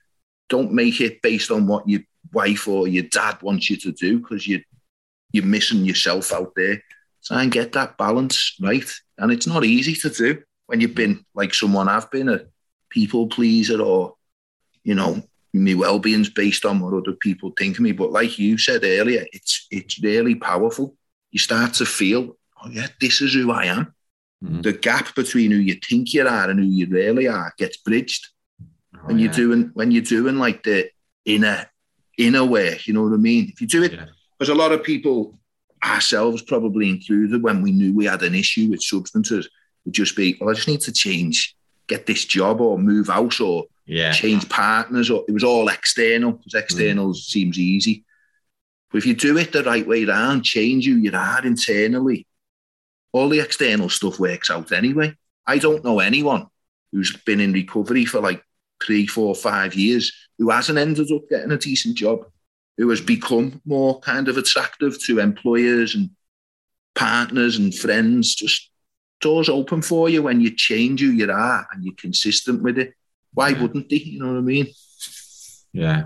Don't 0.50 0.74
make 0.74 1.00
it 1.00 1.22
based 1.22 1.52
on 1.52 1.68
what 1.68 1.88
your 1.88 2.02
wife 2.34 2.68
or 2.68 2.88
your 2.88 3.04
dad 3.04 3.40
wants 3.44 3.70
you 3.70 3.78
to 3.78 3.92
do 3.92 4.20
because 4.20 4.48
you 4.48 4.64
you're 5.32 5.46
missing 5.46 5.86
yourself 5.86 6.34
out 6.34 6.54
there. 6.56 6.82
Try 7.24 7.44
and 7.44 7.52
get 7.52 7.74
that 7.74 7.98
balance 7.98 8.56
right. 8.60 8.92
And 9.20 9.32
it's 9.32 9.46
not 9.46 9.64
easy 9.64 9.94
to 9.94 10.10
do 10.10 10.42
when 10.72 10.80
you've 10.80 10.96
been 10.96 11.26
like 11.36 11.54
someone 11.54 11.90
I've 11.90 12.10
been 12.10 12.30
a 12.30 12.40
people 12.90 13.28
pleaser 13.28 13.82
or, 13.82 14.16
you 14.86 14.96
know, 14.96 15.22
my 15.54 15.74
well-being's 15.74 16.30
based 16.30 16.64
on 16.64 16.80
what 16.80 16.94
other 16.94 17.12
people 17.12 17.52
think 17.58 17.76
of 17.76 17.82
me. 17.82 17.92
But 17.92 18.14
like 18.14 18.40
you 18.40 18.58
said 18.58 18.86
earlier, 18.86 19.26
it's 19.34 19.68
it's 19.70 20.02
really 20.02 20.36
powerful. 20.36 20.96
You 21.32 21.40
start 21.40 21.74
to 21.76 21.86
feel, 21.86 22.38
oh 22.64 22.70
yeah, 22.70 22.88
this 23.02 23.22
is 23.22 23.34
who 23.34 23.52
I 23.52 23.66
am 23.66 23.94
Mhm. 24.44 24.64
the 24.64 24.74
gap 24.74 25.14
between 25.14 25.52
who 25.52 25.58
you 25.70 25.76
think 25.88 26.14
you 26.14 26.26
are 26.26 26.50
and 26.50 26.60
who 26.60 26.66
you 26.66 26.88
really 26.88 27.28
are 27.28 27.54
gets 27.60 27.78
bridged 27.78 28.24
when 29.06 29.20
you're 29.20 29.30
yeah. 29.30 29.42
doing 29.44 29.62
when 29.74 29.92
you're 29.92 30.02
doing 30.18 30.38
like 30.46 30.64
the 30.64 30.90
inner 31.26 31.60
inner 32.18 32.46
work. 32.46 32.88
You 32.88 32.94
know 32.94 33.04
what 33.04 33.14
I 33.14 33.18
mean? 33.18 33.44
If 33.54 33.60
you 33.62 33.68
do 33.68 33.84
it, 33.84 33.92
Yeah. 33.92 34.06
because 34.40 34.50
a 34.56 34.62
lot 34.64 34.72
of 34.72 34.84
people, 34.92 35.38
ourselves 35.84 36.42
probably 36.54 36.88
included, 36.96 37.44
when 37.44 37.62
we 37.62 37.72
knew 37.72 37.92
we 37.94 38.06
had 38.06 38.24
an 38.24 38.36
issue 38.36 38.68
with 38.72 38.82
substances, 38.94 39.50
would 39.86 39.94
just 39.94 40.16
be, 40.16 40.38
well, 40.40 40.50
I 40.50 40.54
just 40.54 40.68
need 40.68 40.82
to 40.82 40.92
change, 40.92 41.56
get 41.88 42.06
this 42.06 42.26
job 42.26 42.62
or 42.62 42.78
move 42.78 43.10
out 43.10 43.40
or 43.40 43.66
yeah, 43.86 44.12
change 44.12 44.48
partners 44.48 45.10
or 45.10 45.26
it 45.28 45.32
was 45.32 45.44
all 45.44 45.68
external 45.68 46.34
because 46.34 46.54
external 46.54 47.10
mm. 47.10 47.16
seems 47.16 47.60
easy. 47.60 48.06
But 48.92 49.00
if 49.00 49.06
you 49.06 49.16
do 49.16 49.38
it 49.38 49.52
the 49.52 49.64
right 49.64 49.88
way 49.88 50.06
around, 50.06 50.44
change 50.44 50.86
who 50.86 50.96
you 50.96 51.12
are 51.14 51.46
internally, 51.46 52.28
all 53.14 53.30
the 53.30 53.40
external 53.40 53.90
stuff 53.90 54.20
works 54.20 54.50
out 54.50 54.72
anyway. 54.72 55.16
I 55.46 55.58
don't 55.58 55.84
know 55.84 56.00
anyone 56.00 56.48
who's 56.92 57.16
been 57.26 57.40
in 57.40 57.54
recovery 57.54 58.06
for 58.06 58.20
like 58.20 58.44
three, 58.84 59.08
four, 59.08 59.36
five 59.36 59.76
years 59.76 60.12
who 60.38 60.50
hasn't 60.50 60.78
ended 60.78 61.12
up 61.12 61.30
getting 61.30 61.52
a 61.52 61.58
decent 61.58 61.96
job, 61.98 62.26
who 62.78 62.90
has 62.90 63.02
become 63.02 63.62
more 63.66 64.00
kind 64.00 64.28
of 64.28 64.38
attractive 64.38 65.02
to 65.04 65.20
employers 65.20 65.96
and 65.96 66.10
partners 66.96 67.58
and 67.58 67.76
friends. 67.76 68.36
Just 68.36 68.71
doors 69.22 69.50
open 69.50 69.82
for 69.82 70.10
you 70.10 70.24
when 70.24 70.42
you 70.42 70.52
change 70.56 71.00
who 71.02 71.08
you 71.12 71.32
are 71.32 71.68
and 71.72 71.84
you're 71.84 71.94
consistent 71.96 72.62
with 72.62 72.78
it. 72.78 72.94
Why 73.34 73.50
Yeah. 73.50 73.62
wouldn't 73.62 73.90
they? 73.90 73.98
You 73.98 74.20
know 74.20 74.28
what 74.34 74.38
I 74.40 74.42
mean? 74.42 74.68
Yeah. 75.74 76.04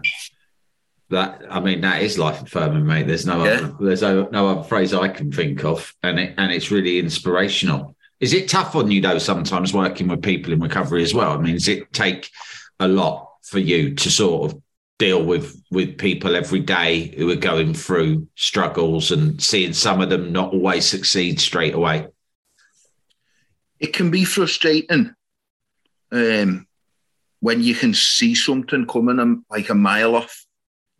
That 1.09 1.43
I 1.49 1.59
mean, 1.59 1.82
that 1.82 2.01
is 2.01 2.18
life 2.18 2.41
affirming, 2.41 2.86
mate. 2.86 3.07
There's 3.07 3.26
no 3.26 3.43
Yeah. 3.43 3.51
other, 3.51 3.76
there's 3.80 4.01
no, 4.01 4.28
no 4.32 4.47
other 4.49 4.63
phrase 4.63 4.93
I 4.93 5.07
can 5.07 5.32
think 5.32 5.63
of, 5.63 5.93
and 6.03 6.20
it 6.20 6.34
and 6.38 6.51
it's 6.51 6.72
really 6.72 6.99
inspirational. 6.99 7.95
Is 8.20 8.34
it 8.34 8.47
tough 8.49 8.76
on 8.76 8.89
you 8.91 9.01
though? 9.01 9.20
Sometimes 9.20 9.74
working 9.74 10.07
with 10.07 10.24
people 10.24 10.51
in 10.53 10.59
recovery 10.59 11.03
as 11.03 11.13
well. 11.13 11.32
I 11.32 11.38
mean, 11.38 11.53
does 11.53 11.68
it 11.68 11.91
take 11.93 12.30
a 12.80 12.88
lot 12.88 13.30
for 13.43 13.59
you 13.59 13.93
to 13.93 14.09
sort 14.09 14.51
of 14.51 14.61
deal 14.97 15.24
with 15.24 15.61
with 15.70 15.97
people 15.97 16.36
every 16.36 16.61
day 16.61 17.13
who 17.18 17.30
are 17.30 17.36
going 17.36 17.74
through 17.74 18.28
struggles 18.36 19.11
and 19.11 19.41
seeing 19.41 19.74
some 19.74 20.01
of 20.01 20.09
them 20.09 20.32
not 20.32 20.53
always 20.53 20.86
succeed 20.86 21.39
straight 21.39 21.76
away? 21.76 22.07
It 23.80 23.93
can 23.93 24.11
be 24.11 24.23
frustrating 24.23 25.13
um, 26.11 26.67
when 27.39 27.61
you 27.61 27.76
can 27.76 27.93
see 27.93 28.36
something 28.36 28.88
coming 28.88 29.43
like 29.49 29.69
a 29.69 29.76
mile 29.76 30.15
off. 30.15 30.45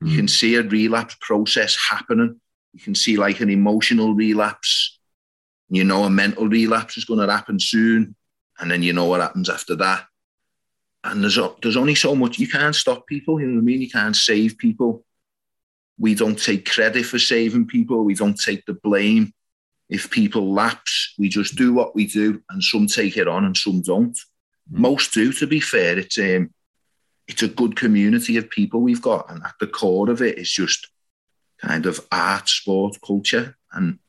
You 0.02 0.18
can 0.18 0.28
see 0.28 0.56
a 0.56 0.62
relapse 0.62 1.16
process 1.22 1.76
happening. 1.90 2.40
You 2.74 2.80
can 2.80 2.94
see 2.94 3.16
like 3.18 3.40
an 3.40 3.50
emotional 3.50 4.14
relapse. 4.14 5.00
You 5.70 5.84
know, 5.84 6.04
a 6.04 6.10
mental 6.10 6.48
relapse 6.48 6.98
is 6.98 7.06
going 7.06 7.26
to 7.26 7.32
happen 7.32 7.60
soon, 7.60 8.16
and 8.60 8.70
then 8.70 8.84
you 8.84 8.94
know 8.94 9.06
what 9.06 9.22
happens 9.22 9.50
after 9.50 9.76
that. 9.78 10.06
And 11.04 11.24
there's 11.24 11.40
there's 11.62 11.78
only 11.78 11.96
so 11.96 12.14
much 12.14 12.38
you 12.38 12.48
can't 12.48 12.76
stop 12.76 13.08
people. 13.08 13.40
You 13.40 13.48
know 13.48 13.56
what 13.56 13.62
I 13.62 13.64
mean? 13.64 13.82
You 13.82 13.90
can't 13.90 14.16
save 14.16 14.58
people. 14.58 15.04
We 15.98 16.14
don't 16.14 16.38
take 16.38 16.70
credit 16.70 17.06
for 17.06 17.18
saving 17.18 17.68
people. 17.68 18.04
We 18.04 18.16
don't 18.16 18.40
take 18.40 18.66
the 18.66 18.74
blame 18.74 19.34
if 19.90 20.10
people 20.10 20.54
lapse, 20.54 21.14
we 21.18 21.30
just 21.30 21.56
do 21.56 21.74
what 21.74 21.96
we 21.96 22.08
do, 22.08 22.42
and 22.50 22.64
some 22.64 22.88
take 22.88 23.18
it 23.18 23.28
on 23.28 23.46
and 23.46 23.56
some 23.56 23.82
don't. 23.82 24.18
Most 24.70 25.14
do, 25.14 25.32
to 25.34 25.48
be 25.48 25.60
fair. 25.60 26.00
It's 26.00 26.18
um, 26.18 26.52
it's 27.28 27.44
a 27.44 27.48
good 27.48 27.76
community 27.76 28.38
of 28.38 28.50
people 28.50 28.82
we've 28.82 29.02
got, 29.02 29.30
and 29.30 29.44
at 29.44 29.56
the 29.60 29.68
core 29.68 30.10
of 30.10 30.22
it 30.22 30.38
is 30.38 30.52
just 30.52 30.88
kind 31.60 31.86
of 31.86 32.06
art, 32.12 32.50
sport, 32.50 32.98
culture, 33.06 33.58
and 33.72 34.00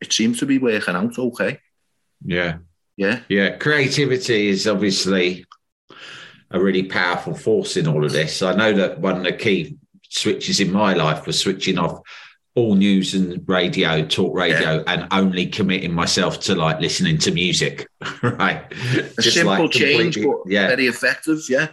it 0.00 0.12
seems 0.12 0.38
to 0.40 0.46
be 0.46 0.58
working 0.58 0.94
out 0.94 1.18
okay. 1.18 1.58
Yeah. 2.24 2.58
Yeah, 2.96 3.20
Yeah, 3.28 3.56
creativity 3.56 4.48
is 4.48 4.68
obviously 4.68 5.46
a 6.50 6.60
really 6.60 6.82
powerful 6.82 7.34
force 7.34 7.78
in 7.78 7.88
all 7.88 8.04
of 8.04 8.12
this. 8.12 8.42
I 8.42 8.54
know 8.54 8.72
that 8.74 9.00
one 9.00 9.16
of 9.16 9.24
the 9.24 9.32
key 9.32 9.78
switches 10.10 10.60
in 10.60 10.70
my 10.70 10.92
life 10.92 11.26
was 11.26 11.40
switching 11.40 11.78
off 11.78 12.00
all 12.54 12.74
news 12.74 13.14
and 13.14 13.42
radio, 13.48 14.04
talk 14.04 14.36
radio, 14.36 14.84
and 14.86 15.08
only 15.10 15.46
committing 15.46 15.92
myself 15.92 16.40
to 16.40 16.54
like 16.54 16.80
listening 16.80 17.18
to 17.18 17.30
music. 17.32 17.88
right. 18.22 18.70
a 19.18 19.22
simple 19.22 19.68
change, 19.68 20.22
but 20.22 20.36
yeah, 20.46 20.68
very 20.68 20.86
effective. 20.86 21.38
Yeah, 21.48 21.68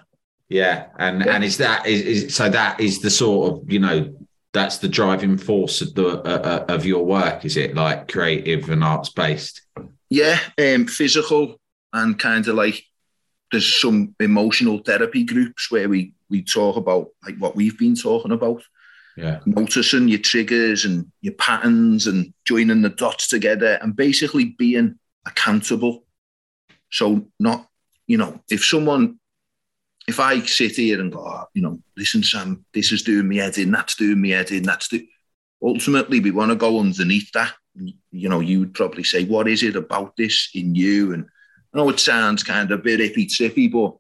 yeah. 0.48 0.88
And 0.98 1.24
Yeah. 1.26 1.36
and 1.36 1.44
is 1.44 1.58
that 1.58 1.86
is, 1.86 2.02
is 2.24 2.36
so 2.36 2.50
that 2.50 2.80
is 2.80 3.02
the 3.02 3.10
sort 3.10 3.52
of, 3.52 3.72
you 3.72 3.80
know, 3.80 4.14
that's 4.54 4.78
the 4.78 4.88
driving 4.88 5.38
force 5.38 5.82
of 5.82 5.94
the 5.96 6.08
uh, 6.08 6.66
uh, 6.70 6.74
of 6.74 6.86
your 6.86 7.06
work, 7.06 7.46
is 7.46 7.58
it? 7.58 7.76
Like 7.76 8.12
creative 8.12 8.70
and 8.70 8.84
arts 8.84 9.10
based. 9.10 9.62
yeah, 10.10 10.40
um, 10.58 10.88
physical 10.88 11.60
and 11.92 12.18
kind 12.18 12.48
of 12.48 12.56
like 12.56 12.84
there's 13.52 13.82
some 13.82 14.16
emotional 14.20 14.78
therapy 14.80 15.24
groups 15.24 15.70
where 15.72 15.90
we 15.90 16.14
we 16.30 16.42
talk 16.42 16.78
about 16.78 17.10
like 17.26 17.38
what 17.38 17.56
we've 17.56 17.78
been 17.78 17.96
talking 17.96 18.32
about. 18.32 18.64
Yeah. 19.20 19.40
noticing 19.46 20.08
your 20.08 20.20
triggers 20.20 20.86
and 20.86 21.12
your 21.22 21.34
patterns 21.34 22.08
and 22.08 22.34
joining 22.46 22.82
the 22.82 22.90
dots 22.90 23.28
together 23.28 23.78
and 23.82 23.96
basically 23.96 24.46
being 24.46 24.98
accountable. 25.26 26.06
So 26.90 27.28
not, 27.40 27.68
you 28.08 28.18
know, 28.18 28.42
if 28.50 28.64
someone, 28.64 29.20
if 30.08 30.20
I 30.20 30.40
sit 30.40 30.78
here 30.78 31.02
and 31.02 31.12
go, 31.12 31.20
oh, 31.20 31.46
you 31.54 31.62
know, 31.62 31.80
listen, 31.98 32.24
Sam, 32.24 32.66
this 32.74 32.92
is 32.92 33.04
doing 33.04 33.28
me 33.28 33.38
head 33.38 33.58
in, 33.58 33.72
that's 33.72 33.96
doing 33.96 34.22
me 34.22 34.30
head 34.30 34.52
in, 34.52 34.64
that's 34.64 34.88
do. 34.88 35.06
Ultimately, 35.62 36.22
we 36.22 36.32
want 36.32 36.52
to 36.52 36.56
go 36.56 36.80
underneath 36.80 37.32
that. 37.34 37.54
You 37.76 38.30
know, 38.30 38.40
you 38.40 38.60
would 38.60 38.74
probably 38.74 39.04
say, 39.04 39.26
what 39.26 39.48
is 39.48 39.64
it 39.64 39.76
about 39.76 40.16
this 40.16 40.50
in 40.56 40.76
you? 40.76 41.14
And 41.14 41.26
I 41.74 41.78
know 41.78 41.90
it 41.90 42.00
sounds 42.00 42.44
kind 42.44 42.72
of 42.72 42.80
a 42.80 42.82
bit 42.82 43.02
iffy 43.02 43.28
trippy, 43.28 43.70
but 43.70 43.98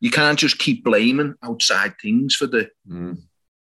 you 0.00 0.10
can't 0.10 0.38
just 0.38 0.58
keep 0.58 0.84
blaming 0.84 1.34
outside 1.42 1.94
things 2.00 2.36
for 2.36 2.46
the 2.46 2.70
Mm. 2.88 3.22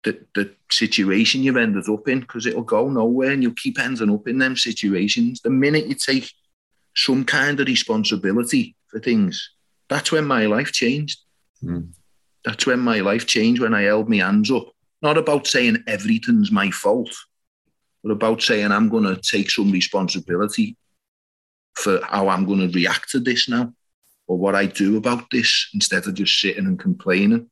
The, 0.04 0.18
the 0.34 0.54
situation 0.70 1.42
you've 1.42 1.56
ended 1.56 1.88
up 1.88 2.08
in 2.08 2.20
because 2.20 2.46
it'll 2.46 2.62
go 2.62 2.88
nowhere 2.88 3.30
and 3.30 3.42
you'll 3.42 3.52
keep 3.52 3.78
ending 3.78 4.10
up 4.10 4.26
in 4.26 4.38
them 4.38 4.56
situations. 4.56 5.40
The 5.40 5.50
minute 5.50 5.86
you 5.86 5.94
take 5.94 6.32
some 6.94 7.24
kind 7.24 7.60
of 7.60 7.66
responsibility 7.66 8.76
for 8.88 8.98
things, 8.98 9.50
that's 9.88 10.10
when 10.10 10.24
my 10.24 10.46
life 10.46 10.72
changed. 10.72 11.20
Mm. 11.62 11.92
That's 12.44 12.66
when 12.66 12.80
my 12.80 13.00
life 13.00 13.26
changed 13.26 13.60
when 13.60 13.74
I 13.74 13.82
held 13.82 14.08
my 14.08 14.16
hands 14.16 14.50
up. 14.50 14.68
Not 15.02 15.18
about 15.18 15.46
saying 15.46 15.84
everything's 15.86 16.50
my 16.50 16.70
fault, 16.70 17.14
but 18.02 18.12
about 18.12 18.42
saying 18.42 18.72
I'm 18.72 18.88
going 18.88 19.04
to 19.04 19.20
take 19.20 19.50
some 19.50 19.70
responsibility 19.70 20.76
for 21.74 22.00
how 22.04 22.28
I'm 22.28 22.46
going 22.46 22.60
to 22.60 22.74
react 22.74 23.10
to 23.10 23.20
this 23.20 23.48
now 23.48 23.72
or 24.26 24.38
what 24.38 24.54
I 24.54 24.66
do 24.66 24.96
about 24.96 25.30
this 25.30 25.68
instead 25.74 26.06
of 26.06 26.14
just 26.14 26.40
sitting 26.40 26.66
and 26.66 26.78
complaining 26.78 27.50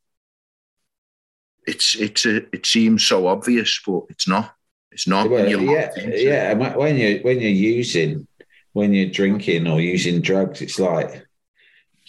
it's 1.68 1.94
it's 1.96 2.24
a, 2.26 2.36
it 2.54 2.64
seems 2.66 3.04
so 3.04 3.26
obvious, 3.26 3.80
but 3.86 4.02
it's 4.08 4.26
not. 4.26 4.54
It's 4.90 5.06
not. 5.06 5.28
when 5.30 5.42
Well, 5.44 5.50
you're 5.50 5.62
yeah, 5.78 5.90
yeah. 6.06 6.54
When 6.54 6.96
you 6.96 7.20
when 7.22 7.38
you're 7.40 7.50
using, 7.76 8.26
when 8.72 8.92
you're 8.94 9.10
drinking 9.10 9.66
or 9.68 9.80
using 9.80 10.20
drugs, 10.22 10.60
it's 10.62 10.78
like 10.78 11.24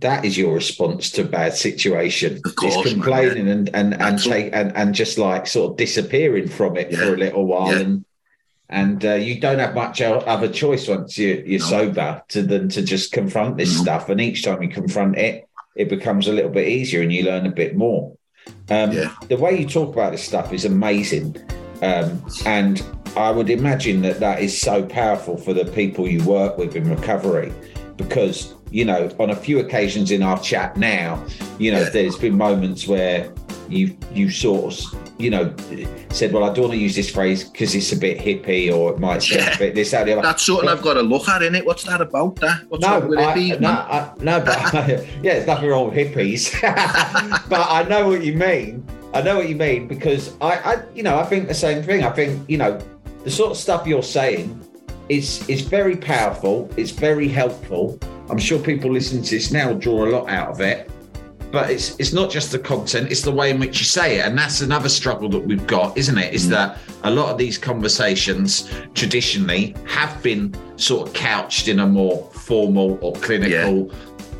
that 0.00 0.24
is 0.24 0.38
your 0.38 0.54
response 0.54 1.10
to 1.12 1.22
a 1.22 1.24
bad 1.24 1.54
situation. 1.54 2.40
Of 2.44 2.54
course, 2.56 2.76
it's 2.76 2.84
man, 2.86 2.94
complaining 2.94 3.48
and 3.48 3.68
and 3.74 4.00
and 4.00 4.18
take 4.22 4.50
and, 4.54 4.74
and 4.76 4.94
just 4.94 5.18
like 5.18 5.46
sort 5.46 5.72
of 5.72 5.76
disappearing 5.76 6.48
from 6.48 6.76
it 6.76 6.90
Yeah. 6.92 6.98
for 6.98 7.14
a 7.14 7.18
little 7.18 7.46
while, 7.46 7.72
Yeah. 7.72 7.80
and 7.80 8.04
and 8.70 9.04
uh, 9.04 9.14
you 9.14 9.40
don't 9.40 9.58
have 9.58 9.74
much 9.74 10.00
other 10.00 10.48
choice 10.48 10.88
once 10.88 11.18
you 11.18 11.42
you're 11.46 11.60
No. 11.60 11.66
sober 11.66 12.22
to 12.28 12.42
than 12.42 12.68
to 12.70 12.82
just 12.82 13.12
confront 13.12 13.56
this 13.58 13.74
No. 13.76 13.82
stuff. 13.82 14.08
And 14.08 14.20
each 14.20 14.44
time 14.44 14.62
you 14.62 14.68
confront 14.68 15.18
it, 15.18 15.48
it 15.76 15.88
becomes 15.88 16.28
a 16.28 16.32
little 16.32 16.50
bit 16.50 16.68
easier, 16.68 17.02
and 17.02 17.12
you 17.12 17.24
learn 17.24 17.46
a 17.46 17.50
bit 17.52 17.74
more. 17.76 18.16
Um, 18.70 18.92
Yeah. 18.92 19.12
The 19.28 19.36
way 19.36 19.58
you 19.58 19.66
talk 19.68 19.92
about 19.92 20.12
this 20.12 20.22
stuff 20.22 20.52
is 20.52 20.64
amazing. 20.64 21.36
Um, 21.82 22.24
and 22.46 22.82
I 23.16 23.30
would 23.30 23.50
imagine 23.50 24.02
that 24.02 24.20
that 24.20 24.40
is 24.42 24.58
so 24.58 24.82
powerful 24.84 25.36
for 25.36 25.52
the 25.52 25.64
people 25.66 26.08
you 26.08 26.22
work 26.24 26.56
with 26.58 26.74
in 26.76 26.88
recovery 26.88 27.52
because, 27.96 28.54
you 28.70 28.84
know, 28.84 29.10
on 29.20 29.30
a 29.30 29.36
few 29.36 29.58
occasions 29.60 30.10
in 30.10 30.22
our 30.22 30.38
chat 30.40 30.76
now, 30.76 31.22
you 31.58 31.70
know, 31.70 31.82
Yeah. 31.82 31.90
there's 31.90 32.16
been 32.16 32.36
moments 32.36 32.88
where 32.88 33.30
you 33.68 33.96
you 34.12 34.30
sort 34.30 34.72
of, 34.72 35.10
you 35.18 35.30
know, 35.30 35.54
said, 36.10 36.32
well, 36.32 36.44
I 36.44 36.52
don't 36.52 36.64
want 36.64 36.72
to 36.72 36.78
use 36.78 36.94
this 36.94 37.10
phrase 37.10 37.44
because 37.44 37.74
it's 37.74 37.92
a 37.92 37.96
bit 37.96 38.18
hippie 38.18 38.74
or 38.74 38.92
it 38.92 38.98
might 38.98 39.22
sound 39.22 39.42
Yeah. 39.42 39.54
a 39.54 39.58
bit 39.58 39.74
this, 39.74 39.90
that, 39.90 40.04
the 40.06 40.12
other. 40.12 40.22
That's 40.22 40.44
something 40.44 40.66
But- 40.66 40.78
I've 40.78 40.82
got 40.84 40.94
to 40.94 41.02
look 41.02 41.28
at 41.28 41.42
in 41.42 41.54
it. 41.54 41.64
What's 41.64 41.84
that 41.84 42.00
about? 42.00 42.36
That 42.36 42.64
what's 42.68 42.82
no, 42.82 43.00
with 43.00 43.18
I, 43.18 43.34
hippies, 43.34 43.60
no. 43.60 43.70
I, 43.70 44.10
no, 44.20 44.40
but 44.40 44.58
yeah, 44.74 45.34
there's 45.34 45.46
nothing 45.46 45.68
wrong 45.68 45.86
with 45.90 45.94
hippies. 45.94 46.60
but 47.48 47.66
I 47.70 47.84
know 47.88 48.08
what 48.08 48.24
you 48.24 48.34
mean. 48.34 48.86
I 49.12 49.22
know 49.22 49.36
what 49.36 49.48
you 49.48 49.54
mean 49.54 49.86
because 49.86 50.34
I, 50.40 50.52
I, 50.56 50.82
you 50.94 51.02
know, 51.02 51.18
I 51.18 51.24
think 51.24 51.46
the 51.48 51.54
same 51.54 51.82
thing. 51.82 52.02
I 52.04 52.10
think 52.10 52.48
you 52.48 52.58
know, 52.58 52.80
the 53.22 53.30
sort 53.30 53.50
of 53.52 53.56
stuff 53.56 53.86
you're 53.86 54.02
saying 54.02 54.60
is 55.08 55.48
is 55.48 55.60
very 55.62 55.96
powerful. 55.96 56.70
It's 56.76 56.90
very 56.90 57.28
helpful. 57.28 57.98
I'm 58.30 58.38
sure 58.38 58.58
people 58.58 58.90
listening 58.90 59.22
to 59.22 59.30
this 59.36 59.52
now 59.52 59.72
draw 59.74 60.06
a 60.06 60.08
lot 60.08 60.28
out 60.30 60.48
of 60.48 60.60
it. 60.60 60.90
But 61.54 61.70
it's 61.70 61.94
it's 62.00 62.12
not 62.12 62.32
just 62.32 62.50
the 62.50 62.58
content; 62.58 63.12
it's 63.12 63.22
the 63.22 63.30
way 63.30 63.50
in 63.50 63.60
which 63.60 63.78
you 63.78 63.84
say 63.84 64.18
it, 64.18 64.26
and 64.26 64.36
that's 64.36 64.60
another 64.60 64.88
struggle 64.88 65.28
that 65.28 65.38
we've 65.38 65.64
got, 65.68 65.96
isn't 65.96 66.18
it? 66.18 66.34
Is 66.34 66.46
mm. 66.46 66.50
that 66.50 66.78
a 67.04 67.10
lot 67.12 67.30
of 67.30 67.38
these 67.38 67.58
conversations 67.58 68.68
traditionally 68.94 69.76
have 69.86 70.20
been 70.20 70.52
sort 70.74 71.06
of 71.06 71.14
couched 71.14 71.68
in 71.68 71.78
a 71.78 71.86
more 71.86 72.28
formal 72.32 72.98
or 73.00 73.12
clinical, 73.12 73.92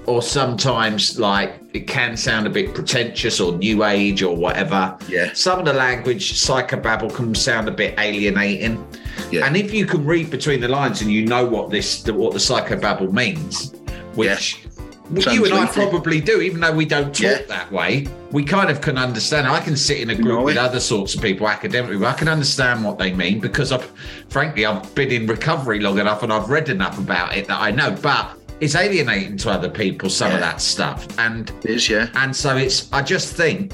or 0.07 0.23
sometimes 0.23 1.17
like 1.17 1.61
it 1.73 1.87
can 1.87 2.17
sound 2.17 2.49
a 2.49 2.51
bit 2.51 2.75
pretentious 2.75 3.39
or 3.39 3.57
new 3.59 3.85
age 3.85 4.25
or 4.25 4.35
whatever. 4.35 4.99
Yeah. 5.09 5.33
Some 5.35 5.61
of 5.61 5.67
the 5.67 5.73
language, 5.73 6.33
psychobabble, 6.33 7.15
can 7.15 7.33
sound 7.37 7.69
a 7.69 7.71
bit 7.71 7.97
alienating. 7.97 8.85
Yeah. 9.31 9.47
And 9.47 9.57
if 9.57 9.73
you 9.73 9.87
can 9.87 10.05
read 10.05 10.31
between 10.31 10.61
the 10.61 10.69
lines 10.69 11.01
and 11.01 11.13
you 11.13 11.25
know 11.27 11.47
what 11.47 11.71
this 11.71 12.05
what 12.09 12.33
the 12.33 12.41
psychobabble 12.41 13.13
means, 13.13 13.73
which 14.17 14.64
Well, 15.11 15.35
you 15.35 15.45
and 15.45 15.53
I 15.55 15.67
probably 15.67 16.21
do, 16.21 16.41
even 16.41 16.61
though 16.61 16.73
we 16.73 16.87
don't 16.87 17.15
talk 17.15 17.21
Yeah. 17.21 17.43
that 17.49 17.71
way. 17.71 18.07
We 18.31 18.43
kind 18.43 18.71
of 18.71 18.81
can 18.81 18.97
understand. 18.97 19.47
I 19.47 19.61
can 19.61 19.77
sit 19.77 19.99
in 20.01 20.11
a 20.11 20.15
group 20.15 20.45
with 20.45 20.57
other 20.57 20.81
sorts 20.81 21.15
of 21.15 21.21
people 21.21 21.47
academically, 21.49 21.99
but 21.99 22.07
I 22.09 22.15
can 22.15 22.27
understand 22.29 22.83
what 22.83 22.99
they 22.99 23.13
mean 23.13 23.39
because 23.39 23.71
I've, 23.71 23.85
frankly, 24.29 24.65
I've 24.65 24.95
been 24.95 25.11
in 25.13 25.27
recovery 25.27 25.81
long 25.81 25.99
enough 25.99 26.23
and 26.23 26.33
I've 26.33 26.49
read 26.49 26.69
enough 26.71 26.99
about 26.99 27.37
it 27.37 27.47
that 27.49 27.61
I 27.61 27.71
know. 27.71 27.91
But 28.01 28.39
it's 28.61 28.75
alienating 28.75 29.37
to 29.39 29.51
other 29.51 29.69
people 29.69 30.09
some 30.09 30.33
of 30.33 30.41
that 30.41 30.61
stuff, 30.63 31.07
and 31.19 31.51
It 31.65 31.71
is, 31.71 31.89
yeah. 31.89 32.09
and 32.15 32.35
so 32.35 32.57
it's. 32.57 32.89
I 32.93 33.03
just 33.03 33.35
think 33.35 33.73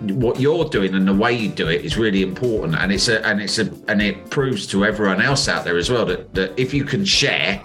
what 0.00 0.40
you're 0.40 0.64
doing 0.64 0.94
and 0.94 1.06
the 1.06 1.14
way 1.14 1.32
you 1.32 1.48
do 1.48 1.68
it 1.68 1.84
is 1.84 1.96
really 1.96 2.22
important, 2.22 2.74
and 2.76 2.92
it's 2.92 3.08
a 3.08 3.24
and 3.26 3.40
it's 3.40 3.58
a 3.58 3.70
and 3.88 4.02
it 4.02 4.28
proves 4.30 4.66
to 4.68 4.84
everyone 4.84 5.22
else 5.22 5.48
out 5.48 5.64
there 5.64 5.78
as 5.78 5.90
well 5.90 6.04
that 6.06 6.34
that 6.34 6.52
if 6.60 6.74
you 6.74 6.84
can 6.84 7.04
share 7.04 7.62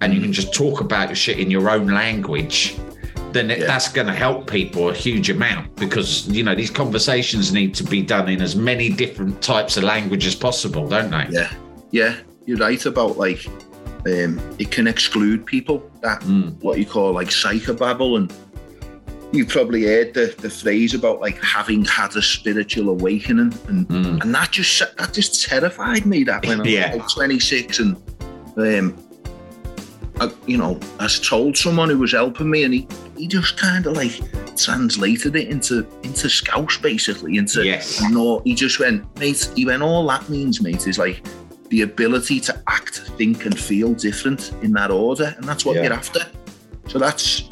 and 0.00 0.14
you 0.14 0.20
can 0.20 0.32
just 0.32 0.54
talk 0.54 0.80
about 0.80 1.08
your 1.08 1.16
shit 1.16 1.38
in 1.38 1.50
your 1.50 1.68
own 1.70 1.86
language. 1.88 2.76
Then 3.32 3.50
it, 3.50 3.58
Yeah. 3.58 3.66
that's 3.66 3.88
going 3.92 4.06
to 4.06 4.14
help 4.14 4.50
people 4.50 4.88
a 4.88 4.94
huge 4.94 5.28
amount 5.28 5.74
because 5.76 6.26
you 6.28 6.42
know 6.42 6.54
these 6.54 6.70
conversations 6.70 7.52
need 7.52 7.74
to 7.74 7.84
be 7.84 8.00
done 8.02 8.28
in 8.28 8.40
as 8.40 8.56
many 8.56 8.88
different 8.88 9.42
types 9.42 9.76
of 9.76 9.84
language 9.84 10.26
as 10.26 10.34
possible, 10.34 10.88
don't 10.88 11.10
they? 11.10 11.26
Yeah, 11.30 11.52
yeah, 11.90 12.16
you're 12.46 12.56
right 12.58 12.84
about 12.86 13.18
like 13.18 13.46
um, 14.06 14.40
it 14.58 14.70
can 14.70 14.86
exclude 14.86 15.44
people 15.44 15.90
that 16.00 16.22
what 16.62 16.78
you 16.78 16.86
call 16.86 17.12
like 17.12 17.28
psychobabble, 17.28 18.16
and 18.16 18.32
you've 19.32 19.48
probably 19.48 19.84
heard 19.84 20.14
the, 20.14 20.34
the 20.38 20.48
phrase 20.48 20.94
about 20.94 21.20
like 21.20 21.42
having 21.42 21.84
had 21.84 22.16
a 22.16 22.22
spiritual 22.22 22.88
awakening, 22.88 23.52
and 23.68 23.90
and 24.22 24.34
that 24.34 24.52
just 24.52 24.78
that 24.96 25.12
just 25.12 25.44
terrified 25.44 26.06
me. 26.06 26.24
That 26.24 26.46
when 26.46 26.60
I 26.60 26.62
was 26.62 26.72
Yeah. 26.72 26.92
like 26.94 27.08
26 27.10 27.78
and 27.80 27.96
um, 28.56 28.96
I, 30.20 30.32
you 30.46 30.56
know, 30.56 30.78
I 30.98 31.06
told 31.06 31.56
someone 31.56 31.90
who 31.90 31.98
was 31.98 32.12
helping 32.12 32.50
me, 32.50 32.64
and 32.64 32.74
he 32.74 32.86
he 33.16 33.26
just 33.26 33.56
kind 33.56 33.86
of 33.86 33.96
like 33.96 34.20
translated 34.56 35.36
it 35.36 35.48
into 35.48 35.86
into 36.02 36.28
Scouse 36.28 36.76
basically 36.78 37.36
into 37.36 37.64
Yes. 37.64 38.02
no. 38.10 38.40
He 38.44 38.54
just 38.54 38.78
went, 38.80 39.04
mate. 39.18 39.50
He 39.54 39.64
went, 39.64 39.82
all 39.82 40.06
that 40.08 40.28
means, 40.28 40.60
mate, 40.60 40.86
is 40.86 40.98
like 40.98 41.24
the 41.68 41.82
ability 41.82 42.40
to 42.40 42.62
act, 42.66 43.00
think, 43.18 43.44
and 43.44 43.58
feel 43.58 43.92
different 43.94 44.52
in 44.62 44.72
that 44.72 44.90
order, 44.90 45.34
and 45.36 45.44
that's 45.44 45.64
what 45.64 45.76
Yeah. 45.76 45.84
you're 45.84 45.92
after. 45.92 46.20
So 46.88 46.98
that's 46.98 47.44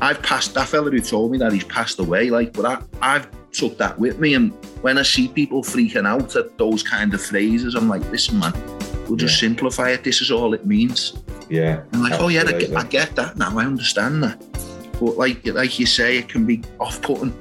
I've 0.00 0.22
passed 0.22 0.54
that 0.54 0.68
fella 0.68 0.90
who 0.90 1.00
told 1.00 1.32
me 1.32 1.38
that 1.38 1.52
he's 1.52 1.64
passed 1.64 1.98
away. 1.98 2.30
Like, 2.30 2.52
but 2.52 2.64
I, 2.64 2.82
I've 3.02 3.28
took 3.50 3.76
that 3.78 3.98
with 3.98 4.18
me, 4.20 4.34
and 4.34 4.52
when 4.82 4.96
I 4.96 5.02
see 5.02 5.28
people 5.28 5.62
freaking 5.62 6.06
out 6.06 6.36
at 6.36 6.56
those 6.56 6.82
kind 6.82 7.12
of 7.12 7.20
phrases, 7.20 7.74
I'm 7.74 7.88
like, 7.88 8.08
listen, 8.12 8.38
man, 8.38 8.52
we'll 9.08 9.16
just 9.16 9.40
simplify 9.40 9.90
it. 9.90 10.04
This 10.04 10.20
is 10.22 10.30
all 10.30 10.54
it 10.54 10.64
means. 10.64 11.14
Yeah. 11.48 11.82
I'm 11.92 12.02
like, 12.02 12.20
oh 12.20 12.28
yeah, 12.28 12.44
I 12.46 12.52
get. 12.58 12.76
I 12.76 12.84
get 12.84 13.16
that 13.16 13.36
now. 13.36 13.58
I 13.58 13.64
understand 13.64 14.22
that. 14.22 14.38
But 15.00 15.16
like, 15.16 15.46
like 15.46 15.78
you 15.78 15.86
say, 15.86 16.18
it 16.18 16.28
can 16.28 16.44
be 16.44 16.62
off-putting. 16.80 17.32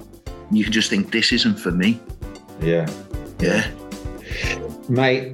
You 0.52 0.64
can 0.64 0.72
just 0.74 0.90
think 0.90 1.12
this 1.12 1.32
isn't 1.32 1.58
for 1.60 1.72
me. 1.72 2.00
yeah. 2.62 2.88
Yeah, 3.40 3.70
Mate, 4.90 5.32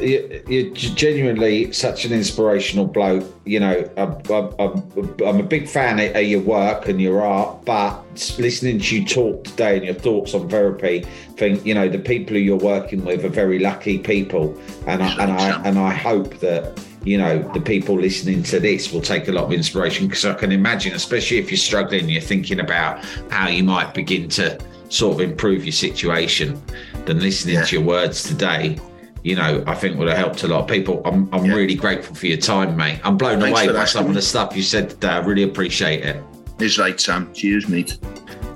you- 0.00 0.42
you're 0.48 0.74
genuinely 0.74 1.72
such 1.72 2.04
an 2.06 2.12
inspirational 2.12 2.86
bloke. 2.86 3.24
You 3.44 3.60
know, 3.60 3.90
I'm, 3.98 4.16
I'm, 4.58 5.14
I'm 5.26 5.40
a 5.40 5.42
big 5.42 5.68
fan 5.68 5.98
of 6.00 6.14
of 6.16 6.22
your 6.22 6.40
work 6.40 6.88
and 6.88 7.02
your 7.02 7.20
art, 7.22 7.64
but 7.66 8.00
listening 8.38 8.78
to 8.78 8.96
you 8.98 9.04
talk 9.04 9.44
today 9.44 9.76
and 9.76 9.84
your 9.84 9.94
thoughts 9.94 10.32
on 10.34 10.48
therapy, 10.48 11.04
think 11.36 11.66
you 11.66 11.74
know 11.74 11.88
the 11.88 11.98
people 11.98 12.34
who 12.34 12.40
you're 12.40 12.56
working 12.56 13.04
with 13.04 13.24
are 13.24 13.28
very 13.28 13.58
lucky 13.58 13.98
people, 13.98 14.56
and 14.86 15.02
I, 15.02 15.12
and 15.22 15.32
I 15.32 15.62
and 15.64 15.78
I 15.78 15.92
hope 15.92 16.38
that 16.38 16.78
you 17.04 17.18
know 17.18 17.38
the 17.52 17.60
people 17.60 17.96
listening 17.96 18.42
to 18.44 18.58
this 18.60 18.92
will 18.92 19.00
take 19.02 19.28
a 19.28 19.32
lot 19.32 19.44
of 19.44 19.52
inspiration 19.52 20.06
because 20.08 20.24
I 20.24 20.34
can 20.34 20.52
imagine, 20.52 20.94
especially 20.94 21.38
if 21.38 21.50
you're 21.50 21.58
struggling, 21.58 22.08
you're 22.08 22.20
thinking 22.22 22.60
about 22.60 23.04
how 23.30 23.48
you 23.48 23.62
might 23.64 23.92
begin 23.94 24.28
to 24.30 24.58
sort 24.88 25.14
of 25.14 25.20
improve 25.20 25.64
your 25.64 25.72
situation. 25.72 26.60
Then 27.04 27.20
listening 27.20 27.56
Yeah. 27.56 27.64
to 27.64 27.76
your 27.76 27.84
words 27.84 28.22
today, 28.22 28.78
you 29.22 29.34
know, 29.36 29.62
I 29.66 29.74
think 29.74 29.98
would 29.98 30.08
have 30.08 30.16
helped 30.18 30.42
a 30.44 30.48
lot 30.48 30.60
of 30.60 30.68
people. 30.68 31.02
I'm, 31.04 31.28
I'm 31.32 31.46
Yeah. 31.46 31.54
really 31.54 31.74
grateful 31.74 32.14
for 32.14 32.26
your 32.26 32.36
time, 32.38 32.76
mate. 32.76 33.00
I'm 33.04 33.16
blown 33.16 33.40
Thanks 33.40 33.58
away 33.58 33.66
by 33.68 33.72
that, 33.72 33.88
some 33.88 34.06
of 34.06 34.14
the 34.14 34.22
stuff 34.22 34.54
you 34.56 34.62
said 34.62 34.90
today. 34.90 35.08
I 35.08 35.18
really 35.18 35.42
appreciate 35.42 36.04
it. 36.04 36.16
it's 36.60 36.78
right, 36.78 36.98
Sam. 37.00 37.30
Cheers, 37.34 37.68
mate. 37.68 37.98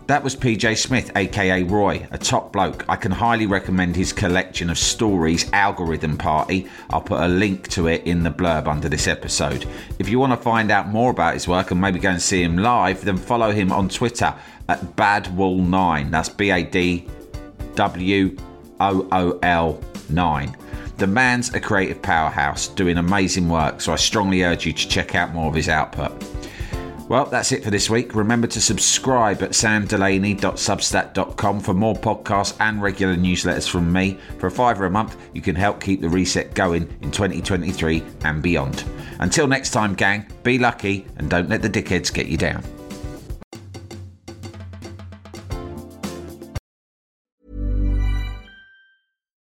That 0.08 0.24
was 0.24 0.34
PJ 0.34 0.78
Smith, 0.78 1.12
aka 1.16 1.64
Roy, 1.64 2.08
a 2.10 2.16
top 2.16 2.50
bloke. 2.50 2.82
I 2.88 2.96
can 2.96 3.12
highly 3.12 3.44
recommend 3.44 3.94
his 3.94 4.10
collection 4.10 4.70
of 4.70 4.78
stories, 4.78 5.52
Algorithm 5.52 6.16
Party. 6.16 6.66
I'll 6.88 7.02
put 7.02 7.20
a 7.20 7.28
link 7.28 7.68
to 7.72 7.88
it 7.88 8.04
in 8.04 8.22
the 8.22 8.30
blurb 8.30 8.68
under 8.68 8.88
this 8.88 9.06
episode. 9.06 9.66
If 9.98 10.08
you 10.08 10.18
want 10.18 10.32
to 10.32 10.38
find 10.38 10.70
out 10.70 10.88
more 10.88 11.10
about 11.10 11.34
his 11.34 11.46
work 11.46 11.72
and 11.72 11.78
maybe 11.78 11.98
go 11.98 12.08
and 12.08 12.22
see 12.22 12.42
him 12.42 12.56
live, 12.56 13.04
then 13.04 13.18
follow 13.18 13.50
him 13.50 13.70
on 13.70 13.90
Twitter 13.90 14.34
at 14.70 14.80
Badwool9. 14.96 16.10
That's 16.10 16.30
B 16.30 16.52
A 16.52 16.62
D 16.62 17.06
W 17.74 18.34
O 18.80 19.08
O 19.12 19.38
L 19.42 19.78
9. 20.08 20.56
The 20.96 21.06
man's 21.06 21.52
a 21.52 21.60
creative 21.60 22.00
powerhouse 22.00 22.68
doing 22.68 22.96
amazing 22.96 23.50
work, 23.50 23.82
so 23.82 23.92
I 23.92 23.96
strongly 23.96 24.42
urge 24.42 24.64
you 24.64 24.72
to 24.72 24.88
check 24.88 25.14
out 25.14 25.34
more 25.34 25.48
of 25.48 25.54
his 25.54 25.68
output. 25.68 26.12
Well, 27.08 27.24
that's 27.24 27.52
it 27.52 27.64
for 27.64 27.70
this 27.70 27.88
week. 27.88 28.14
Remember 28.14 28.46
to 28.48 28.60
subscribe 28.60 29.42
at 29.42 29.52
samdelaney.substack.com 29.52 31.60
for 31.60 31.72
more 31.72 31.94
podcasts 31.94 32.54
and 32.60 32.82
regular 32.82 33.16
newsletters 33.16 33.66
from 33.68 33.90
me. 33.90 34.18
For 34.38 34.48
a 34.48 34.50
fiver 34.50 34.84
a 34.84 34.90
month, 34.90 35.16
you 35.32 35.40
can 35.40 35.56
help 35.56 35.82
keep 35.82 36.02
the 36.02 36.10
reset 36.10 36.52
going 36.54 36.82
in 37.00 37.10
2023 37.10 38.04
and 38.24 38.42
beyond. 38.42 38.84
Until 39.20 39.46
next 39.46 39.70
time, 39.70 39.94
gang, 39.94 40.26
be 40.42 40.58
lucky 40.58 41.06
and 41.16 41.30
don't 41.30 41.48
let 41.48 41.62
the 41.62 41.70
dickheads 41.70 42.12
get 42.12 42.26
you 42.26 42.36
down. 42.36 42.62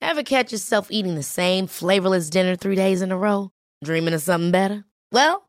Ever 0.01 0.21
catch 0.23 0.51
yourself 0.51 0.91
eating 0.91 1.15
the 1.15 1.23
same 1.23 1.65
flavorless 1.65 2.29
dinner 2.29 2.55
three 2.55 2.75
days 2.75 3.01
in 3.01 3.11
a 3.11 3.17
row? 3.17 3.49
Dreaming 3.83 4.13
of 4.13 4.21
something 4.21 4.51
better? 4.51 4.85
Well, 5.11 5.48